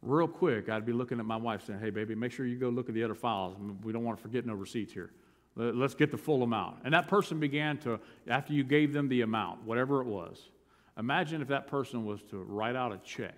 real 0.02 0.28
quick, 0.28 0.68
I'd 0.68 0.86
be 0.86 0.92
looking 0.92 1.18
at 1.18 1.26
my 1.26 1.36
wife 1.36 1.66
saying, 1.66 1.80
Hey, 1.80 1.90
baby, 1.90 2.14
make 2.14 2.32
sure 2.32 2.46
you 2.46 2.56
go 2.56 2.68
look 2.68 2.88
at 2.88 2.94
the 2.94 3.04
other 3.04 3.14
files. 3.14 3.56
We 3.82 3.92
don't 3.92 4.04
want 4.04 4.18
to 4.18 4.22
forget 4.22 4.46
no 4.46 4.54
receipts 4.54 4.92
here. 4.92 5.10
Let's 5.56 5.94
get 5.94 6.12
the 6.12 6.18
full 6.18 6.44
amount. 6.44 6.76
And 6.84 6.94
that 6.94 7.08
person 7.08 7.40
began 7.40 7.78
to, 7.78 7.98
after 8.28 8.52
you 8.52 8.62
gave 8.62 8.92
them 8.92 9.08
the 9.08 9.22
amount, 9.22 9.64
whatever 9.64 10.00
it 10.00 10.06
was, 10.06 10.50
imagine 10.96 11.42
if 11.42 11.48
that 11.48 11.66
person 11.66 12.04
was 12.04 12.22
to 12.30 12.36
write 12.38 12.76
out 12.76 12.92
a 12.92 12.98
check 12.98 13.34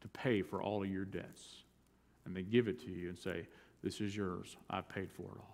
to 0.00 0.08
pay 0.08 0.40
for 0.40 0.62
all 0.62 0.82
of 0.82 0.90
your 0.90 1.04
debts. 1.04 1.42
And 2.24 2.34
they 2.34 2.42
give 2.42 2.68
it 2.68 2.80
to 2.84 2.90
you 2.90 3.10
and 3.10 3.18
say, 3.18 3.46
This 3.82 4.00
is 4.00 4.16
yours. 4.16 4.56
I've 4.70 4.88
paid 4.88 5.10
for 5.10 5.22
it 5.22 5.38
all. 5.38 5.52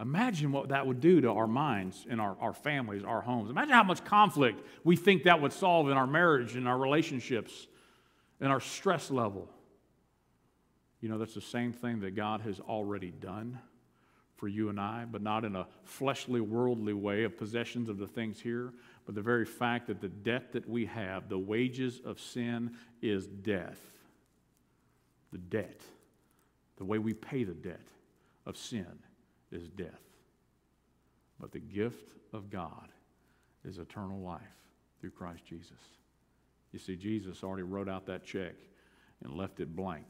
Imagine 0.00 0.52
what 0.52 0.68
that 0.70 0.86
would 0.86 1.00
do 1.00 1.20
to 1.20 1.30
our 1.30 1.46
minds 1.46 2.06
and 2.08 2.20
our, 2.20 2.36
our 2.40 2.54
families, 2.54 3.02
our 3.04 3.20
homes. 3.20 3.50
Imagine 3.50 3.74
how 3.74 3.82
much 3.82 4.04
conflict 4.04 4.66
we 4.84 4.96
think 4.96 5.24
that 5.24 5.40
would 5.40 5.52
solve 5.52 5.90
in 5.90 5.96
our 5.96 6.06
marriage 6.06 6.56
and 6.56 6.66
our 6.66 6.78
relationships 6.78 7.66
and 8.42 8.50
our 8.50 8.60
stress 8.60 9.10
level. 9.10 9.48
You 11.00 11.08
know, 11.08 11.16
that's 11.16 11.34
the 11.34 11.40
same 11.40 11.72
thing 11.72 12.00
that 12.00 12.14
God 12.14 12.42
has 12.42 12.60
already 12.60 13.10
done 13.10 13.58
for 14.36 14.48
you 14.48 14.68
and 14.68 14.80
I, 14.80 15.06
but 15.10 15.22
not 15.22 15.44
in 15.44 15.54
a 15.54 15.68
fleshly, 15.84 16.40
worldly 16.40 16.92
way 16.92 17.22
of 17.22 17.38
possessions 17.38 17.88
of 17.88 17.98
the 17.98 18.06
things 18.06 18.40
here, 18.40 18.72
but 19.06 19.14
the 19.14 19.22
very 19.22 19.46
fact 19.46 19.86
that 19.86 20.00
the 20.00 20.08
debt 20.08 20.52
that 20.52 20.68
we 20.68 20.84
have, 20.86 21.28
the 21.28 21.38
wages 21.38 22.00
of 22.04 22.20
sin, 22.20 22.72
is 23.00 23.28
death. 23.28 23.80
The 25.30 25.38
debt, 25.38 25.80
the 26.76 26.84
way 26.84 26.98
we 26.98 27.14
pay 27.14 27.44
the 27.44 27.54
debt 27.54 27.86
of 28.44 28.56
sin, 28.56 28.98
is 29.52 29.68
death. 29.68 30.02
But 31.38 31.52
the 31.52 31.60
gift 31.60 32.10
of 32.32 32.50
God 32.50 32.88
is 33.64 33.78
eternal 33.78 34.20
life 34.20 34.42
through 35.00 35.10
Christ 35.10 35.44
Jesus. 35.46 35.78
You 36.72 36.78
see, 36.78 36.96
Jesus 36.96 37.44
already 37.44 37.62
wrote 37.62 37.88
out 37.88 38.06
that 38.06 38.24
check 38.24 38.54
and 39.22 39.34
left 39.34 39.60
it 39.60 39.76
blank 39.76 40.06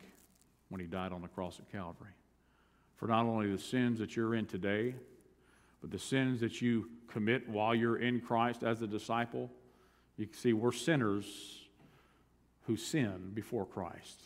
when 0.69 0.81
he 0.81 0.87
died 0.87 1.13
on 1.13 1.23
the 1.23 1.29
cross 1.29 1.59
at 1.59 1.71
Calvary. 1.71 2.13
For 2.97 3.09
not 3.09 3.27
only 3.27 3.51
the 3.51 3.59
sins 3.59 3.99
that 3.99 4.17
you're 4.17 4.35
in 4.35 4.47
today, 4.47 4.95
but 5.81 5.91
the 5.91 5.99
sins 5.99 6.41
that 6.41 6.63
you 6.63 6.89
commit 7.09 7.49
while 7.49 7.75
you're 7.75 7.99
in 7.99 8.21
Christ 8.21 8.63
as 8.63 8.81
a 8.81 8.87
disciple. 8.87 9.51
You 10.17 10.27
can 10.27 10.37
see, 10.37 10.53
we're 10.53 10.73
sinners 10.73 11.27
who 12.67 12.77
sin 12.77 13.33
before 13.35 13.67
Christ. 13.67 14.21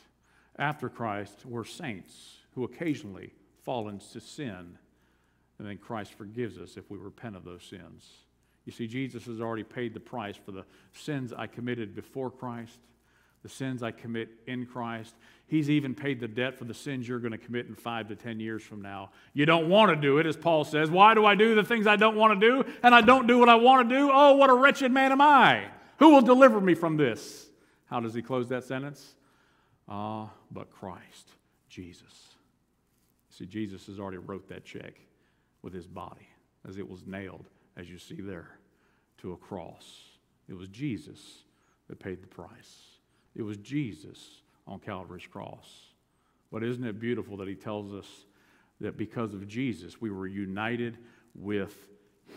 After 0.59 0.89
Christ, 0.89 1.47
we're 1.47 1.65
saints 1.65 2.37
who 2.55 2.65
occasionally 2.65 3.33
fall 3.63 3.89
into 3.89 4.21
sin, 4.21 4.79
and 5.59 5.67
then 5.67 5.79
Christ 5.79 6.13
forgives 6.15 6.59
us 6.59 6.77
if 6.77 6.91
we 6.91 6.99
repent 6.99 7.35
of 7.35 7.45
those 7.45 7.63
sins. 7.63 8.11
You 8.67 8.73
see, 8.73 8.89
Jesus 8.89 9.25
has 9.27 9.41
already 9.41 9.63
paid 9.63 9.95
the 9.95 10.01
price 10.01 10.37
for 10.37 10.51
the 10.51 10.65
sins 10.93 11.33
I 11.33 11.47
committed 11.47 11.95
before 11.95 12.31
Christ, 12.31 12.79
the 13.45 13.49
sins 13.49 13.81
I 13.81 13.93
commit 13.93 14.29
in 14.49 14.67
Christ. 14.67 15.15
He's 15.47 15.71
even 15.71 15.95
paid 15.95 16.19
the 16.19 16.27
debt 16.27 16.59
for 16.59 16.65
the 16.65 16.75
sins 16.75 17.09
you're 17.09 17.21
going 17.21 17.31
to 17.31 17.39
commit 17.39 17.67
in 17.67 17.77
five 17.77 18.09
to 18.09 18.17
ten 18.17 18.41
years 18.41 18.65
from 18.65 18.83
now. 18.83 19.11
You 19.33 19.47
don't 19.47 19.69
want 19.69 19.91
to 19.91 19.97
do 19.97 20.19
it, 20.19 20.27
as 20.27 20.37
Paul 20.37 20.65
says. 20.65 20.91
Why 20.91 21.15
do 21.15 21.25
I 21.25 21.37
do 21.37 21.55
the 21.55 21.63
things 21.63 21.87
I 21.87 21.95
don't 21.95 22.17
want 22.17 22.39
to 22.39 22.47
do, 22.47 22.65
and 22.83 22.93
I 22.93 23.03
don't 23.03 23.29
do 23.29 23.39
what 23.39 23.49
I 23.49 23.55
want 23.55 23.89
to 23.89 23.97
do? 23.97 24.11
Oh, 24.13 24.35
what 24.35 24.51
a 24.51 24.55
wretched 24.55 24.91
man 24.91 25.13
am 25.13 25.21
I! 25.21 25.69
Who 25.99 26.11
will 26.11 26.23
deliver 26.23 26.61
me 26.61 26.75
from 26.75 26.97
this? 26.97 27.47
How 27.87 28.01
does 28.01 28.15
he 28.15 28.21
close 28.21 28.49
that 28.49 28.65
sentence? 28.65 29.15
Ah, 29.89 30.33
but 30.51 30.73
Christ, 30.73 31.31
Jesus. 31.69 32.35
See, 33.31 33.47
Jesus 33.47 33.87
has 33.87 34.01
already 34.01 34.19
wrote 34.19 34.49
that 34.49 34.65
check 34.65 34.95
with 35.63 35.73
his 35.73 35.87
body 35.87 36.27
as 36.69 36.79
it 36.79 36.91
was 36.91 37.07
nailed 37.07 37.47
as 37.77 37.91
you 37.91 37.99
see 37.99 38.21
there, 38.21 38.59
to 39.19 39.33
a 39.33 39.37
cross. 39.37 39.85
It 40.49 40.55
was 40.55 40.69
Jesus 40.69 41.45
that 41.89 41.99
paid 41.99 42.23
the 42.23 42.27
price. 42.27 42.99
It 43.35 43.43
was 43.43 43.57
Jesus 43.59 44.43
on 44.67 44.79
Calvary's 44.81 45.27
cross. 45.27 45.93
But 46.51 46.63
isn't 46.63 46.85
it 46.85 47.01
beautiful 47.01 47.37
that 47.39 47.49
he 47.49 47.55
tells 47.55 47.93
us 47.93 48.07
that 48.81 48.97
because 48.97 49.35
of 49.35 49.47
Jesus, 49.47 50.01
we 50.01 50.11
were 50.11 50.27
united 50.27 50.99
with 51.35 51.89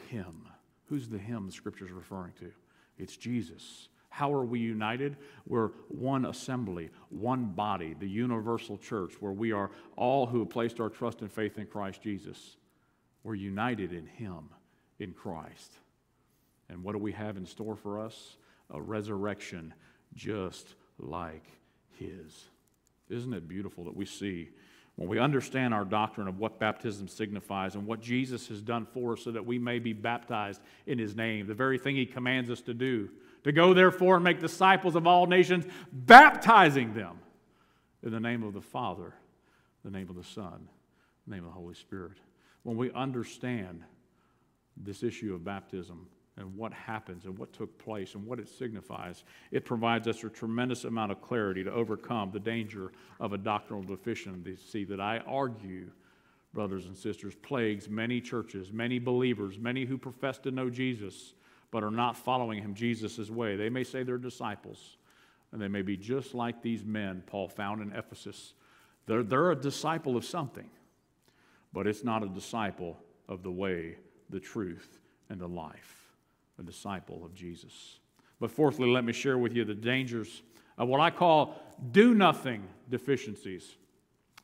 him? 0.09 0.47
Who's 0.87 1.07
the 1.07 1.17
him 1.17 1.45
the 1.45 1.51
scripture 1.51 1.85
is 1.85 1.91
referring 1.91 2.33
to? 2.39 2.51
It's 2.97 3.15
Jesus. 3.15 3.89
How 4.09 4.33
are 4.33 4.43
we 4.43 4.59
united? 4.59 5.17
We're 5.45 5.69
one 5.87 6.25
assembly, 6.25 6.89
one 7.09 7.45
body, 7.45 7.95
the 7.97 8.09
universal 8.09 8.77
church, 8.77 9.13
where 9.19 9.31
we 9.31 9.51
are 9.51 9.69
all 9.95 10.25
who 10.25 10.39
have 10.39 10.49
placed 10.49 10.79
our 10.79 10.89
trust 10.89 11.21
and 11.21 11.31
faith 11.31 11.57
in 11.57 11.67
Christ 11.67 12.01
Jesus. 12.01 12.57
We're 13.23 13.35
united 13.35 13.93
in 13.93 14.07
Him 14.07 14.49
in 14.99 15.13
Christ. 15.13 15.71
And 16.69 16.83
what 16.83 16.91
do 16.93 16.99
we 16.99 17.11
have 17.13 17.37
in 17.37 17.45
store 17.45 17.75
for 17.75 17.99
us? 17.99 18.37
A 18.71 18.81
resurrection 18.81 19.73
just 20.13 20.75
like 20.99 21.45
His. 21.97 22.45
Isn't 23.09 23.33
it 23.33 23.47
beautiful 23.47 23.85
that 23.85 23.95
we 23.95 24.05
see 24.05 24.49
when 24.95 25.07
we 25.07 25.17
understand 25.17 25.73
our 25.73 25.85
doctrine 25.85 26.27
of 26.27 26.39
what 26.39 26.59
baptism 26.59 27.07
signifies 27.07 27.75
and 27.75 27.87
what 27.87 28.01
Jesus 28.01 28.49
has 28.49 28.61
done 28.61 28.85
for 28.85 29.13
us 29.13 29.23
so 29.23 29.31
that 29.31 29.45
we 29.45 29.57
may 29.57 29.79
be 29.79 29.93
baptized 29.93 30.61
in 30.85 30.99
His 30.99 31.15
name, 31.15 31.47
the 31.47 31.53
very 31.53 31.77
thing 31.79 31.95
He 31.95 32.05
commands 32.05 32.49
us 32.49 32.61
to 32.61 32.73
do? 32.73 33.09
To 33.45 33.51
go, 33.53 33.73
therefore, 33.73 34.15
and 34.15 34.23
make 34.23 34.41
disciples 34.41 34.95
of 34.95 35.07
all 35.07 35.25
nations, 35.25 35.65
baptizing 35.91 36.93
them 36.93 37.19
in 38.03 38.11
the 38.11 38.19
name 38.19 38.43
of 38.43 38.53
the 38.53 38.61
Father, 38.61 39.13
the 39.83 39.89
name 39.89 40.09
of 40.09 40.17
the 40.17 40.23
Son, 40.23 40.67
the 41.25 41.35
name 41.35 41.45
of 41.45 41.51
the 41.51 41.59
Holy 41.59 41.75
Spirit. 41.75 42.17
When 42.63 42.75
we 42.75 42.91
understand 42.91 43.83
this 44.79 45.03
issue 45.03 45.33
of 45.33 45.43
baptism 45.43 46.07
and 46.37 46.55
what 46.55 46.71
happens 46.73 47.25
and 47.25 47.37
what 47.37 47.51
took 47.51 47.77
place 47.77 48.15
and 48.15 48.25
what 48.25 48.39
it 48.39 48.47
signifies, 48.47 49.23
it 49.51 49.65
provides 49.65 50.07
us 50.07 50.23
a 50.23 50.29
tremendous 50.29 50.85
amount 50.85 51.11
of 51.11 51.21
clarity 51.21 51.63
to 51.63 51.71
overcome 51.71 52.31
the 52.31 52.39
danger 52.39 52.91
of 53.19 53.33
a 53.33 53.37
doctrinal 53.37 53.83
deficiency 53.83 54.85
that 54.85 55.01
I 55.01 55.19
argue, 55.27 55.91
brothers 56.53 56.85
and 56.85 56.95
sisters, 56.95 57.35
plagues 57.35 57.89
many 57.89 58.21
churches, 58.21 58.71
many 58.71 58.99
believers, 58.99 59.59
many 59.59 59.85
who 59.85 59.97
profess 59.97 60.37
to 60.39 60.51
know 60.51 60.69
Jesus 60.69 61.33
but 61.71 61.83
are 61.83 61.91
not 61.91 62.17
following 62.17 62.61
him 62.61 62.73
Jesus' 62.73 63.29
way. 63.29 63.55
They 63.55 63.69
may 63.69 63.83
say 63.83 64.03
they're 64.03 64.17
disciples, 64.17 64.97
and 65.51 65.61
they 65.61 65.67
may 65.67 65.81
be 65.81 65.97
just 65.97 66.33
like 66.33 66.61
these 66.61 66.83
men 66.83 67.23
Paul 67.27 67.47
found 67.47 67.81
in 67.81 67.91
Ephesus. 67.95 68.53
They're, 69.05 69.23
they're 69.23 69.51
a 69.51 69.55
disciple 69.55 70.17
of 70.17 70.25
something, 70.25 70.69
but 71.73 71.85
it's 71.85 72.03
not 72.03 72.23
a 72.23 72.27
disciple 72.27 72.97
of 73.27 73.43
the 73.43 73.51
way 73.51 73.97
the 74.29 74.39
truth, 74.39 74.99
and 75.29 75.39
the 75.39 75.47
life, 75.47 76.13
a 76.59 76.63
disciple 76.63 77.23
of 77.23 77.33
Jesus. 77.33 77.99
But 78.39 78.51
fourthly, 78.51 78.89
let 78.89 79.03
me 79.03 79.13
share 79.13 79.37
with 79.37 79.53
you 79.53 79.65
the 79.65 79.73
dangers 79.73 80.41
of 80.77 80.87
what 80.87 80.99
I 80.99 81.09
call 81.09 81.55
do 81.91 82.13
nothing 82.13 82.63
deficiencies. 82.89 83.75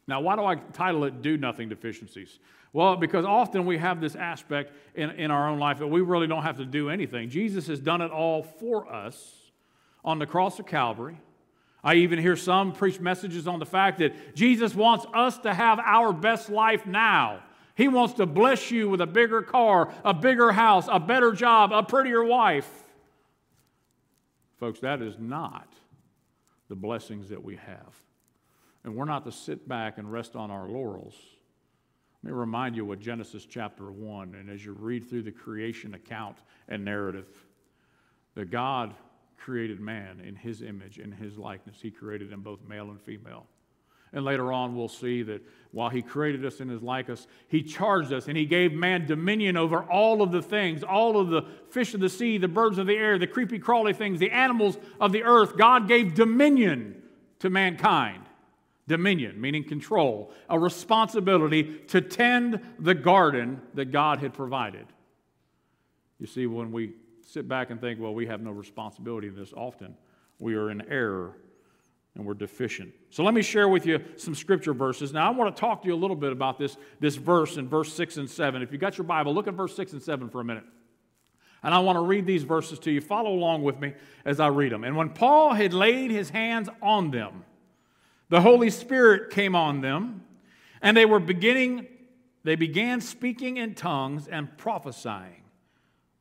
Now, 0.08 0.22
why 0.22 0.36
do 0.36 0.46
I 0.46 0.56
title 0.56 1.04
it 1.06 1.22
Do 1.22 1.38
Nothing 1.38 1.68
Deficiencies? 1.68 2.40
Well, 2.74 2.96
because 2.96 3.26
often 3.26 3.66
we 3.66 3.78
have 3.78 4.02
this 4.02 4.16
aspect 4.16 4.74
in, 4.94 5.10
in 5.12 5.32
our 5.32 5.50
own 5.50 5.60
life 5.60 5.80
that 5.80 5.88
we 5.88 6.02
really 6.02 6.28
don't 6.28 6.44
have 6.44 6.58
to 6.58 6.66
do 6.66 6.90
anything. 6.90 7.30
Jesus 7.30 7.68
has 7.68 7.80
done 7.80 8.02
it 8.02 8.12
all 8.12 8.44
for 8.44 8.92
us 8.92 9.34
on 10.04 10.20
the 10.20 10.26
cross 10.26 10.60
of 10.60 10.68
Calvary. 10.68 11.18
I 11.84 11.96
even 11.96 12.20
hear 12.20 12.36
some 12.36 12.74
preach 12.74 13.00
messages 13.00 13.48
on 13.48 13.60
the 13.60 13.66
fact 13.66 14.00
that 14.00 14.36
Jesus 14.36 14.76
wants 14.76 15.06
us 15.14 15.38
to 15.40 15.54
have 15.54 15.80
our 15.80 16.12
best 16.12 16.50
life 16.50 16.86
now. 16.86 17.44
He 17.76 17.90
wants 17.90 18.14
to 18.16 18.26
bless 18.26 18.72
you 18.72 18.90
with 18.90 19.02
a 19.02 19.08
bigger 19.08 19.42
car, 19.42 19.94
a 20.04 20.14
bigger 20.14 20.54
house, 20.54 20.88
a 20.90 21.00
better 21.00 21.34
job, 21.34 21.74
a 21.74 21.84
prettier 21.84 22.24
wife. 22.24 22.70
Folks, 24.58 24.80
that 24.80 25.02
is 25.02 25.18
not 25.20 25.68
the 26.70 26.76
blessings 26.76 27.30
that 27.30 27.44
we 27.44 27.58
have. 27.58 28.02
And 28.84 28.96
we're 28.96 29.06
not 29.06 29.26
to 29.26 29.32
sit 29.32 29.68
back 29.68 29.98
and 29.98 30.12
rest 30.12 30.36
on 30.36 30.52
our 30.52 30.68
laurels. 30.70 31.16
Let 32.24 32.32
me 32.32 32.38
remind 32.38 32.76
you 32.78 32.86
what 32.86 33.00
Genesis 33.00 33.46
chapter 33.46 33.92
1, 33.92 34.36
and 34.36 34.50
as 34.50 34.64
you 34.64 34.72
read 34.72 35.10
through 35.10 35.24
the 35.24 35.32
creation 35.32 35.94
account 35.96 36.38
and 36.70 36.86
narrative, 36.86 37.28
that 38.36 38.52
God 38.52 38.96
created 39.38 39.80
man 39.80 40.22
in 40.22 40.36
his 40.36 40.62
image, 40.62 40.98
in 40.98 41.12
his 41.12 41.38
likeness. 41.38 41.78
He 41.82 41.92
created 41.92 42.30
them 42.30 42.42
both 42.42 42.60
male 42.68 42.90
and 42.90 43.02
female. 43.02 43.46
And 44.14 44.24
later 44.24 44.52
on, 44.52 44.76
we'll 44.76 44.88
see 44.88 45.24
that 45.24 45.42
while 45.72 45.90
he 45.90 46.02
created 46.02 46.46
us 46.46 46.62
in 46.62 46.70
his 46.70 46.82
likeness, 46.82 47.28
he 47.50 47.62
charged 47.62 48.14
us 48.14 48.30
and 48.30 48.38
he 48.38 48.46
gave 48.46 48.72
man 48.72 49.06
dominion 49.06 49.58
over 49.58 49.84
all 49.84 50.22
of 50.22 50.32
the 50.32 50.42
things, 50.42 50.84
all 50.84 51.20
of 51.20 51.30
the 51.30 51.42
fish 51.70 51.94
of 51.94 52.00
the 52.00 52.08
sea, 52.08 52.38
the 52.38 52.48
birds 52.48 52.78
of 52.78 52.88
the 52.88 52.96
air, 52.96 53.20
the 53.20 53.28
creepy 53.28 53.60
crawly 53.60 53.92
things, 53.92 54.20
the 54.20 54.32
animals 54.32 54.78
of 55.02 55.12
the 55.12 55.24
earth. 55.24 55.58
God 55.58 55.90
gave 55.90 56.16
dominion 56.16 57.04
to 57.40 57.50
mankind. 57.50 58.24
Dominion, 58.88 59.42
meaning 59.42 59.64
control, 59.64 60.32
a 60.48 60.60
responsibility 60.60 61.64
to 61.88 62.02
tend 62.02 62.62
the 62.80 62.94
garden 62.94 63.60
that 63.74 63.86
God 63.86 64.20
had 64.20 64.34
provided. 64.34 64.86
You 66.20 66.28
see, 66.28 66.46
when 66.46 66.72
we 66.72 66.94
sit 67.22 67.48
back 67.48 67.72
and 67.72 67.82
think, 67.82 68.00
well, 68.00 68.14
we 68.14 68.28
have 68.28 68.42
no 68.42 68.52
responsibility 68.52 69.28
in 69.28 69.36
this, 69.36 69.52
often 69.54 69.96
we 70.40 70.54
are 70.56 70.70
in 70.70 70.88
error 70.90 71.36
and 72.16 72.26
we're 72.26 72.34
deficient. 72.34 72.94
So 73.10 73.24
let 73.24 73.34
me 73.34 73.42
share 73.42 73.68
with 73.68 73.86
you 73.86 74.02
some 74.16 74.36
scripture 74.36 74.74
verses. 74.74 75.12
Now, 75.14 75.28
I 75.28 75.36
want 75.36 75.56
to 75.56 75.60
talk 75.60 75.82
to 75.82 75.88
you 75.88 75.94
a 75.94 75.98
little 75.98 76.16
bit 76.16 76.32
about 76.32 76.58
this, 76.58 76.78
this 77.00 77.16
verse 77.16 77.58
in 77.58 77.68
verse 77.68 77.94
6 77.94 78.18
and 78.18 78.30
7. 78.30 78.62
If 78.62 78.72
you 78.72 78.78
got 78.78 78.98
your 78.98 79.06
Bible, 79.06 79.34
look 79.34 79.48
at 79.48 79.54
verse 79.54 79.76
6 79.76 79.94
and 79.94 80.02
7 80.02 80.30
for 80.30 80.40
a 80.40 80.46
minute. 80.46 80.64
And 81.62 81.74
I 81.74 81.80
want 81.80 81.98
to 81.98 82.02
read 82.02 82.26
these 82.26 82.44
verses 82.44 82.80
to 82.80 82.92
you. 82.92 83.02
Follow 83.02 83.32
along 83.32 83.64
with 83.64 83.80
me 83.80 83.94
as 84.24 84.40
I 84.40 84.48
read 84.48 84.72
them. 84.72 84.84
And 84.84 84.96
when 84.96 85.10
Paul 85.10 85.54
had 85.54 85.74
laid 85.74 86.12
his 86.12 86.30
hands 86.30 86.70
on 86.82 87.12
them, 87.12 87.44
the 88.30 88.42
Holy 88.42 88.70
Spirit 88.70 89.32
came 89.32 89.56
on 89.56 89.82
them, 89.82 90.24
and 90.82 90.96
they 90.96 91.06
were 91.06 91.20
beginning, 91.20 91.88
they 92.44 92.56
began 92.56 93.02
speaking 93.02 93.58
in 93.58 93.76
tongues 93.76 94.28
and 94.28 94.58
prophesying. 94.58 95.44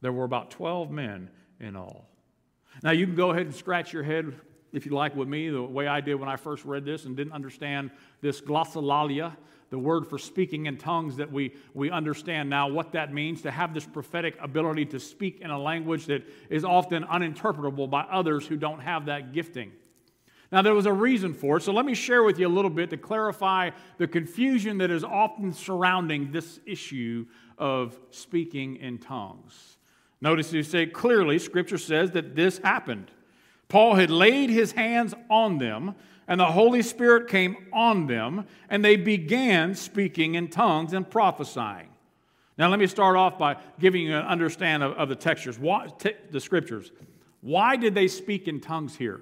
There 0.01 0.12
were 0.12 0.24
about 0.24 0.51
12 0.51 0.90
men 0.90 1.30
in 1.61 1.76
all. 1.76 2.09
Now, 2.82 2.90
you 2.90 3.07
can 3.07 3.14
go 3.14 3.30
ahead 3.30 3.47
and 3.47 3.55
scratch 3.55 3.92
your 3.92 4.03
head 4.03 4.34
if 4.74 4.84
you 4.84 4.92
like, 4.92 5.14
with 5.14 5.28
me, 5.28 5.48
the 5.48 5.62
way 5.62 5.86
I 5.86 6.00
did 6.00 6.16
when 6.16 6.28
I 6.28 6.36
first 6.36 6.64
read 6.64 6.84
this 6.84 7.04
and 7.04 7.16
didn't 7.16 7.32
understand 7.32 7.90
this 8.20 8.40
glossolalia, 8.40 9.36
the 9.70 9.78
word 9.78 10.06
for 10.06 10.18
speaking 10.18 10.66
in 10.66 10.76
tongues 10.76 11.16
that 11.16 11.30
we, 11.30 11.54
we 11.72 11.90
understand 11.90 12.50
now 12.50 12.68
what 12.68 12.92
that 12.92 13.14
means 13.14 13.42
to 13.42 13.50
have 13.50 13.72
this 13.72 13.86
prophetic 13.86 14.36
ability 14.40 14.84
to 14.86 15.00
speak 15.00 15.40
in 15.40 15.50
a 15.50 15.58
language 15.58 16.06
that 16.06 16.22
is 16.50 16.64
often 16.64 17.04
uninterpretable 17.04 17.88
by 17.88 18.02
others 18.02 18.46
who 18.46 18.56
don't 18.56 18.80
have 18.80 19.06
that 19.06 19.32
gifting. 19.32 19.72
Now, 20.52 20.62
there 20.62 20.74
was 20.74 20.86
a 20.86 20.92
reason 20.92 21.34
for 21.34 21.56
it, 21.56 21.62
so 21.62 21.72
let 21.72 21.86
me 21.86 21.94
share 21.94 22.22
with 22.22 22.38
you 22.38 22.46
a 22.46 22.48
little 22.48 22.70
bit 22.70 22.90
to 22.90 22.96
clarify 22.96 23.70
the 23.98 24.06
confusion 24.06 24.78
that 24.78 24.90
is 24.90 25.02
often 25.02 25.52
surrounding 25.52 26.30
this 26.30 26.60
issue 26.66 27.26
of 27.58 27.98
speaking 28.10 28.76
in 28.76 28.98
tongues. 28.98 29.78
Notice 30.20 30.52
you 30.52 30.62
say 30.62 30.86
clearly, 30.86 31.38
Scripture 31.38 31.78
says 31.78 32.12
that 32.12 32.34
this 32.34 32.58
happened. 32.58 33.10
Paul 33.68 33.94
had 33.94 34.10
laid 34.10 34.50
his 34.50 34.72
hands 34.72 35.14
on 35.30 35.58
them, 35.58 35.94
and 36.28 36.40
the 36.40 36.46
Holy 36.46 36.82
Spirit 36.82 37.28
came 37.28 37.56
on 37.72 38.06
them, 38.06 38.46
and 38.68 38.84
they 38.84 38.96
began 38.96 39.74
speaking 39.74 40.34
in 40.34 40.48
tongues 40.48 40.92
and 40.92 41.08
prophesying. 41.08 41.88
Now, 42.56 42.68
let 42.68 42.78
me 42.78 42.86
start 42.86 43.16
off 43.16 43.38
by 43.38 43.56
giving 43.80 44.02
you 44.02 44.16
an 44.16 44.24
understanding 44.24 44.88
of, 44.90 44.96
of 44.96 45.08
the 45.08 45.16
textures, 45.16 45.58
why, 45.58 45.88
t- 45.98 46.12
the 46.30 46.40
scriptures. 46.40 46.92
Why 47.40 47.76
did 47.76 47.94
they 47.94 48.08
speak 48.08 48.46
in 48.46 48.60
tongues 48.60 48.96
here? 48.96 49.20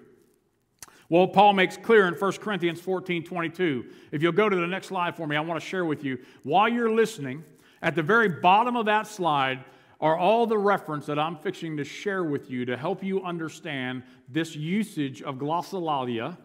Well, 1.09 1.26
Paul 1.26 1.55
makes 1.55 1.76
clear 1.76 2.07
in 2.09 2.14
1 2.14 2.32
Corinthians 2.34 2.80
14 2.80 3.24
22. 3.24 3.86
If 4.12 4.22
you'll 4.22 4.32
go 4.32 4.49
to 4.49 4.57
the 4.57 4.66
next 4.66 4.88
slide 4.88 5.16
for 5.16 5.26
me, 5.26 5.36
I 5.36 5.40
want 5.40 5.61
to 5.61 5.66
share 5.66 5.84
with 5.84 6.05
you, 6.05 6.18
while 6.43 6.68
you're 6.68 6.90
listening, 6.90 7.45
at 7.82 7.95
the 7.95 8.03
very 8.03 8.28
bottom 8.28 8.76
of 8.76 8.86
that 8.86 9.07
slide, 9.07 9.64
are 10.03 10.18
all 10.18 10.46
the 10.46 10.59
reference 10.59 11.07
that 11.07 11.18
I'm 11.18 11.36
fixing 11.36 11.76
to 11.76 11.84
share 11.84 12.24
with 12.24 12.50
you 12.50 12.64
to 12.64 12.76
help 12.76 13.05
you 13.05 13.22
understand 13.22 14.03
this 14.28 14.57
usage 14.57 15.22
of 15.22 15.36
glossolalia, 15.36 16.36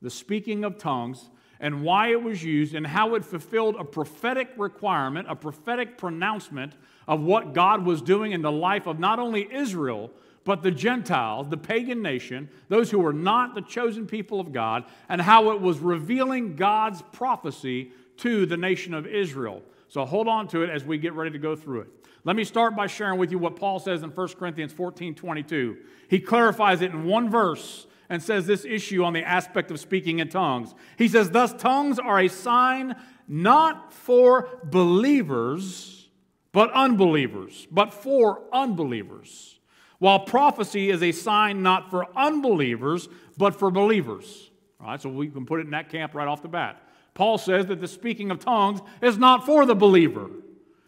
the 0.00 0.10
speaking 0.10 0.64
of 0.64 0.78
tongues, 0.78 1.28
and 1.60 1.82
why 1.82 2.08
it 2.08 2.22
was 2.22 2.42
used 2.42 2.74
and 2.74 2.86
how 2.86 3.14
it 3.14 3.24
fulfilled 3.24 3.76
a 3.78 3.84
prophetic 3.84 4.48
requirement, 4.56 5.28
a 5.30 5.36
prophetic 5.36 5.98
pronouncement 5.98 6.72
of 7.06 7.20
what 7.20 7.52
God 7.52 7.84
was 7.84 8.00
doing 8.00 8.32
in 8.32 8.40
the 8.40 8.50
life 8.50 8.86
of 8.86 8.98
not 8.98 9.18
only 9.18 9.52
Israel, 9.52 10.10
but 10.44 10.62
the 10.62 10.70
Gentiles, 10.70 11.48
the 11.48 11.56
pagan 11.58 12.00
nation, 12.02 12.48
those 12.68 12.90
who 12.90 12.98
were 12.98 13.12
not 13.12 13.54
the 13.54 13.62
chosen 13.62 14.06
people 14.06 14.40
of 14.40 14.52
God, 14.52 14.84
and 15.10 15.20
how 15.20 15.50
it 15.52 15.60
was 15.60 15.78
revealing 15.78 16.56
God's 16.56 17.02
prophecy 17.12 17.92
to 18.18 18.46
the 18.46 18.56
nation 18.56 18.94
of 18.94 19.06
Israel. 19.06 19.62
So 19.88 20.04
hold 20.04 20.26
on 20.26 20.48
to 20.48 20.62
it 20.62 20.70
as 20.70 20.84
we 20.84 20.98
get 20.98 21.12
ready 21.12 21.30
to 21.30 21.38
go 21.38 21.54
through 21.54 21.82
it. 21.82 21.88
Let 22.24 22.36
me 22.36 22.44
start 22.44 22.74
by 22.74 22.86
sharing 22.86 23.18
with 23.18 23.30
you 23.30 23.38
what 23.38 23.56
Paul 23.56 23.78
says 23.78 24.02
in 24.02 24.10
1 24.10 24.28
Corinthians 24.38 24.72
14 24.72 25.14
22. 25.14 25.76
He 26.08 26.20
clarifies 26.20 26.80
it 26.80 26.90
in 26.90 27.04
one 27.04 27.30
verse 27.30 27.86
and 28.08 28.22
says 28.22 28.46
this 28.46 28.64
issue 28.64 29.04
on 29.04 29.12
the 29.12 29.22
aspect 29.22 29.70
of 29.70 29.78
speaking 29.78 30.20
in 30.20 30.28
tongues. 30.28 30.74
He 30.96 31.08
says, 31.08 31.30
Thus, 31.30 31.52
tongues 31.52 31.98
are 31.98 32.20
a 32.20 32.28
sign 32.28 32.96
not 33.28 33.92
for 33.92 34.48
believers, 34.64 36.08
but 36.52 36.70
unbelievers, 36.72 37.66
but 37.70 37.92
for 37.92 38.42
unbelievers. 38.52 39.58
While 39.98 40.20
prophecy 40.20 40.90
is 40.90 41.02
a 41.02 41.12
sign 41.12 41.62
not 41.62 41.90
for 41.90 42.06
unbelievers, 42.16 43.08
but 43.36 43.54
for 43.54 43.70
believers. 43.70 44.50
All 44.80 44.88
right, 44.88 45.00
so 45.00 45.08
we 45.08 45.28
can 45.28 45.46
put 45.46 45.60
it 45.60 45.66
in 45.66 45.70
that 45.70 45.88
camp 45.90 46.14
right 46.14 46.28
off 46.28 46.42
the 46.42 46.48
bat. 46.48 46.82
Paul 47.14 47.38
says 47.38 47.66
that 47.66 47.80
the 47.80 47.88
speaking 47.88 48.30
of 48.30 48.38
tongues 48.38 48.80
is 49.00 49.18
not 49.18 49.46
for 49.46 49.64
the 49.64 49.74
believer. 49.74 50.30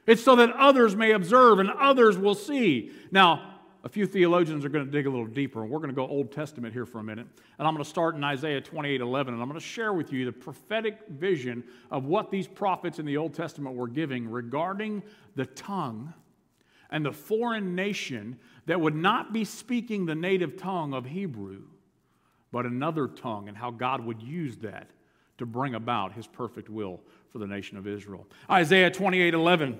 It's 0.07 0.23
so 0.23 0.37
that 0.37 0.53
others 0.53 0.95
may 0.95 1.13
observe 1.13 1.59
and 1.59 1.71
others 1.71 2.17
will 2.17 2.35
see. 2.35 2.93
Now, 3.11 3.57
a 3.87 3.89
few 3.89 4.05
theologians 4.05 4.65
are 4.65 4.69
going 4.69 4.85
to 4.85 4.91
dig 4.91 5.07
a 5.07 5.11
little 5.11 5.29
deeper, 5.29 5.63
and 5.63 5.71
we're 5.71 5.79
going 5.79 5.91
to 5.91 5.95
go 5.95 6.09
Old 6.09 6.33
Testament 6.33 6.73
here 6.73 6.87
for 6.87 6.99
a 6.99 7.05
minute. 7.05 7.29
And 7.57 7.69
I'm 7.69 7.73
going 7.73 7.85
to 7.85 7.89
start 7.89 8.17
in 8.17 8.25
Isaiah 8.25 8.61
28 8.61 9.01
11, 9.01 9.33
and 9.33 9.41
I'm 9.41 9.49
going 9.49 9.61
to 9.61 9.65
share 9.65 9.93
with 9.93 10.13
you 10.13 10.25
the 10.25 10.33
prophetic 10.33 10.99
vision 11.09 11.63
of 11.89 12.05
what 12.05 12.33
these 12.33 12.49
prophets 12.49 12.99
in 12.99 13.07
the 13.07 13.17
Old 13.17 13.33
Testament 13.33 13.77
were 13.77 13.87
giving 13.87 14.29
regarding 14.29 15.05
the 15.37 15.47
tongue 15.47 16.13
and 16.91 17.07
the 17.07 17.13
foreign 17.13 17.77
nation 17.77 18.41
that 18.67 18.81
would 18.81 18.97
not 18.97 19.33
be 19.33 19.45
speaking 19.45 20.05
the 20.05 20.17
native 20.17 20.57
tongue 20.57 20.93
of 20.93 21.07
Hebrew, 21.07 21.63
but 22.51 22.67
another 22.67 23.07
tongue, 23.07 23.47
and 23.49 23.57
how 23.57 23.71
God 23.71 24.05
would 24.05 24.21
use 24.21 24.57
that 24.59 24.91
to 25.39 25.47
bring 25.47 25.77
about 25.77 26.13
his 26.13 26.27
perfect 26.27 26.69
will 26.69 27.01
for 27.31 27.39
the 27.39 27.47
nation 27.47 27.79
of 27.79 27.87
Israel. 27.87 28.27
Isaiah 28.51 28.91
28 28.91 29.33
11. 29.33 29.79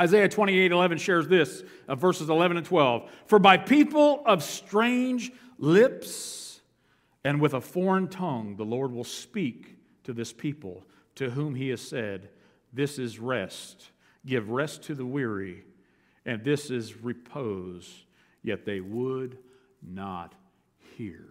Isaiah 0.00 0.28
28 0.28 0.72
11 0.72 0.98
shares 0.98 1.28
this, 1.28 1.62
uh, 1.86 1.94
verses 1.94 2.30
11 2.30 2.56
and 2.56 2.64
12. 2.64 3.10
For 3.26 3.38
by 3.38 3.58
people 3.58 4.22
of 4.24 4.42
strange 4.42 5.30
lips 5.58 6.60
and 7.22 7.40
with 7.40 7.52
a 7.52 7.60
foreign 7.60 8.08
tongue, 8.08 8.56
the 8.56 8.64
Lord 8.64 8.92
will 8.92 9.04
speak 9.04 9.76
to 10.04 10.14
this 10.14 10.32
people 10.32 10.84
to 11.16 11.30
whom 11.30 11.54
he 11.54 11.68
has 11.68 11.82
said, 11.82 12.30
This 12.72 12.98
is 12.98 13.18
rest. 13.18 13.90
Give 14.24 14.50
rest 14.50 14.82
to 14.84 14.94
the 14.94 15.04
weary, 15.04 15.64
and 16.24 16.44
this 16.44 16.70
is 16.70 16.96
repose. 16.96 18.04
Yet 18.42 18.64
they 18.64 18.80
would 18.80 19.38
not 19.82 20.34
hear. 20.96 21.26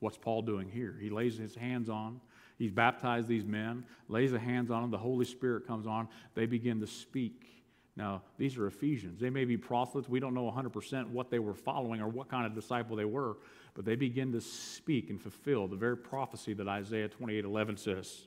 What's 0.00 0.18
Paul 0.18 0.42
doing 0.42 0.68
here? 0.68 0.96
He 1.00 1.10
lays 1.10 1.36
his 1.38 1.54
hands 1.54 1.88
on, 1.88 2.20
he's 2.58 2.70
baptized 2.70 3.28
these 3.28 3.44
men, 3.44 3.84
lays 4.08 4.32
the 4.32 4.38
hands 4.38 4.70
on 4.70 4.82
them, 4.82 4.90
the 4.90 4.98
Holy 4.98 5.24
Spirit 5.24 5.66
comes 5.66 5.86
on, 5.86 6.08
they 6.34 6.46
begin 6.46 6.80
to 6.80 6.86
speak 6.86 7.49
now, 7.96 8.22
these 8.38 8.56
are 8.56 8.66
Ephesians. 8.66 9.20
They 9.20 9.30
may 9.30 9.44
be 9.44 9.56
proselytes. 9.56 10.08
We 10.08 10.20
don't 10.20 10.34
know 10.34 10.50
100% 10.50 11.10
what 11.10 11.30
they 11.30 11.38
were 11.38 11.54
following 11.54 12.00
or 12.00 12.08
what 12.08 12.28
kind 12.28 12.46
of 12.46 12.54
disciple 12.54 12.96
they 12.96 13.04
were, 13.04 13.36
but 13.74 13.84
they 13.84 13.96
begin 13.96 14.32
to 14.32 14.40
speak 14.40 15.10
and 15.10 15.20
fulfill 15.20 15.66
the 15.66 15.76
very 15.76 15.96
prophecy 15.96 16.54
that 16.54 16.68
Isaiah 16.68 17.08
28 17.08 17.44
11 17.44 17.76
says. 17.76 18.26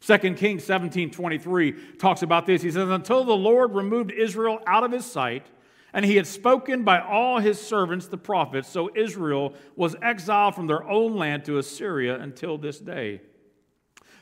2 0.00 0.34
Kings 0.34 0.64
17 0.64 1.10
23 1.10 1.72
talks 1.98 2.22
about 2.22 2.46
this. 2.46 2.62
He 2.62 2.70
says, 2.70 2.88
Until 2.88 3.24
the 3.24 3.36
Lord 3.36 3.74
removed 3.74 4.10
Israel 4.10 4.60
out 4.66 4.82
of 4.82 4.90
his 4.90 5.04
sight, 5.04 5.46
and 5.92 6.04
he 6.04 6.16
had 6.16 6.26
spoken 6.26 6.82
by 6.82 7.00
all 7.00 7.38
his 7.38 7.60
servants, 7.60 8.06
the 8.08 8.18
prophets, 8.18 8.68
so 8.68 8.90
Israel 8.96 9.54
was 9.76 9.94
exiled 10.02 10.54
from 10.54 10.66
their 10.66 10.82
own 10.88 11.16
land 11.16 11.44
to 11.44 11.58
Assyria 11.58 12.18
until 12.18 12.56
this 12.56 12.78
day. 12.80 13.20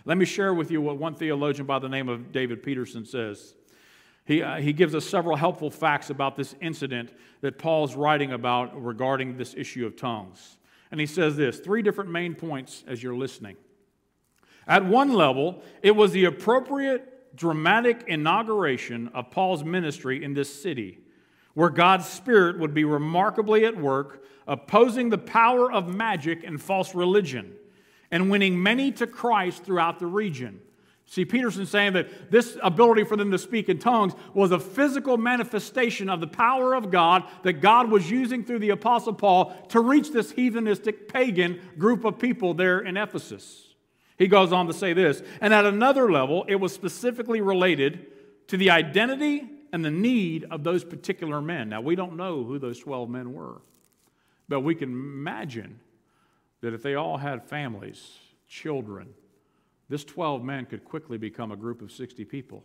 Let 0.05 0.19
me 0.19 0.25
share 0.25 0.53
with 0.53 0.71
you 0.71 0.83
what 0.83 0.99
one 0.99 1.15
theologian 1.15 1.67
by 1.67 1.79
the 1.79 1.89
name 1.89 2.09
of 2.09 2.33
David 2.33 2.63
Peterson 2.63 3.07
says. 3.07 3.55
He, 4.25 4.43
uh, 4.43 4.57
he 4.57 4.73
gives 4.73 4.95
us 4.95 5.05
several 5.05 5.37
helpful 5.37 5.71
facts 5.71 6.11
about 6.11 6.37
this 6.37 6.55
incident 6.61 7.13
that 7.41 7.59
Paul's 7.59 7.97
writing 7.97 8.33
about 8.33 8.81
regarding 8.83 9.37
this 9.37 9.55
issue 9.55 9.87
of 9.87 9.97
tongues. 9.97 10.59
And 10.91 11.01
he 11.01 11.07
says 11.07 11.37
this 11.37 11.59
three 11.59 11.83
different 11.83 12.11
main 12.11 12.35
points 12.35 12.85
as 12.87 13.03
you're 13.03 13.17
listening. 13.17 13.57
At 14.67 14.85
one 14.85 15.13
level, 15.13 15.63
it 15.83 15.97
was 15.97 16.13
the 16.13 16.27
appropriate 16.27 17.37
dramatic 17.37 18.05
inauguration 18.07 19.09
of 19.15 19.31
Paul's 19.31 19.65
ministry 19.65 20.23
in 20.23 20.35
this 20.35 20.63
city, 20.63 20.99
where 21.55 21.71
God's 21.71 22.07
Spirit 22.07 22.59
would 22.59 22.75
be 22.75 22.85
remarkably 22.85 23.65
at 23.65 23.77
work, 23.77 24.25
opposing 24.47 25.11
the 25.11 25.19
power 25.19 25.71
of 25.71 25.95
magic 25.95 26.45
and 26.45 26.61
false 26.61 26.95
religion, 26.95 27.53
and 28.11 28.31
winning 28.31 28.61
many 28.61 28.91
to 28.93 29.07
Christ 29.07 29.65
throughout 29.65 29.99
the 29.99 30.07
region. 30.07 30.61
See, 31.11 31.25
Peterson 31.25 31.67
saying 31.67 31.95
that 31.95 32.31
this 32.31 32.57
ability 32.63 33.03
for 33.03 33.17
them 33.17 33.33
to 33.33 33.39
speak 33.39 33.69
in 33.69 33.81
tongues 33.81 34.13
was 34.33 34.53
a 34.53 34.61
physical 34.61 35.17
manifestation 35.17 36.09
of 36.09 36.21
the 36.21 36.29
power 36.29 36.73
of 36.73 36.93
God 36.93 37.25
that 37.43 37.55
God 37.55 37.91
was 37.91 38.09
using 38.09 38.45
through 38.45 38.61
the 38.61 38.71
Apostle 38.71 39.15
Paul 39.15 39.53
to 39.71 39.81
reach 39.81 40.13
this 40.13 40.33
heathenistic 40.33 41.09
pagan 41.09 41.61
group 41.77 42.05
of 42.05 42.21
people 42.21 42.55
there 42.55 42.79
in 42.79 42.97
Ephesus. 42.97 43.75
He 44.19 44.29
goes 44.29 44.53
on 44.53 44.69
to 44.69 44.73
say 44.73 44.93
this, 44.93 45.21
and 45.41 45.53
at 45.53 45.67
another 45.67 46.13
level, 46.13 46.45
it 46.47 46.55
was 46.55 46.73
specifically 46.73 47.41
related 47.41 48.07
to 48.47 48.57
the 48.57 48.71
identity 48.71 49.51
and 49.73 49.85
the 49.85 49.91
need 49.91 50.45
of 50.45 50.63
those 50.63 50.85
particular 50.85 51.43
men. 51.43 51.71
Now, 51.71 51.81
we 51.81 51.97
don't 51.97 52.17
know 52.17 52.45
who 52.45 52.61
those 52.61 52.79
12 52.79 53.11
men 53.11 53.33
were, 53.33 53.63
but 54.49 54.61
we 54.61 54.77
can 54.77 54.91
imagine 54.91 55.81
that 56.61 56.73
if 56.73 56.85
they 56.85 56.95
all 56.95 57.17
had 57.17 57.43
families, 57.43 58.17
children, 58.47 59.13
this 59.91 60.05
12 60.05 60.43
men 60.43 60.65
could 60.65 60.85
quickly 60.85 61.19
become 61.19 61.51
a 61.51 61.57
group 61.57 61.83
of 61.83 61.91
60 61.91 62.25
people, 62.25 62.65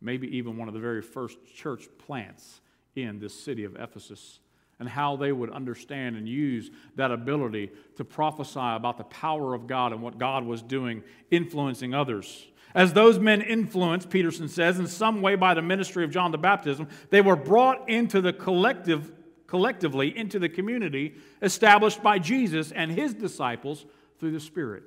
maybe 0.00 0.28
even 0.36 0.58
one 0.58 0.68
of 0.68 0.74
the 0.74 0.80
very 0.80 1.02
first 1.02 1.38
church 1.56 1.88
plants 1.98 2.60
in 2.94 3.18
this 3.18 3.34
city 3.34 3.64
of 3.64 3.74
Ephesus 3.76 4.40
and 4.78 4.86
how 4.86 5.16
they 5.16 5.32
would 5.32 5.50
understand 5.50 6.16
and 6.16 6.28
use 6.28 6.70
that 6.96 7.10
ability 7.10 7.70
to 7.96 8.04
prophesy 8.04 8.60
about 8.60 8.98
the 8.98 9.04
power 9.04 9.54
of 9.54 9.66
God 9.66 9.92
and 9.92 10.02
what 10.02 10.18
God 10.18 10.44
was 10.44 10.62
doing, 10.62 11.02
influencing 11.30 11.94
others. 11.94 12.46
As 12.74 12.92
those 12.92 13.18
men 13.18 13.40
influenced, 13.40 14.10
Peterson 14.10 14.48
says, 14.48 14.78
in 14.78 14.86
some 14.86 15.22
way 15.22 15.34
by 15.34 15.54
the 15.54 15.62
ministry 15.62 16.04
of 16.04 16.10
John 16.10 16.30
the 16.30 16.36
Baptist, 16.36 16.82
they 17.08 17.22
were 17.22 17.36
brought 17.36 17.88
into 17.88 18.20
the 18.20 18.34
collective, 18.34 19.12
collectively 19.46 20.14
into 20.14 20.38
the 20.38 20.50
community 20.50 21.14
established 21.40 22.02
by 22.02 22.18
Jesus 22.18 22.70
and 22.70 22.90
his 22.90 23.14
disciples 23.14 23.86
through 24.20 24.32
the 24.32 24.40
Spirit. 24.40 24.82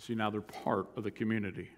You 0.00 0.14
see, 0.14 0.14
now 0.14 0.30
they're 0.30 0.40
part 0.40 0.86
of 0.96 1.04
the 1.04 1.10
community. 1.10 1.68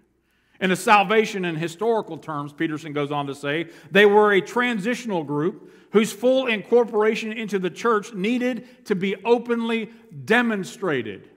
In 0.61 0.71
a 0.71 0.77
salvation 0.77 1.43
in 1.43 1.57
historical 1.57 2.17
terms, 2.17 2.53
Peterson 2.53 2.93
goes 2.93 3.11
on 3.11 3.27
to 3.27 3.35
say, 3.35 3.67
they 3.91 4.05
were 4.05 4.31
a 4.31 4.39
transitional 4.39 5.25
group 5.25 5.73
whose 5.91 6.13
full 6.13 6.47
incorporation 6.47 7.33
into 7.33 7.59
the 7.59 7.69
church 7.69 8.13
needed 8.13 8.85
to 8.85 8.95
be 8.95 9.17
openly 9.25 9.89
demonstrated. 10.23 11.27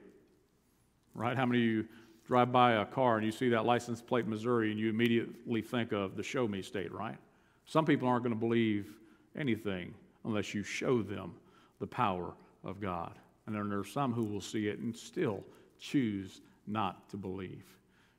Right? 1.13 1.37
How 1.37 1.45
many 1.45 1.59
of 1.59 1.65
you 1.65 1.85
drive 2.25 2.53
by 2.53 2.75
a 2.75 2.85
car 2.85 3.17
and 3.17 3.27
you 3.27 3.33
see 3.33 3.49
that 3.49 3.65
license 3.65 4.01
plate 4.01 4.29
Missouri 4.29 4.71
and 4.71 4.79
you 4.79 4.89
immediately 4.89 5.63
think 5.63 5.91
of 5.91 6.17
the 6.17 6.23
show 6.23 6.47
me 6.47 6.63
state, 6.63 6.93
right? 6.93 7.17
Some 7.65 7.85
people 7.85 8.07
aren't 8.07 8.23
going 8.23 8.35
to 8.35 8.39
believe 8.39 8.95
anything 9.37 9.93
unless 10.25 10.55
you 10.55 10.63
show 10.63 11.03
them 11.03 11.35
the 11.81 11.87
power 11.89 12.35
of 12.63 12.81
God. 12.81 13.19
And 13.47 13.57
then 13.57 13.69
there 13.69 13.81
are 13.81 13.85
some 13.85 14.13
who 14.13 14.23
will 14.23 14.41
see 14.41 14.69
it 14.69 14.79
and 14.79 14.95
still 14.95 15.43
choose 15.81 16.43
not 16.67 17.09
to 17.11 17.17
believe. 17.17 17.65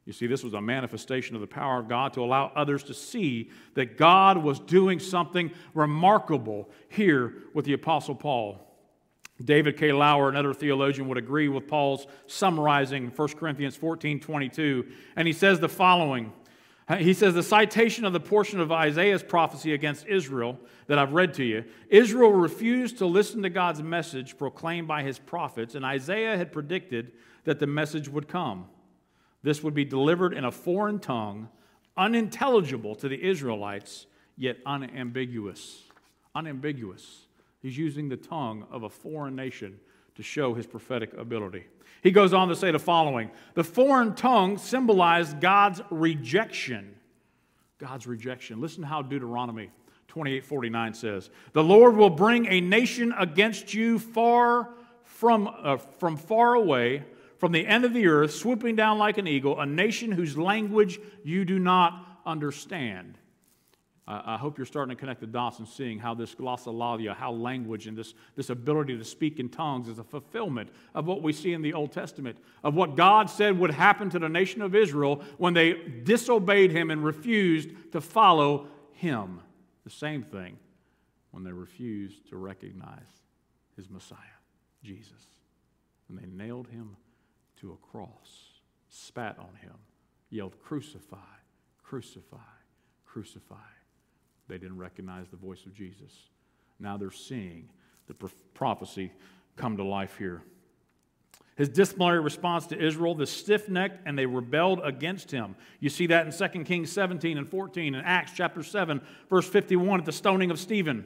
You 0.05 0.13
see, 0.13 0.25
this 0.25 0.41
was 0.41 0.53
a 0.53 0.61
manifestation 0.61 1.35
of 1.35 1.41
the 1.41 1.47
power 1.47 1.79
of 1.79 1.89
God 1.89 2.13
to 2.13 2.23
allow 2.23 2.51
others 2.55 2.81
to 2.83 2.93
see 2.93 3.49
that 3.73 3.97
God 3.97 4.37
was 4.37 4.57
doing 4.57 4.99
something 4.99 5.51
remarkable 5.73 6.69
here 6.87 7.33
with 7.53 7.65
the 7.65 7.73
Apostle 7.73 8.15
Paul. 8.15 8.63
David 9.43 9.77
K. 9.77 9.91
Lowery, 9.91 10.29
another 10.29 10.53
theologian, 10.53 11.09
would 11.09 11.17
agree 11.17 11.49
with 11.49 11.67
Paul's 11.67 12.07
summarizing 12.25 13.11
1 13.13 13.27
Corinthians 13.29 13.75
14 13.75 14.19
22. 14.19 14.87
And 15.17 15.27
he 15.27 15.33
says 15.33 15.59
the 15.59 15.69
following 15.69 16.31
He 16.95 17.13
says, 17.13 17.33
The 17.33 17.43
citation 17.43 18.05
of 18.05 18.13
the 18.13 18.19
portion 18.19 18.61
of 18.61 18.71
Isaiah's 18.71 19.23
prophecy 19.23 19.73
against 19.73 20.07
Israel 20.07 20.57
that 20.87 20.97
I've 20.97 21.13
read 21.13 21.33
to 21.35 21.43
you 21.43 21.65
Israel 21.89 22.31
refused 22.31 22.99
to 22.99 23.05
listen 23.05 23.43
to 23.43 23.49
God's 23.49 23.83
message 23.83 24.37
proclaimed 24.37 24.87
by 24.87 25.03
his 25.03 25.19
prophets, 25.19 25.75
and 25.75 25.83
Isaiah 25.83 26.37
had 26.37 26.53
predicted 26.53 27.11
that 27.43 27.59
the 27.59 27.67
message 27.67 28.07
would 28.07 28.27
come. 28.27 28.67
This 29.43 29.63
would 29.63 29.73
be 29.73 29.85
delivered 29.85 30.33
in 30.33 30.45
a 30.45 30.51
foreign 30.51 30.99
tongue, 30.99 31.49
unintelligible 31.97 32.95
to 32.95 33.09
the 33.09 33.21
Israelites, 33.21 34.07
yet 34.37 34.57
unambiguous. 34.65 35.83
Unambiguous. 36.35 37.27
He's 37.61 37.77
using 37.77 38.07
the 38.07 38.17
tongue 38.17 38.65
of 38.71 38.83
a 38.83 38.89
foreign 38.89 39.35
nation 39.35 39.79
to 40.17 40.23
show 40.23 40.53
his 40.53 40.67
prophetic 40.67 41.13
ability. 41.13 41.63
He 42.01 42.11
goes 42.11 42.33
on 42.33 42.49
to 42.49 42.55
say 42.55 42.71
the 42.71 42.79
following 42.79 43.31
The 43.53 43.63
foreign 43.63 44.13
tongue 44.15 44.57
symbolized 44.57 45.39
God's 45.39 45.81
rejection. 45.89 46.95
God's 47.77 48.07
rejection. 48.07 48.59
Listen 48.59 48.81
to 48.81 48.87
how 48.87 49.01
Deuteronomy 49.03 49.69
28 50.07 50.43
49 50.43 50.93
says 50.93 51.29
The 51.53 51.63
Lord 51.63 51.95
will 51.95 52.09
bring 52.09 52.47
a 52.47 52.59
nation 52.59 53.13
against 53.17 53.73
you 53.73 53.99
far 53.99 54.69
from, 55.03 55.47
uh, 55.47 55.77
from 55.77 56.17
far 56.17 56.55
away 56.55 57.03
from 57.37 57.51
the 57.51 57.65
end 57.65 57.85
of 57.85 57.93
the 57.93 58.07
earth, 58.07 58.33
swooping 58.33 58.75
down 58.75 58.97
like 58.97 59.17
an 59.19 59.27
eagle, 59.27 59.59
a 59.59 59.65
nation 59.65 60.11
whose 60.11 60.35
language 60.35 60.99
you 61.23 61.45
do 61.45 61.59
not 61.59 62.21
understand. 62.25 63.17
I 64.09 64.37
hope 64.37 64.57
you're 64.57 64.65
starting 64.65 64.95
to 64.95 64.99
connect 64.99 65.19
the 65.19 65.27
dots 65.27 65.59
and 65.59 65.67
seeing 65.67 65.99
how 65.99 66.13
this 66.13 66.33
glossolalia, 66.33 67.13
how 67.13 67.33
language 67.33 67.87
and 67.87 67.97
this, 67.97 68.13
this 68.37 68.49
ability 68.49 68.97
to 68.97 69.03
speak 69.03 69.37
in 69.37 69.49
tongues 69.49 69.89
is 69.89 69.99
a 69.99 70.03
fulfillment 70.03 70.69
of 70.95 71.05
what 71.05 71.21
we 71.21 71.33
see 71.33 71.51
in 71.51 71.61
the 71.61 71.73
Old 71.73 71.91
Testament, 71.91 72.37
of 72.63 72.73
what 72.73 72.95
God 72.95 73.29
said 73.29 73.59
would 73.59 73.71
happen 73.71 74.09
to 74.11 74.19
the 74.19 74.29
nation 74.29 74.61
of 74.61 74.75
Israel 74.75 75.21
when 75.37 75.53
they 75.53 75.73
disobeyed 75.73 76.71
Him 76.71 76.89
and 76.89 77.03
refused 77.03 77.69
to 77.91 77.99
follow 77.99 78.67
Him. 78.93 79.41
The 79.83 79.89
same 79.89 80.23
thing 80.23 80.57
when 81.31 81.43
they 81.43 81.51
refused 81.51 82.29
to 82.29 82.37
recognize 82.37 83.23
His 83.75 83.89
Messiah, 83.89 84.17
Jesus. 84.83 85.27
And 86.07 86.17
they 86.17 86.27
nailed 86.27 86.69
Him 86.69 86.95
to 87.57 87.73
a 87.73 87.91
cross, 87.91 88.61
spat 88.89 89.37
on 89.39 89.55
him, 89.61 89.73
yelled, 90.29 90.53
Crucify, 90.63 91.17
crucify, 91.83 92.37
crucify. 93.05 93.55
They 94.47 94.57
didn't 94.57 94.77
recognize 94.77 95.27
the 95.29 95.37
voice 95.37 95.65
of 95.65 95.73
Jesus. 95.73 96.29
Now 96.79 96.97
they're 96.97 97.11
seeing 97.11 97.69
the 98.07 98.13
prophecy 98.53 99.11
come 99.55 99.77
to 99.77 99.83
life 99.83 100.17
here. 100.17 100.43
His 101.55 101.69
disciplinary 101.69 102.19
response 102.19 102.67
to 102.67 102.79
Israel, 102.79 103.15
the 103.15 103.25
stiff 103.25 103.67
necked, 103.67 104.07
and 104.07 104.17
they 104.17 104.27
rebelled 104.27 104.79
against 104.83 105.31
him. 105.31 105.55
You 105.79 105.89
see 105.89 106.05
that 106.07 106.27
in 106.27 106.51
2 106.51 106.63
Kings 106.63 106.91
17 106.91 107.37
and 107.37 107.49
14, 107.49 107.95
and 107.95 108.05
Acts 108.05 108.31
chapter 108.35 108.61
7, 108.61 109.01
verse 109.29 109.49
51, 109.49 110.01
at 110.01 110.05
the 110.05 110.11
stoning 110.11 110.51
of 110.51 110.59
Stephen. 110.59 111.03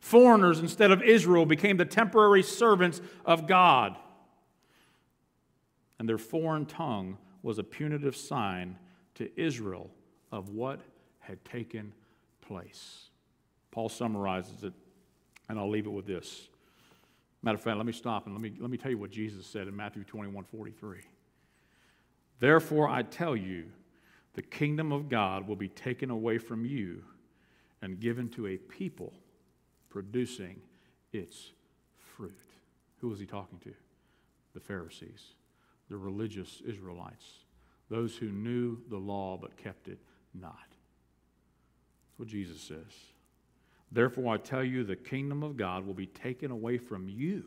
Foreigners 0.00 0.60
instead 0.60 0.92
of 0.92 1.02
Israel 1.02 1.44
became 1.44 1.76
the 1.76 1.84
temporary 1.84 2.44
servants 2.44 3.00
of 3.24 3.48
God 3.48 3.96
and 5.98 6.08
their 6.08 6.18
foreign 6.18 6.66
tongue 6.66 7.18
was 7.42 7.58
a 7.58 7.64
punitive 7.64 8.16
sign 8.16 8.76
to 9.14 9.28
Israel 9.40 9.90
of 10.30 10.50
what 10.50 10.80
had 11.20 11.44
taken 11.44 11.92
place. 12.48 13.10
Paul 13.70 13.88
summarizes 13.88 14.64
it, 14.64 14.72
and 15.48 15.58
I'll 15.58 15.70
leave 15.70 15.86
it 15.86 15.90
with 15.90 16.06
this. 16.06 16.48
Matter 17.42 17.56
of 17.56 17.62
fact, 17.62 17.76
let 17.76 17.86
me 17.86 17.92
stop 17.92 18.26
and 18.26 18.34
let 18.34 18.42
me, 18.42 18.52
let 18.58 18.70
me 18.70 18.76
tell 18.76 18.90
you 18.90 18.98
what 18.98 19.10
Jesus 19.10 19.46
said 19.46 19.68
in 19.68 19.76
Matthew 19.76 20.02
21 20.02 20.44
43. 20.44 20.98
Therefore, 22.40 22.88
I 22.88 23.02
tell 23.02 23.36
you, 23.36 23.66
the 24.34 24.42
kingdom 24.42 24.92
of 24.92 25.08
God 25.08 25.46
will 25.46 25.56
be 25.56 25.68
taken 25.68 26.10
away 26.10 26.38
from 26.38 26.64
you 26.64 27.04
and 27.82 28.00
given 28.00 28.28
to 28.30 28.48
a 28.48 28.56
people 28.56 29.12
producing 29.88 30.60
its 31.12 31.52
fruit. 32.16 32.32
Who 33.00 33.08
was 33.08 33.20
he 33.20 33.26
talking 33.26 33.58
to? 33.60 33.72
The 34.54 34.60
Pharisees 34.60 35.34
the 35.88 35.96
religious 35.96 36.60
Israelites, 36.66 37.44
those 37.90 38.16
who 38.16 38.28
knew 38.28 38.78
the 38.90 38.96
law 38.96 39.38
but 39.40 39.56
kept 39.56 39.88
it 39.88 39.98
not. 40.34 40.56
That's 42.18 42.26
what 42.26 42.32
Jesus 42.32 42.60
says. 42.60 42.94
Therefore, 43.92 44.34
I 44.34 44.38
tell 44.38 44.64
you, 44.64 44.82
the 44.82 44.96
kingdom 44.96 45.44
of 45.44 45.56
God 45.56 45.86
will 45.86 45.94
be 45.94 46.06
taken 46.06 46.50
away 46.50 46.76
from 46.76 47.08
you 47.08 47.44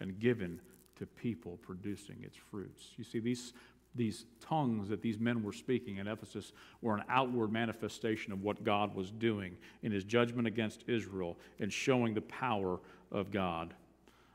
and 0.00 0.18
given 0.20 0.60
to 0.96 1.06
people 1.06 1.58
producing 1.62 2.16
its 2.22 2.36
fruits. 2.36 2.90
You 2.98 3.04
see, 3.04 3.20
these, 3.20 3.54
these 3.94 4.26
tongues 4.38 4.90
that 4.90 5.00
these 5.00 5.18
men 5.18 5.42
were 5.42 5.52
speaking 5.52 5.96
in 5.96 6.06
Ephesus 6.08 6.52
were 6.82 6.94
an 6.94 7.04
outward 7.08 7.50
manifestation 7.50 8.34
of 8.34 8.42
what 8.42 8.64
God 8.64 8.94
was 8.94 9.10
doing 9.10 9.56
in 9.82 9.92
his 9.92 10.04
judgment 10.04 10.46
against 10.46 10.84
Israel 10.86 11.38
and 11.58 11.72
showing 11.72 12.12
the 12.12 12.20
power 12.20 12.78
of 13.10 13.30
God. 13.30 13.72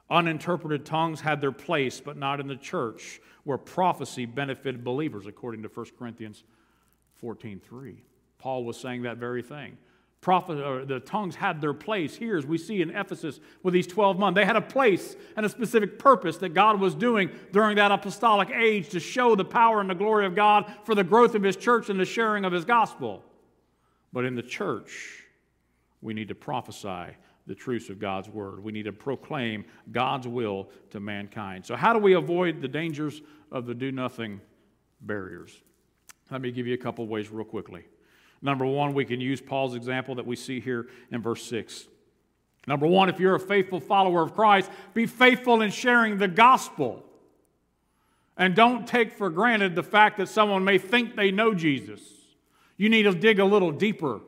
Uninterpreted 0.10 0.88
tongues 0.88 1.22
had 1.22 1.40
their 1.40 1.52
place, 1.52 2.02
but 2.02 2.18
not 2.18 2.40
in 2.40 2.48
the 2.48 2.56
church, 2.56 3.22
where 3.44 3.60
prophecy 3.60 4.26
benefited 4.26 4.84
believers, 4.84 5.28
according 5.28 5.62
to 5.62 5.70
1 5.70 5.86
Corinthians 5.98 6.44
14.3. 7.24 7.98
Paul 8.42 8.64
was 8.66 8.76
saying 8.76 9.04
that 9.04 9.18
very 9.18 9.44
thing. 9.44 9.78
Prophet, 10.20 10.60
uh, 10.60 10.84
the 10.84 11.00
tongues 11.00 11.36
had 11.36 11.62
their 11.62 11.74
place 11.74 12.16
here, 12.16 12.38
as 12.38 12.46
we 12.46 12.58
see 12.58 12.82
in 12.82 12.90
Ephesus 12.90 13.40
with 13.62 13.74
these 13.74 13.86
12 13.86 14.18
months. 14.18 14.36
They 14.36 14.46
had 14.46 14.56
a 14.56 14.62
place 14.62 15.16
and 15.38 15.46
a 15.46 15.50
specific 15.50 16.00
purpose 16.00 16.38
that 16.38 16.50
God 16.50 16.80
was 16.80 16.96
doing 16.96 17.30
during 17.52 17.76
that 17.78 17.92
apostolic 17.92 18.50
age 18.50 18.90
to 18.90 19.00
show 19.00 19.36
the 19.36 19.46
power 19.46 19.80
and 19.80 19.90
the 19.90 19.96
glory 19.96 20.26
of 20.26 20.36
God 20.36 20.74
for 20.86 20.96
the 20.96 21.04
growth 21.04 21.36
of 21.36 21.44
His 21.44 21.56
church 21.56 21.90
and 21.90 22.00
the 22.00 22.06
sharing 22.06 22.44
of 22.44 22.52
His 22.52 22.66
gospel. 22.66 23.24
But 24.12 24.26
in 24.26 24.34
the 24.34 24.42
church, 24.42 25.24
we 26.02 26.16
need 26.16 26.28
to 26.30 26.36
prophesy 26.36 27.16
the 27.46 27.56
truths 27.56 27.90
of 27.90 28.00
God's 28.00 28.28
word. 28.28 28.64
We 28.64 28.72
need 28.72 28.86
to 28.86 28.94
proclaim 28.94 29.66
God's 29.92 30.28
will 30.28 30.70
to 30.92 31.00
mankind. 31.00 31.64
So, 31.66 31.76
how 31.76 31.94
do 31.94 32.00
we 32.00 32.14
avoid 32.14 32.62
the 32.62 32.68
dangers 32.68 33.22
of 33.52 33.68
the 33.68 33.76
do 33.76 33.92
nothing 33.92 34.42
barriers? 35.02 35.62
Let 36.32 36.42
me 36.42 36.52
give 36.52 36.66
you 36.66 36.74
a 36.74 36.78
couple 36.78 37.06
ways, 37.08 37.30
real 37.30 37.46
quickly. 37.46 37.86
Number 38.42 38.66
one, 38.66 38.94
we 38.94 39.06
can 39.06 39.22
use 39.22 39.40
Paul's 39.40 39.76
example 39.76 40.16
that 40.16 40.26
we 40.26 40.36
see 40.36 40.60
here 40.60 40.88
in 41.12 41.22
verse 41.22 41.44
6. 41.46 41.88
Number 42.68 42.88
one, 42.88 43.10
if 43.10 43.20
you're 43.20 43.36
a 43.36 43.40
faithful 43.40 43.80
follower 43.80 44.22
of 44.22 44.34
Christ, 44.34 44.70
be 44.94 45.06
faithful 45.06 45.62
in 45.62 45.72
sharing 45.72 46.18
the 46.18 46.28
gospel. 46.28 47.04
And 48.38 48.56
don't 48.56 48.88
take 48.88 49.14
for 49.14 49.30
granted 49.30 49.76
the 49.76 49.84
fact 49.84 50.18
that 50.18 50.30
someone 50.30 50.64
may 50.64 50.78
think 50.78 51.16
they 51.16 51.32
know 51.32 51.54
Jesus. 51.54 52.02
You 52.78 52.90
need 52.90 53.04
to 53.04 53.14
dig 53.14 53.40
a 53.40 53.46
little 53.46 53.72
deeper. 53.72 54.22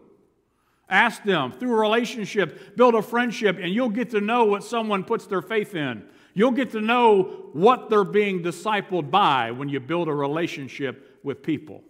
Ask 0.89 1.23
them 1.23 1.51
through 1.51 1.75
a 1.75 1.79
relationship, 1.79 2.75
build 2.75 2.93
a 2.93 3.01
friendship, 3.01 3.57
and 3.59 3.73
you'll 3.73 3.89
get 3.89 4.11
to 4.11 4.21
know 4.21 4.45
what 4.45 4.63
someone 4.63 5.03
puts 5.03 5.25
their 5.25 5.41
faith 5.41 5.73
in. 5.73 6.03
You'll 6.35 6.51
get 6.51 6.71
to 6.71 6.81
know 6.81 7.49
what 7.53 7.89
they're 7.89 8.03
being 8.03 8.43
discipled 8.43 9.09
by 9.09 9.51
when 9.51 9.69
you 9.69 9.79
build 9.79 10.07
a 10.07 10.13
relationship 10.13 11.19
with 11.23 11.41
people. 11.41 11.83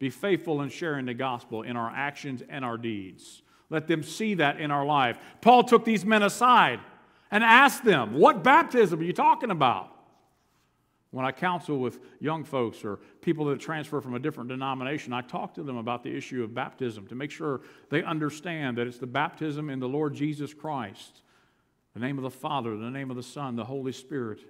Be 0.00 0.10
faithful 0.10 0.62
in 0.62 0.70
sharing 0.70 1.04
the 1.06 1.14
gospel 1.14 1.62
in 1.62 1.76
our 1.76 1.92
actions 1.94 2.42
and 2.48 2.64
our 2.64 2.78
deeds. 2.78 3.42
Let 3.68 3.86
them 3.86 4.02
see 4.02 4.34
that 4.34 4.58
in 4.58 4.70
our 4.70 4.84
life. 4.84 5.18
Paul 5.42 5.62
took 5.62 5.84
these 5.84 6.04
men 6.04 6.22
aside 6.22 6.80
and 7.30 7.44
asked 7.44 7.84
them, 7.84 8.14
What 8.14 8.42
baptism 8.42 8.98
are 8.98 9.04
you 9.04 9.12
talking 9.12 9.50
about? 9.50 9.94
When 11.12 11.26
I 11.26 11.32
counsel 11.32 11.78
with 11.78 11.98
young 12.18 12.44
folks 12.44 12.82
or 12.82 13.00
people 13.20 13.44
that 13.46 13.60
transfer 13.60 14.00
from 14.00 14.14
a 14.14 14.18
different 14.18 14.48
denomination, 14.48 15.12
I 15.12 15.20
talk 15.20 15.54
to 15.54 15.62
them 15.62 15.76
about 15.76 16.02
the 16.02 16.16
issue 16.16 16.42
of 16.42 16.54
baptism 16.54 17.06
to 17.08 17.14
make 17.14 17.30
sure 17.30 17.60
they 17.90 18.02
understand 18.02 18.78
that 18.78 18.86
it's 18.86 18.98
the 18.98 19.06
baptism 19.06 19.68
in 19.68 19.80
the 19.80 19.88
Lord 19.88 20.14
Jesus 20.14 20.54
Christ, 20.54 21.22
the 21.94 22.00
name 22.00 22.16
of 22.16 22.22
the 22.22 22.30
Father, 22.30 22.76
the 22.76 22.90
name 22.90 23.10
of 23.10 23.16
the 23.16 23.22
Son, 23.24 23.56
the 23.56 23.64
Holy 23.64 23.92
Spirit, 23.92 24.40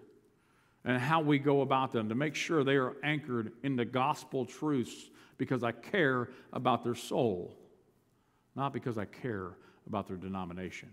and 0.85 0.99
how 0.99 1.21
we 1.21 1.39
go 1.39 1.63
about 1.63 1.93
them 1.93 2.09
to 2.09 2.15
make 2.15 2.35
sure 2.35 2.63
they 2.63 2.77
are 2.77 2.95
anchored 3.03 3.53
in 3.63 3.75
the 3.75 3.85
gospel 3.85 4.45
truths 4.45 5.10
because 5.41 5.65
I 5.65 5.73
care 5.73 6.29
about 6.53 6.85
their 6.85 6.95
soul, 6.95 7.57
not 8.55 8.75
because 8.75 8.99
I 8.99 9.07
care 9.07 9.57
about 9.87 10.07
their 10.07 10.19
denomination. 10.19 10.91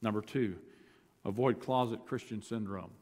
Number 0.00 0.20
two, 0.22 0.54
avoid 1.24 1.58
closet 1.58 2.06
Christian 2.06 2.40
syndrome. 2.40 2.92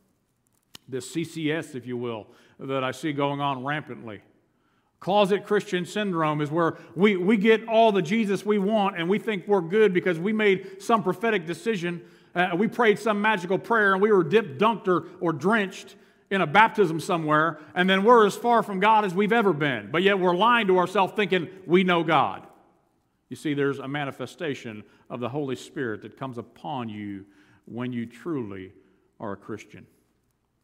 This 0.88 1.14
CCS, 1.14 1.74
if 1.74 1.86
you 1.86 1.98
will, 1.98 2.28
that 2.58 2.82
I 2.82 2.92
see 2.92 3.12
going 3.12 3.42
on 3.42 3.62
rampantly. 3.62 4.22
Closet 5.00 5.44
Christian 5.44 5.84
syndrome 5.84 6.40
is 6.40 6.50
where 6.50 6.78
we, 6.96 7.18
we 7.18 7.36
get 7.36 7.68
all 7.68 7.92
the 7.92 8.00
Jesus 8.00 8.46
we 8.46 8.58
want 8.58 8.98
and 8.98 9.06
we 9.06 9.18
think 9.18 9.46
we're 9.46 9.60
good 9.60 9.92
because 9.92 10.18
we 10.18 10.32
made 10.32 10.80
some 10.80 11.02
prophetic 11.02 11.44
decision. 11.44 12.00
Uh, 12.34 12.52
we 12.56 12.68
prayed 12.68 12.98
some 12.98 13.20
magical 13.20 13.58
prayer 13.58 13.92
and 13.92 14.00
we 14.00 14.10
were 14.10 14.24
dipped, 14.24 14.58
dunked, 14.58 14.88
or, 14.88 15.08
or 15.20 15.34
drenched 15.34 15.96
in 16.32 16.40
a 16.40 16.46
baptism 16.46 16.98
somewhere, 16.98 17.60
and 17.74 17.90
then 17.90 18.04
we're 18.04 18.26
as 18.26 18.34
far 18.34 18.62
from 18.62 18.80
God 18.80 19.04
as 19.04 19.14
we've 19.14 19.34
ever 19.34 19.52
been. 19.52 19.90
But 19.92 20.02
yet 20.02 20.18
we're 20.18 20.34
lying 20.34 20.66
to 20.68 20.78
ourselves 20.78 21.12
thinking 21.14 21.46
we 21.66 21.84
know 21.84 22.02
God. 22.02 22.46
You 23.28 23.36
see, 23.36 23.52
there's 23.52 23.78
a 23.78 23.86
manifestation 23.86 24.82
of 25.10 25.20
the 25.20 25.28
Holy 25.28 25.56
Spirit 25.56 26.00
that 26.02 26.18
comes 26.18 26.38
upon 26.38 26.88
you 26.88 27.26
when 27.66 27.92
you 27.92 28.06
truly 28.06 28.72
are 29.20 29.32
a 29.32 29.36
Christian. 29.36 29.86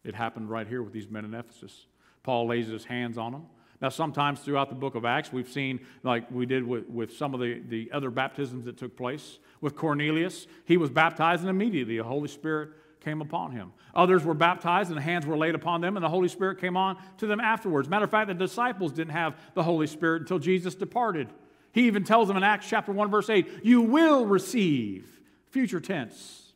It 0.04 0.14
happened 0.14 0.48
right 0.48 0.66
here 0.66 0.82
with 0.82 0.94
these 0.94 1.10
men 1.10 1.26
in 1.26 1.34
Ephesus. 1.34 1.86
Paul 2.22 2.46
lays 2.46 2.68
his 2.68 2.86
hands 2.86 3.18
on 3.18 3.32
them. 3.32 3.44
Now, 3.82 3.90
sometimes 3.90 4.40
throughout 4.40 4.70
the 4.70 4.74
book 4.74 4.94
of 4.94 5.04
Acts, 5.04 5.34
we've 5.34 5.50
seen, 5.50 5.80
like 6.02 6.30
we 6.30 6.46
did 6.46 6.66
with, 6.66 6.88
with 6.88 7.14
some 7.14 7.34
of 7.34 7.40
the, 7.40 7.60
the 7.68 7.90
other 7.92 8.10
baptisms 8.10 8.64
that 8.64 8.78
took 8.78 8.96
place. 8.96 9.38
With 9.60 9.76
Cornelius, 9.76 10.46
he 10.64 10.78
was 10.78 10.88
baptized, 10.88 11.42
and 11.42 11.50
immediately 11.50 11.98
the 11.98 12.04
Holy 12.04 12.28
Spirit 12.28 12.70
came 13.00 13.20
upon 13.20 13.52
him. 13.52 13.72
Others 13.94 14.24
were 14.24 14.34
baptized, 14.34 14.90
and 14.90 14.98
hands 14.98 15.26
were 15.26 15.36
laid 15.36 15.54
upon 15.54 15.80
them, 15.80 15.96
and 15.96 16.04
the 16.04 16.08
Holy 16.08 16.28
Spirit 16.28 16.60
came 16.60 16.76
on 16.76 16.96
to 17.18 17.26
them 17.26 17.40
afterwards. 17.40 17.88
Matter 17.88 18.04
of 18.04 18.10
fact, 18.10 18.28
the 18.28 18.34
disciples 18.34 18.92
didn't 18.92 19.12
have 19.12 19.36
the 19.54 19.62
Holy 19.62 19.86
Spirit 19.86 20.22
until 20.22 20.38
Jesus 20.38 20.74
departed. 20.74 21.28
He 21.72 21.86
even 21.86 22.04
tells 22.04 22.28
them 22.28 22.36
in 22.36 22.42
Acts 22.42 22.68
chapter 22.68 22.92
1, 22.92 23.10
verse 23.10 23.30
8, 23.30 23.46
You 23.62 23.82
will 23.82 24.26
receive, 24.26 25.20
future 25.50 25.80
tense, 25.80 26.52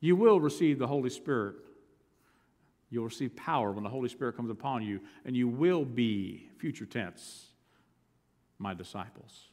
you 0.00 0.16
will 0.16 0.40
receive 0.40 0.78
the 0.78 0.86
Holy 0.86 1.10
Spirit. 1.10 1.56
You'll 2.90 3.04
receive 3.04 3.36
power 3.36 3.70
when 3.70 3.84
the 3.84 3.90
Holy 3.90 4.08
Spirit 4.08 4.36
comes 4.36 4.50
upon 4.50 4.82
you, 4.82 5.00
and 5.24 5.36
you 5.36 5.46
will 5.48 5.84
be, 5.84 6.48
future 6.58 6.86
tense, 6.86 7.46
my 8.58 8.74
disciples. 8.74 9.48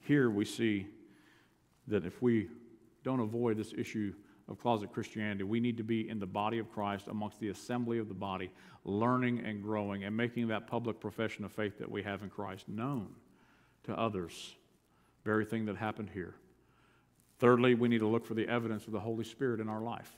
Here 0.00 0.30
we 0.30 0.44
see 0.44 0.86
that 1.88 2.06
if 2.06 2.22
we 2.22 2.48
don't 3.04 3.20
avoid 3.20 3.56
this 3.56 3.72
issue 3.76 4.14
of 4.48 4.60
closet 4.60 4.92
Christianity, 4.92 5.42
we 5.42 5.60
need 5.60 5.76
to 5.76 5.82
be 5.82 6.08
in 6.08 6.18
the 6.18 6.26
body 6.26 6.58
of 6.58 6.70
Christ, 6.70 7.08
amongst 7.08 7.40
the 7.40 7.48
assembly 7.48 7.98
of 7.98 8.08
the 8.08 8.14
body, 8.14 8.50
learning 8.84 9.40
and 9.44 9.62
growing 9.62 10.04
and 10.04 10.16
making 10.16 10.48
that 10.48 10.66
public 10.66 11.00
profession 11.00 11.44
of 11.44 11.52
faith 11.52 11.78
that 11.78 11.90
we 11.90 12.02
have 12.02 12.22
in 12.22 12.30
Christ 12.30 12.68
known 12.68 13.08
to 13.84 13.98
others. 13.98 14.54
Very 15.24 15.44
thing 15.44 15.66
that 15.66 15.76
happened 15.76 16.10
here. 16.14 16.34
Thirdly, 17.38 17.74
we 17.74 17.88
need 17.88 17.98
to 17.98 18.06
look 18.06 18.24
for 18.24 18.34
the 18.34 18.48
evidence 18.48 18.86
of 18.86 18.92
the 18.92 19.00
Holy 19.00 19.24
Spirit 19.24 19.60
in 19.60 19.68
our 19.68 19.82
life. 19.82 20.10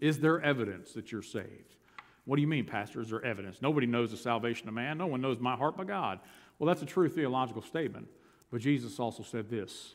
Is 0.00 0.18
there 0.18 0.40
evidence 0.40 0.92
that 0.92 1.12
you're 1.12 1.22
saved? 1.22 1.76
What 2.24 2.36
do 2.36 2.42
you 2.42 2.48
mean, 2.48 2.64
Pastor? 2.64 3.00
Is 3.00 3.10
there 3.10 3.24
evidence? 3.24 3.62
Nobody 3.62 3.86
knows 3.86 4.10
the 4.10 4.16
salvation 4.16 4.66
of 4.66 4.74
man. 4.74 4.98
No 4.98 5.06
one 5.06 5.20
knows 5.20 5.38
my 5.38 5.54
heart 5.54 5.76
but 5.76 5.86
God. 5.86 6.18
Well, 6.58 6.66
that's 6.66 6.82
a 6.82 6.86
true 6.86 7.08
theological 7.08 7.62
statement. 7.62 8.08
But 8.50 8.60
Jesus 8.60 8.98
also 8.98 9.22
said 9.22 9.48
this 9.48 9.94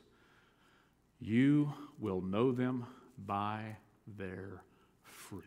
You 1.19 1.73
will 1.99 2.21
know 2.21 2.51
them 2.51 2.85
by 3.25 3.75
their 4.17 4.63
fruit. 5.03 5.43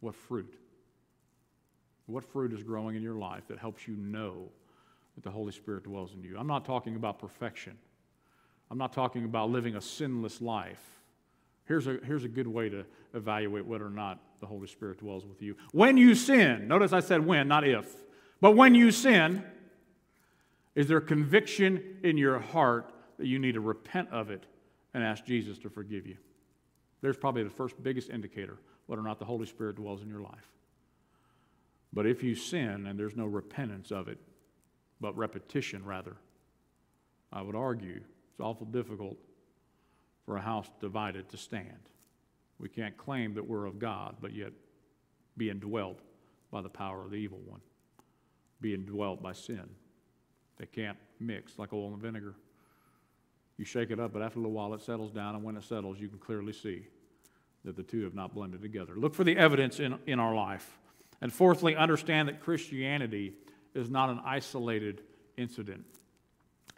What 0.00 0.14
fruit? 0.14 0.54
What 2.06 2.24
fruit 2.24 2.52
is 2.52 2.62
growing 2.62 2.96
in 2.96 3.02
your 3.02 3.14
life 3.14 3.48
that 3.48 3.58
helps 3.58 3.88
you 3.88 3.96
know 3.96 4.50
that 5.14 5.24
the 5.24 5.30
Holy 5.30 5.52
Spirit 5.52 5.84
dwells 5.84 6.12
in 6.14 6.22
you? 6.22 6.36
I'm 6.38 6.46
not 6.46 6.64
talking 6.64 6.96
about 6.96 7.18
perfection. 7.18 7.76
I'm 8.70 8.78
not 8.78 8.92
talking 8.92 9.24
about 9.24 9.50
living 9.50 9.76
a 9.76 9.80
sinless 9.80 10.40
life. 10.40 10.82
Here's 11.66 11.86
a, 11.86 11.98
here's 12.04 12.24
a 12.24 12.28
good 12.28 12.46
way 12.46 12.68
to 12.68 12.84
evaluate 13.14 13.64
whether 13.64 13.86
or 13.86 13.90
not 13.90 14.20
the 14.40 14.46
Holy 14.46 14.66
Spirit 14.66 14.98
dwells 14.98 15.24
with 15.24 15.40
you. 15.40 15.56
When 15.72 15.96
you 15.96 16.14
sin, 16.14 16.68
notice 16.68 16.92
I 16.92 17.00
said 17.00 17.24
when, 17.24 17.48
not 17.48 17.66
if, 17.66 17.86
but 18.40 18.54
when 18.56 18.74
you 18.74 18.90
sin, 18.90 19.42
is 20.74 20.88
there 20.88 21.00
conviction 21.00 21.98
in 22.02 22.18
your 22.18 22.38
heart 22.38 22.92
that 23.18 23.26
you 23.26 23.38
need 23.38 23.52
to 23.52 23.60
repent 23.60 24.10
of 24.10 24.30
it 24.30 24.44
and 24.92 25.02
ask 25.02 25.24
Jesus 25.24 25.56
to 25.58 25.70
forgive 25.70 26.06
you? 26.06 26.16
There's 27.04 27.18
probably 27.18 27.42
the 27.42 27.50
first 27.50 27.82
biggest 27.82 28.08
indicator 28.08 28.56
whether 28.86 29.02
or 29.02 29.04
not 29.04 29.18
the 29.18 29.26
Holy 29.26 29.44
Spirit 29.44 29.76
dwells 29.76 30.00
in 30.00 30.08
your 30.08 30.22
life. 30.22 30.48
But 31.92 32.06
if 32.06 32.22
you 32.22 32.34
sin 32.34 32.86
and 32.86 32.98
there's 32.98 33.14
no 33.14 33.26
repentance 33.26 33.92
of 33.92 34.08
it, 34.08 34.18
but 35.02 35.14
repetition 35.14 35.84
rather, 35.84 36.16
I 37.30 37.42
would 37.42 37.56
argue 37.56 38.00
it's 38.30 38.40
awful 38.40 38.64
difficult 38.64 39.18
for 40.24 40.38
a 40.38 40.40
house 40.40 40.70
divided 40.80 41.28
to 41.28 41.36
stand. 41.36 41.90
We 42.58 42.70
can't 42.70 42.96
claim 42.96 43.34
that 43.34 43.46
we're 43.46 43.66
of 43.66 43.78
God, 43.78 44.16
but 44.22 44.32
yet 44.32 44.54
be 45.36 45.50
indwelt 45.50 46.00
by 46.50 46.62
the 46.62 46.70
power 46.70 47.04
of 47.04 47.10
the 47.10 47.18
evil 47.18 47.40
one, 47.44 47.60
be 48.62 48.72
indwelt 48.72 49.22
by 49.22 49.34
sin. 49.34 49.68
They 50.56 50.64
can't 50.64 50.96
mix 51.20 51.58
like 51.58 51.74
oil 51.74 51.92
and 51.92 52.00
vinegar. 52.00 52.34
You 53.58 53.66
shake 53.66 53.90
it 53.90 54.00
up, 54.00 54.14
but 54.14 54.22
after 54.22 54.38
a 54.38 54.42
little 54.42 54.56
while 54.56 54.72
it 54.72 54.80
settles 54.80 55.10
down, 55.10 55.34
and 55.34 55.44
when 55.44 55.58
it 55.58 55.64
settles, 55.64 56.00
you 56.00 56.08
can 56.08 56.18
clearly 56.18 56.54
see 56.54 56.86
that 57.64 57.76
the 57.76 57.82
two 57.82 58.04
have 58.04 58.14
not 58.14 58.34
blended 58.34 58.62
together. 58.62 58.94
Look 58.96 59.14
for 59.14 59.24
the 59.24 59.36
evidence 59.36 59.80
in, 59.80 59.98
in 60.06 60.20
our 60.20 60.34
life. 60.34 60.78
And 61.20 61.32
fourthly, 61.32 61.74
understand 61.74 62.28
that 62.28 62.40
Christianity 62.40 63.34
is 63.74 63.88
not 63.88 64.10
an 64.10 64.20
isolated 64.24 65.02
incident. 65.36 65.84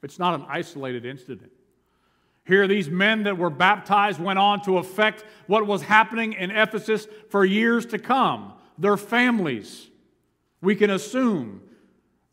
It's 0.02 0.18
not 0.18 0.34
an 0.34 0.46
isolated 0.48 1.04
incident. 1.04 1.50
Here, 2.44 2.68
these 2.68 2.88
men 2.88 3.24
that 3.24 3.36
were 3.36 3.50
baptized 3.50 4.20
went 4.20 4.38
on 4.38 4.62
to 4.62 4.78
affect 4.78 5.24
what 5.48 5.66
was 5.66 5.82
happening 5.82 6.34
in 6.34 6.52
Ephesus 6.52 7.08
for 7.28 7.44
years 7.44 7.86
to 7.86 7.98
come. 7.98 8.52
Their 8.78 8.96
families, 8.96 9.88
we 10.60 10.76
can 10.76 10.90
assume 10.90 11.62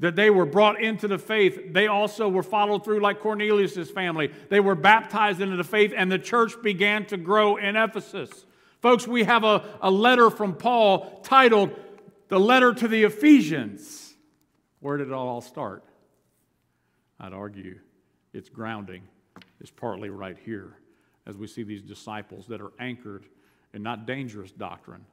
that 0.03 0.17
they 0.17 0.29
were 0.29 0.45
brought 0.45 0.81
into 0.81 1.07
the 1.07 1.17
faith. 1.17 1.71
They 1.71 1.87
also 1.87 2.27
were 2.27 2.43
followed 2.43 2.83
through 2.83 2.99
like 2.99 3.21
Cornelius' 3.21 3.89
family. 3.89 4.33
They 4.49 4.59
were 4.59 4.75
baptized 4.75 5.39
into 5.39 5.55
the 5.55 5.63
faith, 5.63 5.93
and 5.95 6.11
the 6.11 6.19
church 6.19 6.61
began 6.61 7.05
to 7.05 7.15
grow 7.15 7.55
in 7.55 7.77
Ephesus. 7.77 8.45
Folks, 8.81 9.07
we 9.07 9.23
have 9.23 9.45
a, 9.45 9.63
a 9.81 9.89
letter 9.89 10.29
from 10.29 10.55
Paul 10.55 11.21
titled 11.23 11.73
The 12.27 12.37
Letter 12.37 12.73
to 12.73 12.87
the 12.89 13.03
Ephesians. 13.03 14.13
Where 14.81 14.97
did 14.97 15.07
it 15.07 15.13
all 15.13 15.39
start? 15.39 15.85
I'd 17.17 17.31
argue 17.31 17.79
its 18.33 18.49
grounding 18.49 19.03
is 19.61 19.71
partly 19.71 20.09
right 20.09 20.37
here 20.43 20.79
as 21.25 21.37
we 21.37 21.47
see 21.47 21.63
these 21.63 21.81
disciples 21.81 22.45
that 22.47 22.59
are 22.59 22.73
anchored 22.77 23.23
in 23.73 23.81
not 23.81 24.05
dangerous 24.05 24.51
doctrine, 24.51 25.05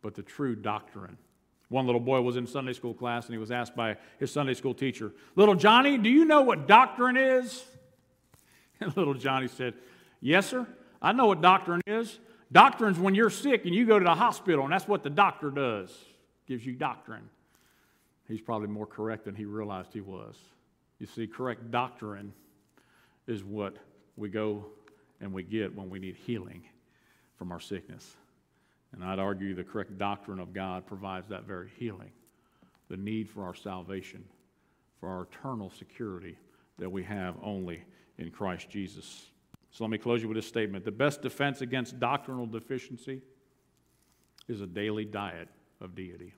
but 0.00 0.14
the 0.14 0.22
true 0.22 0.56
doctrine. 0.56 1.18
One 1.70 1.86
little 1.86 2.00
boy 2.00 2.20
was 2.20 2.36
in 2.36 2.48
Sunday 2.48 2.72
school 2.72 2.92
class 2.92 3.26
and 3.26 3.32
he 3.32 3.38
was 3.38 3.52
asked 3.52 3.76
by 3.76 3.96
his 4.18 4.30
Sunday 4.30 4.54
school 4.54 4.74
teacher, 4.74 5.12
Little 5.36 5.54
Johnny, 5.54 5.96
do 5.96 6.10
you 6.10 6.24
know 6.24 6.42
what 6.42 6.68
doctrine 6.68 7.16
is? 7.16 7.64
And 8.82 8.96
little 8.96 9.12
Johnny 9.12 9.46
said, 9.46 9.74
Yes, 10.22 10.46
sir. 10.46 10.66
I 11.02 11.12
know 11.12 11.26
what 11.26 11.42
doctrine 11.42 11.82
is. 11.86 12.18
Doctrine's 12.50 12.98
when 12.98 13.14
you're 13.14 13.28
sick 13.28 13.66
and 13.66 13.74
you 13.74 13.84
go 13.84 13.98
to 13.98 14.04
the 14.04 14.14
hospital, 14.14 14.64
and 14.64 14.72
that's 14.72 14.88
what 14.88 15.02
the 15.02 15.10
doctor 15.10 15.50
does, 15.50 15.94
gives 16.46 16.64
you 16.64 16.72
doctrine. 16.72 17.28
He's 18.26 18.40
probably 18.40 18.68
more 18.68 18.86
correct 18.86 19.26
than 19.26 19.34
he 19.34 19.44
realized 19.44 19.92
he 19.92 20.00
was. 20.00 20.34
You 20.98 21.06
see, 21.06 21.26
correct 21.26 21.70
doctrine 21.70 22.32
is 23.26 23.44
what 23.44 23.76
we 24.16 24.30
go 24.30 24.64
and 25.20 25.30
we 25.32 25.42
get 25.42 25.76
when 25.76 25.90
we 25.90 25.98
need 25.98 26.16
healing 26.16 26.62
from 27.36 27.52
our 27.52 27.60
sickness. 27.60 28.16
And 28.92 29.04
I'd 29.04 29.18
argue 29.18 29.54
the 29.54 29.64
correct 29.64 29.96
doctrine 29.98 30.40
of 30.40 30.52
God 30.52 30.86
provides 30.86 31.28
that 31.28 31.44
very 31.44 31.70
healing, 31.78 32.10
the 32.88 32.96
need 32.96 33.28
for 33.28 33.44
our 33.44 33.54
salvation, 33.54 34.24
for 34.98 35.08
our 35.08 35.22
eternal 35.22 35.70
security 35.70 36.36
that 36.78 36.90
we 36.90 37.02
have 37.04 37.36
only 37.42 37.82
in 38.18 38.30
Christ 38.30 38.68
Jesus. 38.68 39.26
So 39.70 39.84
let 39.84 39.90
me 39.90 39.98
close 39.98 40.22
you 40.22 40.28
with 40.28 40.36
this 40.36 40.46
statement. 40.46 40.84
The 40.84 40.90
best 40.90 41.22
defense 41.22 41.60
against 41.60 42.00
doctrinal 42.00 42.46
deficiency 42.46 43.20
is 44.48 44.60
a 44.60 44.66
daily 44.66 45.04
diet 45.04 45.48
of 45.80 45.94
deity, 45.94 46.34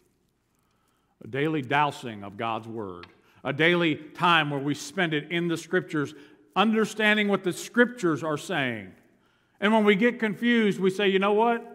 a 1.24 1.28
daily 1.28 1.62
dousing 1.62 2.22
of 2.22 2.36
God's 2.36 2.68
Word, 2.68 3.07
a 3.42 3.53
daily 3.53 3.96
time 3.96 4.50
where 4.50 4.61
we 4.61 4.74
spend 4.74 5.14
it 5.14 5.32
in 5.32 5.48
the 5.48 5.57
Scriptures, 5.57 6.14
understanding 6.55 7.28
what 7.28 7.42
the 7.42 7.53
Scriptures 7.53 8.22
are 8.22 8.36
saying. 8.36 8.92
And 9.61 9.72
when 9.72 9.84
we 9.84 9.94
get 9.94 10.18
confused, 10.18 10.78
we 10.78 10.90
say, 10.90 11.09
you 11.09 11.18
know 11.18 11.32
what? 11.32 11.72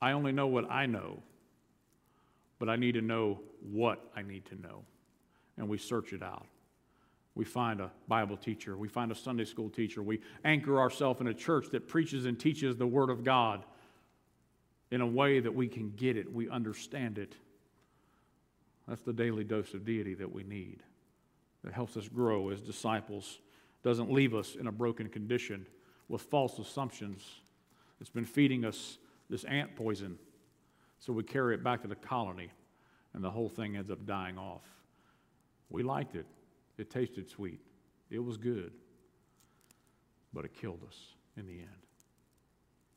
I 0.00 0.12
only 0.12 0.32
know 0.32 0.46
what 0.46 0.70
I 0.70 0.86
know, 0.86 1.22
but 2.58 2.68
I 2.68 2.76
need 2.76 2.92
to 2.92 3.02
know 3.02 3.40
what 3.60 4.10
I 4.14 4.22
need 4.22 4.44
to 4.46 4.60
know. 4.60 4.84
And 5.56 5.68
we 5.68 5.78
search 5.78 6.12
it 6.12 6.22
out. 6.22 6.46
We 7.34 7.44
find 7.44 7.80
a 7.80 7.90
Bible 8.08 8.36
teacher, 8.36 8.76
we 8.76 8.88
find 8.88 9.12
a 9.12 9.14
Sunday 9.14 9.44
school 9.44 9.70
teacher, 9.70 10.02
we 10.02 10.20
anchor 10.44 10.80
ourselves 10.80 11.20
in 11.20 11.28
a 11.28 11.34
church 11.34 11.66
that 11.70 11.86
preaches 11.86 12.26
and 12.26 12.38
teaches 12.38 12.76
the 12.76 12.86
Word 12.86 13.10
of 13.10 13.22
God 13.22 13.64
in 14.90 15.00
a 15.00 15.06
way 15.06 15.38
that 15.38 15.54
we 15.54 15.68
can 15.68 15.90
get 15.90 16.16
it, 16.16 16.32
we 16.32 16.48
understand 16.48 17.18
it. 17.18 17.34
That's 18.88 19.02
the 19.02 19.12
daily 19.12 19.44
dose 19.44 19.74
of 19.74 19.84
deity 19.84 20.14
that 20.14 20.32
we 20.32 20.42
need 20.42 20.82
that 21.62 21.72
helps 21.72 21.96
us 21.96 22.08
grow 22.08 22.48
as 22.50 22.60
disciples, 22.60 23.38
doesn't 23.82 24.10
leave 24.10 24.34
us 24.34 24.54
in 24.54 24.66
a 24.66 24.72
broken 24.72 25.08
condition 25.08 25.66
with 26.08 26.22
false 26.22 26.58
assumptions. 26.58 27.22
It's 28.00 28.10
been 28.10 28.24
feeding 28.24 28.64
us 28.64 28.98
this 29.28 29.44
ant 29.44 29.76
poison. 29.76 30.18
So 30.98 31.12
we 31.12 31.22
carry 31.22 31.54
it 31.54 31.62
back 31.62 31.82
to 31.82 31.88
the 31.88 31.94
colony, 31.94 32.50
and 33.14 33.22
the 33.22 33.30
whole 33.30 33.48
thing 33.48 33.76
ends 33.76 33.90
up 33.90 34.04
dying 34.06 34.38
off. 34.38 34.64
We 35.70 35.82
liked 35.82 36.16
it, 36.16 36.26
it 36.76 36.90
tasted 36.90 37.28
sweet, 37.28 37.60
it 38.10 38.18
was 38.18 38.36
good, 38.36 38.72
but 40.32 40.44
it 40.44 40.54
killed 40.54 40.80
us 40.86 40.96
in 41.36 41.46
the 41.46 41.58
end. 41.58 41.68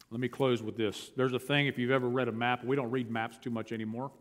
Let 0.09 0.19
me 0.19 0.27
close 0.27 0.61
with 0.61 0.75
this. 0.75 1.11
There's 1.15 1.34
a 1.34 1.39
thing, 1.39 1.67
if 1.67 1.77
you've 1.77 1.91
ever 1.91 2.09
read 2.09 2.27
a 2.27 2.34
map, 2.34 2.63
we 2.65 2.75
don't 2.75 2.91
read 2.91 3.09
maps 3.09 3.38
too 3.38 3.49
much 3.49 3.71
anymore 3.71 4.11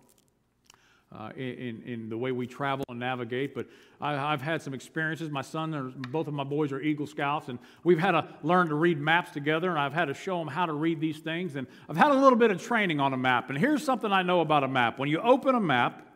uh, 1.12 1.30
in, 1.36 1.82
in 1.86 2.08
the 2.08 2.16
way 2.16 2.30
we 2.30 2.46
travel 2.46 2.84
and 2.88 3.00
navigate. 3.00 3.54
But 3.54 3.66
I, 4.00 4.12
have 4.12 4.40
had 4.40 4.62
some 4.62 4.74
experiences. 4.74 5.28
My 5.28 5.42
son, 5.42 5.94
both 6.10 6.28
of 6.28 6.34
my 6.34 6.44
boys 6.44 6.72
are 6.72 6.80
Eagle 6.80 7.06
Scouts, 7.06 7.48
and 7.48 7.58
we've 7.82 7.98
had 7.98 8.12
to 8.12 8.28
learn 8.42 8.68
to 8.68 8.76
read 8.76 9.00
maps 9.00 9.32
together, 9.32 9.70
and 9.70 9.78
I've 9.78 9.92
had 9.92 10.06
to 10.06 10.14
show 10.14 10.38
them 10.38 10.48
how 10.48 10.66
to 10.66 10.72
read 10.72 11.00
these 11.00 11.18
things. 11.18 11.56
And 11.56 11.66
I've 11.88 11.96
had 11.96 12.12
a 12.12 12.14
little 12.14 12.38
bit 12.38 12.50
of 12.50 12.62
training 12.62 13.00
on 13.00 13.12
a 13.12 13.16
map. 13.16 13.50
And 13.50 13.58
here's 13.58 13.82
something 13.82 14.12
I 14.12 14.22
know 14.22 14.40
about 14.40 14.62
a 14.62 14.68
map 14.68 14.98
when 14.98 15.08
you 15.08 15.20
open 15.20 15.54
a 15.54 15.60
map, 15.60 16.06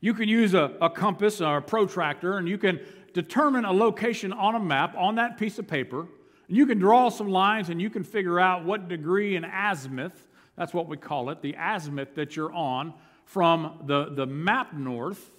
you 0.00 0.12
can 0.12 0.28
use 0.28 0.52
a, 0.52 0.76
a 0.82 0.90
compass 0.90 1.40
or 1.40 1.56
a 1.56 1.62
protractor, 1.62 2.36
and 2.36 2.46
you 2.46 2.58
can 2.58 2.80
determine 3.14 3.64
a 3.64 3.72
location 3.72 4.32
on 4.32 4.56
a 4.56 4.60
map 4.60 4.94
on 4.98 5.14
that 5.14 5.38
piece 5.38 5.58
of 5.58 5.66
paper. 5.66 6.00
And 6.48 6.56
you 6.56 6.66
can 6.66 6.78
draw 6.78 7.08
some 7.08 7.30
lines 7.30 7.70
and 7.70 7.80
you 7.80 7.88
can 7.88 8.04
figure 8.04 8.38
out 8.38 8.66
what 8.66 8.88
degree 8.88 9.36
in 9.36 9.44
azimuth, 9.44 10.26
that's 10.56 10.74
what 10.74 10.88
we 10.88 10.98
call 10.98 11.30
it, 11.30 11.40
the 11.40 11.56
azimuth 11.58 12.14
that 12.16 12.36
you're 12.36 12.52
on 12.52 12.92
from 13.24 13.82
the, 13.86 14.10
the 14.14 14.26
map 14.26 14.74
north 14.74 15.32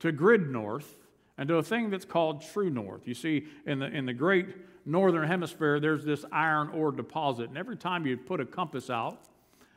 to 0.00 0.12
grid 0.12 0.50
north 0.50 0.98
and 1.38 1.48
to 1.48 1.56
a 1.56 1.62
thing 1.62 1.90
that's 1.90 2.04
called 2.04 2.42
true 2.42 2.70
north. 2.70 3.06
You 3.06 3.14
see, 3.14 3.46
in 3.66 3.78
the, 3.78 3.86
in 3.86 4.06
the 4.06 4.14
great 4.14 4.46
northern 4.86 5.26
hemisphere, 5.26 5.80
there's 5.80 6.04
this 6.04 6.24
iron 6.32 6.68
ore 6.70 6.92
deposit. 6.92 7.48
And 7.48 7.58
every 7.58 7.76
time 7.76 8.06
you 8.06 8.16
put 8.16 8.40
a 8.40 8.46
compass 8.46 8.88
out 8.88 9.18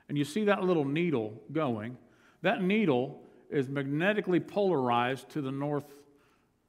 and 0.08 0.18
you 0.18 0.24
see 0.24 0.46
that 0.46 0.64
little 0.64 0.86
needle 0.86 1.34
going, 1.52 1.98
that 2.42 2.64
needle 2.64 3.22
is 3.50 3.68
magnetically 3.68 4.40
polarized 4.40 5.30
to 5.30 5.42
the 5.42 5.52
north 5.52 5.92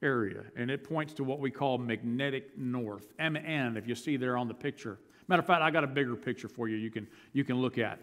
area. 0.02 0.42
And 0.56 0.70
it 0.70 0.82
points 0.82 1.12
to 1.14 1.24
what 1.24 1.38
we 1.38 1.50
call 1.50 1.78
magnetic 1.78 2.56
north, 2.58 3.12
MN, 3.18 3.76
if 3.76 3.86
you 3.86 3.94
see 3.94 4.16
there 4.16 4.36
on 4.36 4.48
the 4.48 4.54
picture. 4.54 4.98
Matter 5.28 5.40
of 5.40 5.46
fact, 5.46 5.62
I 5.62 5.70
got 5.70 5.84
a 5.84 5.88
bigger 5.88 6.16
picture 6.16 6.48
for 6.48 6.68
you 6.68 6.76
you 6.76 6.90
can, 6.90 7.06
you 7.32 7.44
can 7.44 7.56
look 7.56 7.78
at. 7.78 8.00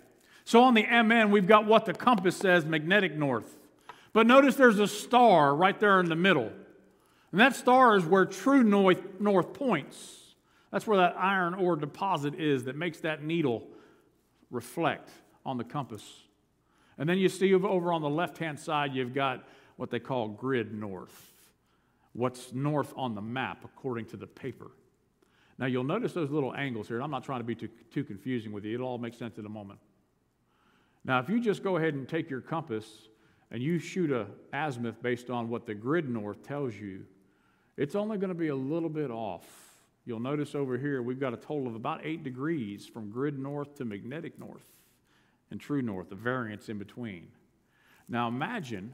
So 0.48 0.64
on 0.64 0.76
the 0.76 0.84
MN, 0.84 1.30
we've 1.32 1.45
got 1.45 1.66
what 1.66 1.84
the 1.84 1.93
compass 1.93 2.38
says 2.38 2.64
magnetic 2.64 3.14
north. 3.14 3.58
But 4.14 4.28
notice 4.28 4.56
there's 4.56 4.80
a 4.80 4.88
star 4.88 5.54
right 5.54 5.78
there 5.78 6.00
in 6.00 6.08
the 6.08 6.16
middle. 6.16 6.50
And 7.34 7.41
that 7.41 7.54
star 7.54 7.98
is 7.98 8.06
where 8.06 8.26
true 8.26 8.64
north, 8.64 9.20
north 9.20 9.52
points. 9.52 10.36
That's 10.72 10.88
where 10.88 11.00
that 11.00 11.18
iron 11.18 11.54
ore 11.54 11.76
deposit 11.76 12.36
is 12.36 12.64
that 12.64 12.78
makes 12.78 13.00
that 13.02 13.22
needle 13.22 13.68
reflect 14.50 15.10
on 15.45 15.58
the 15.58 15.66
compass. 15.66 16.06
And 16.98 17.10
then 17.10 17.18
you 17.18 17.28
see 17.28 17.54
over 17.54 17.91
on 17.91 18.02
the 18.02 18.10
left 18.10 18.38
hand 18.38 18.58
side, 18.58 18.95
you've 18.95 19.14
got 19.14 19.45
what 19.76 19.91
they 19.91 20.00
call 20.00 20.30
grid 20.30 20.74
north. 20.74 21.30
What's 22.14 22.54
north 22.54 22.93
on 22.95 23.16
the 23.16 23.22
map 23.22 23.66
according 23.66 24.06
to 24.06 24.18
the 24.18 24.28
paper. 24.28 24.72
Now 25.60 25.66
you'll 25.66 25.84
notice 25.84 26.14
those 26.14 26.32
little 26.32 26.56
angles 26.56 26.88
here. 26.88 27.02
I'm 27.02 27.12
not 27.12 27.26
trying 27.26 27.41
to 27.41 27.43
be 27.43 27.56
too, 27.56 27.70
too 27.93 28.06
confusing 28.06 28.54
with 28.54 28.64
you, 28.64 28.76
it'll 28.76 28.88
all 28.88 28.98
make 28.98 29.14
sense 29.14 29.38
in 29.39 29.45
a 29.45 29.50
moment. 29.50 29.80
Now, 31.08 31.20
if 31.20 31.30
you 31.30 31.39
just 31.39 31.64
go 31.64 31.78
ahead 31.78 31.93
and 31.93 32.08
take 32.08 32.30
your 32.30 32.41
compass 32.41 32.86
and 33.49 33.64
you 33.64 33.80
shoot 33.80 34.12
a 34.12 34.28
azimuth 34.51 35.01
based 35.01 35.30
on 35.30 35.47
what 35.47 35.66
the 35.66 35.74
grid 35.74 36.10
north 36.10 36.43
tells 36.43 36.76
you, 36.76 37.05
it's 37.78 37.95
only 37.95 38.18
going 38.18 38.30
to 38.30 38.36
be 38.36 38.49
a 38.49 38.55
little 38.55 38.89
bit 38.89 39.10
off. 39.10 39.45
You'll 40.05 40.20
notice 40.20 40.53
over 40.53 40.78
here 40.78 41.01
we've 41.01 41.20
got 41.20 41.34
a 41.34 41.38
total 41.38 41.68
of 41.68 41.76
about 41.76 42.01
eight 42.03 42.24
degrees 42.24 42.86
from 42.86 43.10
grid 43.10 43.39
north 43.39 43.76
to 43.76 43.86
magnetic 43.86 44.38
north 44.38 44.66
and 45.49 45.62
true 45.62 45.82
north, 45.82 46.10
the 46.10 46.16
variance 46.16 46.68
in 46.68 46.78
between. 46.78 47.30
Now 48.10 48.28
imagine 48.28 48.93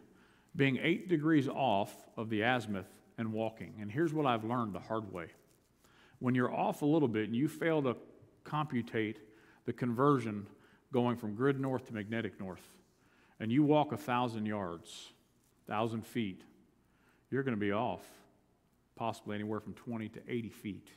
being 0.55 0.77
eight 0.83 1.09
degrees 1.09 1.47
off 1.47 1.95
of 2.15 2.29
the 2.29 2.43
azimuth 2.43 2.93
and 3.17 3.33
walking. 3.33 3.73
And 3.81 3.91
here's 3.91 4.13
what 4.13 4.27
I've 4.27 4.43
learned 4.43 4.73
the 4.73 4.79
hard 4.79 5.11
way. 5.11 5.27
When 6.19 6.35
you're 6.35 6.53
off 6.53 6.83
a 6.83 6.85
little 6.85 7.07
bit 7.07 7.25
and 7.25 7.35
you 7.35 7.47
fail 7.47 7.81
to 7.81 7.95
computate 8.43 9.17
the 9.65 9.73
conversion 9.73 10.45
going 10.93 11.17
from 11.17 11.35
grid 11.35 11.59
north 11.59 11.87
to 11.87 11.93
magnetic 11.93 12.39
north, 12.39 12.63
and 13.39 13.51
you 13.51 13.63
walk 13.63 13.91
a 13.91 13.97
thousand 13.97 14.45
yards, 14.45 15.09
thousand 15.67 16.05
feet, 16.05 16.41
you're 17.29 17.43
going 17.43 17.55
to 17.55 17.59
be 17.59 17.73
off 17.73 18.05
possibly 18.95 19.35
anywhere 19.35 19.59
from 19.59 19.73
20 19.73 20.07
to 20.09 20.19
80 20.27 20.49
feet 20.49 20.87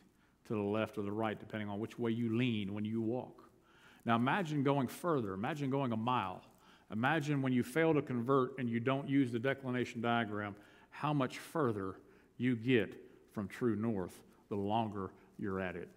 to 0.47 0.55
the 0.55 0.61
left 0.61 0.99
or 0.99 1.03
the 1.03 1.11
right, 1.11 1.41
depending 1.41 1.69
on 1.69 1.81
which 1.81 1.99
way 1.99 2.11
you 2.11 2.37
lean 2.37 2.75
when 2.75 2.85
you 2.85 3.01
walk. 3.01 3.43
Now 4.05 4.17
imagine 4.17 4.63
going 4.63 4.87
further. 4.87 5.33
Imagine 5.33 5.71
going 5.71 5.93
a 5.93 5.97
mile. 5.97 6.43
Imagine 6.93 7.43
when 7.43 7.53
you 7.53 7.65
fail 7.65 7.95
to 7.95 8.03
convert 8.03 8.59
and 8.59 8.69
you 8.69 8.79
don't 8.79 9.09
use 9.09 9.33
the 9.33 9.39
declination 9.39 10.01
diagram, 10.01 10.55
how 10.91 11.13
much 11.13 11.39
further 11.39 11.97
you 12.37 12.55
get 12.55 12.95
from 13.33 13.49
true 13.49 13.75
north 13.75 14.15
the 14.49 14.57
longer 14.57 15.11
you're 15.39 15.59
at 15.59 15.75
it. 15.75 15.89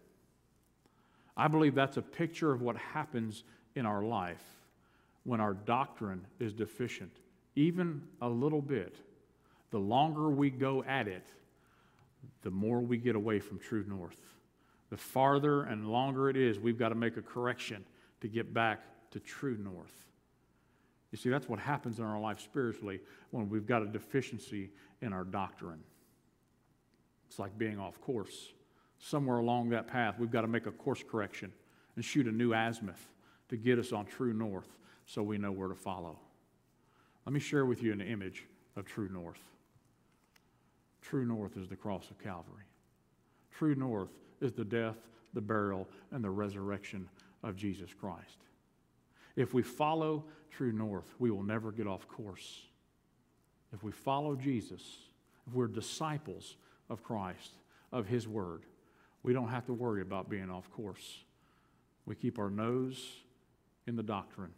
I 1.38 1.48
believe 1.48 1.76
that's 1.76 1.98
a 1.98 2.02
picture 2.02 2.52
of 2.52 2.62
what 2.62 2.76
happens 2.76 3.44
in 3.76 3.86
our 3.86 4.04
life 4.04 4.44
when 5.24 5.40
our 5.40 5.54
doctrine 5.54 6.26
is 6.40 6.54
deficient, 6.54 7.12
even 7.56 8.02
a 8.22 8.30
little 8.30 8.62
bit. 8.62 8.96
The 9.72 9.80
longer 9.80 10.30
we 10.30 10.50
go 10.50 10.84
at 10.84 11.08
it, 11.08 11.26
the 12.42 12.50
more 12.50 12.80
we 12.80 12.98
get 12.98 13.16
away 13.16 13.40
from 13.40 13.60
true 13.60 13.86
north. 13.88 14.20
The 14.90 14.98
farther 14.98 15.64
and 15.64 15.88
longer 15.88 16.30
it 16.30 16.38
is, 16.38 16.60
we've 16.60 16.80
got 16.80 16.90
to 16.90 16.96
make 16.96 17.18
a 17.18 17.22
correction 17.22 17.86
to 18.22 18.28
get 18.28 18.54
back 18.54 18.82
to 19.12 19.20
true 19.20 19.58
north. 19.58 19.94
You 21.12 21.18
see, 21.18 21.30
that's 21.30 21.48
what 21.48 21.60
happens 21.60 22.00
in 22.00 22.06
our 22.06 22.20
life 22.20 22.40
spiritually 22.40 23.00
when 23.32 23.50
we've 23.50 23.66
got 23.66 23.82
a 23.82 23.86
deficiency 23.86 24.72
in 25.02 25.14
our 25.14 25.24
doctrine. 25.24 25.84
It's 27.28 27.40
like 27.40 27.58
being 27.58 27.80
off 27.80 28.02
course. 28.02 28.54
Somewhere 28.98 29.38
along 29.38 29.70
that 29.70 29.88
path, 29.88 30.16
we've 30.20 30.32
got 30.32 30.42
to 30.42 30.48
make 30.48 30.66
a 30.66 30.72
course 30.72 31.04
correction 31.10 31.54
and 31.96 32.04
shoot 32.04 32.28
a 32.28 32.32
new 32.32 32.54
azimuth 32.54 33.08
to 33.50 33.58
get 33.58 33.80
us 33.80 33.92
on 33.92 34.06
true 34.06 34.34
north 34.34 34.78
so 35.06 35.24
we 35.24 35.38
know 35.38 35.52
where 35.52 35.68
to 35.68 35.76
follow. 35.76 36.18
Let 37.26 37.34
me 37.34 37.40
share 37.40 37.66
with 37.66 37.84
you 37.84 37.92
an 37.92 38.02
image 38.02 38.46
of 38.76 38.86
true 38.86 39.10
north. 39.12 39.42
True 41.02 41.26
north 41.26 41.58
is 41.58 41.68
the 41.68 41.76
cross 41.76 42.10
of 42.10 42.20
Calvary. 42.20 42.64
True 43.52 43.76
north 43.76 44.12
is 44.42 44.54
the 44.54 44.64
death, 44.64 44.98
the 45.34 45.42
burial, 45.42 45.88
and 46.12 46.24
the 46.24 46.30
resurrection 46.30 47.10
of 47.44 47.56
Jesus 47.56 47.90
Christ. 47.94 48.38
If 49.36 49.54
we 49.54 49.64
follow 49.64 50.26
true 50.52 50.72
north, 50.72 51.14
we 51.20 51.32
will 51.32 51.44
never 51.44 51.72
get 51.72 51.88
off 51.88 52.08
course. 52.08 52.62
If 53.74 53.84
we 53.84 53.92
follow 53.92 54.36
Jesus, 54.36 54.82
if 55.48 55.54
we're 55.54 55.68
disciples 55.68 56.56
of 56.90 57.04
Christ, 57.04 57.54
of 57.92 58.08
His 58.08 58.28
Word, 58.28 58.64
we 59.24 59.34
don't 59.34 59.50
have 59.50 59.66
to 59.68 59.74
worry 59.74 60.02
about 60.02 60.30
being 60.30 60.50
off 60.50 60.70
course. 60.72 61.24
We 62.06 62.16
keep 62.16 62.40
our 62.40 62.50
nose 62.50 63.18
in 63.90 63.96
the 63.98 64.04
doctrine. 64.04 64.54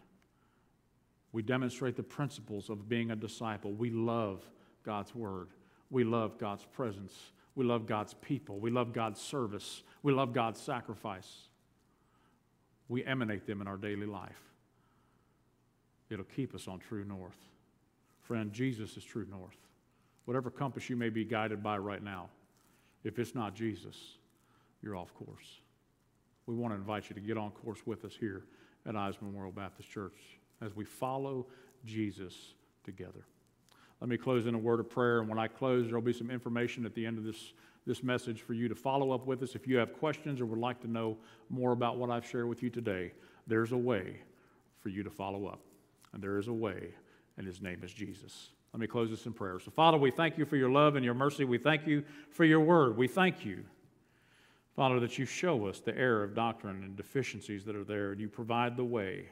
We 1.32 1.42
demonstrate 1.42 1.96
the 1.96 2.04
principles 2.04 2.70
of 2.70 2.90
being 2.90 3.10
a 3.10 3.16
disciple. 3.16 3.72
We 3.72 3.90
love 3.90 4.44
God's 4.86 5.16
Word. 5.16 5.48
We 5.90 6.04
love 6.04 6.38
God's 6.38 6.66
presence. 6.66 7.14
We 7.56 7.64
love 7.64 7.88
God's 7.88 8.14
people. 8.16 8.60
We 8.60 8.70
love 8.70 8.94
God's 8.94 9.22
service. 9.22 9.84
We 10.04 10.12
love 10.12 10.34
God's 10.34 10.60
sacrifice. 10.60 11.48
We 12.90 13.06
emanate 13.06 13.48
them 13.48 13.62
in 13.62 13.68
our 13.68 13.78
daily 13.78 14.06
life. 14.06 14.50
it'll 16.10 16.26
keep 16.26 16.54
us 16.54 16.68
on 16.68 16.80
true 16.80 17.06
north. 17.06 17.38
Friend, 18.20 18.52
Jesus 18.52 18.98
is 18.98 19.04
true 19.04 19.26
north. 19.32 19.56
Whatever 20.26 20.52
compass 20.52 20.90
you 20.90 20.98
may 20.98 21.10
be 21.10 21.24
guided 21.24 21.64
by 21.64 21.78
right 21.78 22.04
now, 22.04 22.28
if 23.06 23.18
it's 23.18 23.34
not 23.34 23.56
Jesus, 23.56 23.96
you're 24.84 24.98
off 24.98 25.14
course. 25.14 25.62
We 26.48 26.56
want 26.56 26.74
to 26.74 26.76
invite 26.76 27.10
you 27.10 27.14
to 27.16 27.22
get 27.22 27.38
on 27.38 27.52
course 27.52 27.80
with 27.86 28.04
us 28.04 28.14
here 28.20 28.44
at 28.86 28.96
Eyes 28.96 29.16
Memorial 29.22 29.52
Baptist 29.52 29.90
Church 29.90 30.16
as 30.62 30.76
we 30.76 30.86
follow 30.86 31.48
Jesus 31.86 32.54
together. 32.84 33.26
Let 34.00 34.10
me 34.10 34.18
close 34.18 34.48
in 34.48 34.56
a 34.56 34.58
word 34.58 34.80
of 34.80 34.90
prayer, 34.90 35.20
and 35.20 35.30
when 35.30 35.38
I 35.38 35.48
close, 35.48 35.86
there 35.86 35.96
will 35.96 36.02
be 36.02 36.14
some 36.14 36.32
information 36.32 36.86
at 36.86 36.96
the 36.96 37.06
end 37.06 37.20
of 37.20 37.24
this, 37.24 37.54
this 37.86 38.02
message 38.04 38.42
for 38.42 38.54
you 38.54 38.68
to 38.68 38.76
follow 38.76 39.12
up 39.12 39.28
with 39.28 39.44
us. 39.44 39.54
If 39.54 39.68
you 39.68 39.78
have 39.78 39.94
questions 39.94 40.42
or 40.42 40.48
would 40.48 40.60
like 40.60 40.82
to 40.82 40.88
know 40.88 41.18
more 41.50 41.72
about 41.72 41.98
what 41.98 42.10
I've 42.10 42.26
shared 42.26 42.48
with 42.48 42.64
you 42.64 42.72
today, 42.72 43.12
there's 43.46 43.72
a 43.72 43.78
way 43.78 44.22
for 44.80 44.90
you 44.90 45.04
to 45.04 45.12
follow 45.12 45.46
up. 45.46 45.60
And 46.14 46.22
there 46.22 46.40
is 46.40 46.48
a 46.48 46.54
way, 46.54 46.94
and 47.38 47.46
his 47.46 47.62
name 47.62 47.82
is 47.84 47.94
Jesus. 47.94 48.50
Let 48.74 48.80
me 48.80 48.88
close 48.88 49.10
this 49.10 49.26
in 49.26 49.34
prayer. 49.34 49.60
So, 49.60 49.70
Father, 49.70 49.98
we 49.98 50.12
thank 50.12 50.38
you 50.38 50.46
for 50.46 50.56
your 50.56 50.70
love 50.70 50.96
and 50.96 51.06
your 51.06 51.14
mercy. 51.14 51.44
We 51.44 51.58
thank 51.58 51.86
you 51.86 52.04
for 52.32 52.46
your 52.46 52.62
word. 52.62 52.98
We 52.98 53.08
thank 53.08 53.46
you, 53.46 53.66
Father, 54.82 55.00
that 55.00 55.20
you 55.20 55.28
show 55.28 55.68
us 55.68 55.80
the 55.80 55.96
error 55.96 56.24
of 56.24 56.34
doctrine 56.34 56.82
and 56.84 56.98
deficiencies 56.98 57.64
that 57.66 57.76
are 57.76 57.84
there, 57.84 58.14
and 58.14 58.20
you 58.20 58.28
provide 58.28 58.76
the 58.76 58.84
way 58.84 59.30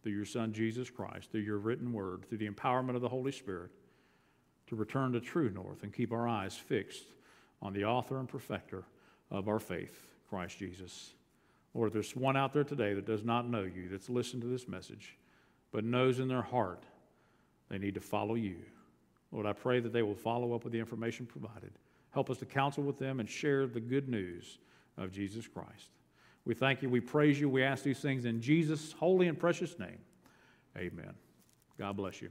through 0.00 0.12
your 0.12 0.24
Son, 0.24 0.52
Jesus 0.52 0.88
Christ, 0.88 1.32
through 1.32 1.40
your 1.40 1.58
written 1.58 1.92
word, 1.92 2.24
through 2.28 2.38
the 2.38 2.48
empowerment 2.48 2.94
of 2.94 3.00
the 3.00 3.08
Holy 3.08 3.32
Spirit, 3.32 3.72
to 4.68 4.76
return 4.76 5.10
to 5.10 5.20
true 5.20 5.50
north 5.50 5.82
and 5.82 5.92
keep 5.92 6.12
our 6.12 6.28
eyes 6.28 6.54
fixed 6.54 7.06
on 7.60 7.72
the 7.72 7.84
author 7.84 8.20
and 8.20 8.28
perfecter 8.28 8.84
of 9.32 9.48
our 9.48 9.58
faith, 9.58 10.14
Christ 10.30 10.58
Jesus. 10.58 11.14
Lord, 11.74 11.88
if 11.88 11.92
there's 11.92 12.14
one 12.14 12.36
out 12.36 12.52
there 12.52 12.62
today 12.62 12.94
that 12.94 13.04
does 13.04 13.24
not 13.24 13.50
know 13.50 13.64
you, 13.64 13.88
that's 13.90 14.08
listened 14.08 14.42
to 14.42 14.48
this 14.48 14.68
message, 14.68 15.18
but 15.72 15.82
knows 15.82 16.20
in 16.20 16.28
their 16.28 16.40
heart 16.40 16.84
they 17.68 17.78
need 17.78 17.96
to 17.96 18.00
follow 18.00 18.36
you. 18.36 18.58
Lord, 19.32 19.44
I 19.44 19.54
pray 19.54 19.80
that 19.80 19.92
they 19.92 20.04
will 20.04 20.14
follow 20.14 20.54
up 20.54 20.62
with 20.62 20.72
the 20.72 20.78
information 20.78 21.26
provided. 21.26 21.72
Help 22.12 22.30
us 22.30 22.38
to 22.38 22.46
counsel 22.46 22.84
with 22.84 23.00
them 23.00 23.18
and 23.18 23.28
share 23.28 23.66
the 23.66 23.80
good 23.80 24.08
news 24.08 24.58
of 24.96 25.12
Jesus 25.12 25.46
Christ. 25.46 25.90
We 26.44 26.54
thank 26.54 26.82
you, 26.82 26.88
we 26.88 27.00
praise 27.00 27.40
you, 27.40 27.48
we 27.48 27.62
ask 27.62 27.82
these 27.82 28.00
things 28.00 28.24
in 28.24 28.40
Jesus' 28.40 28.92
holy 28.92 29.28
and 29.28 29.38
precious 29.38 29.78
name. 29.78 29.98
Amen. 30.76 31.14
God 31.78 31.96
bless 31.96 32.20
you. 32.20 32.30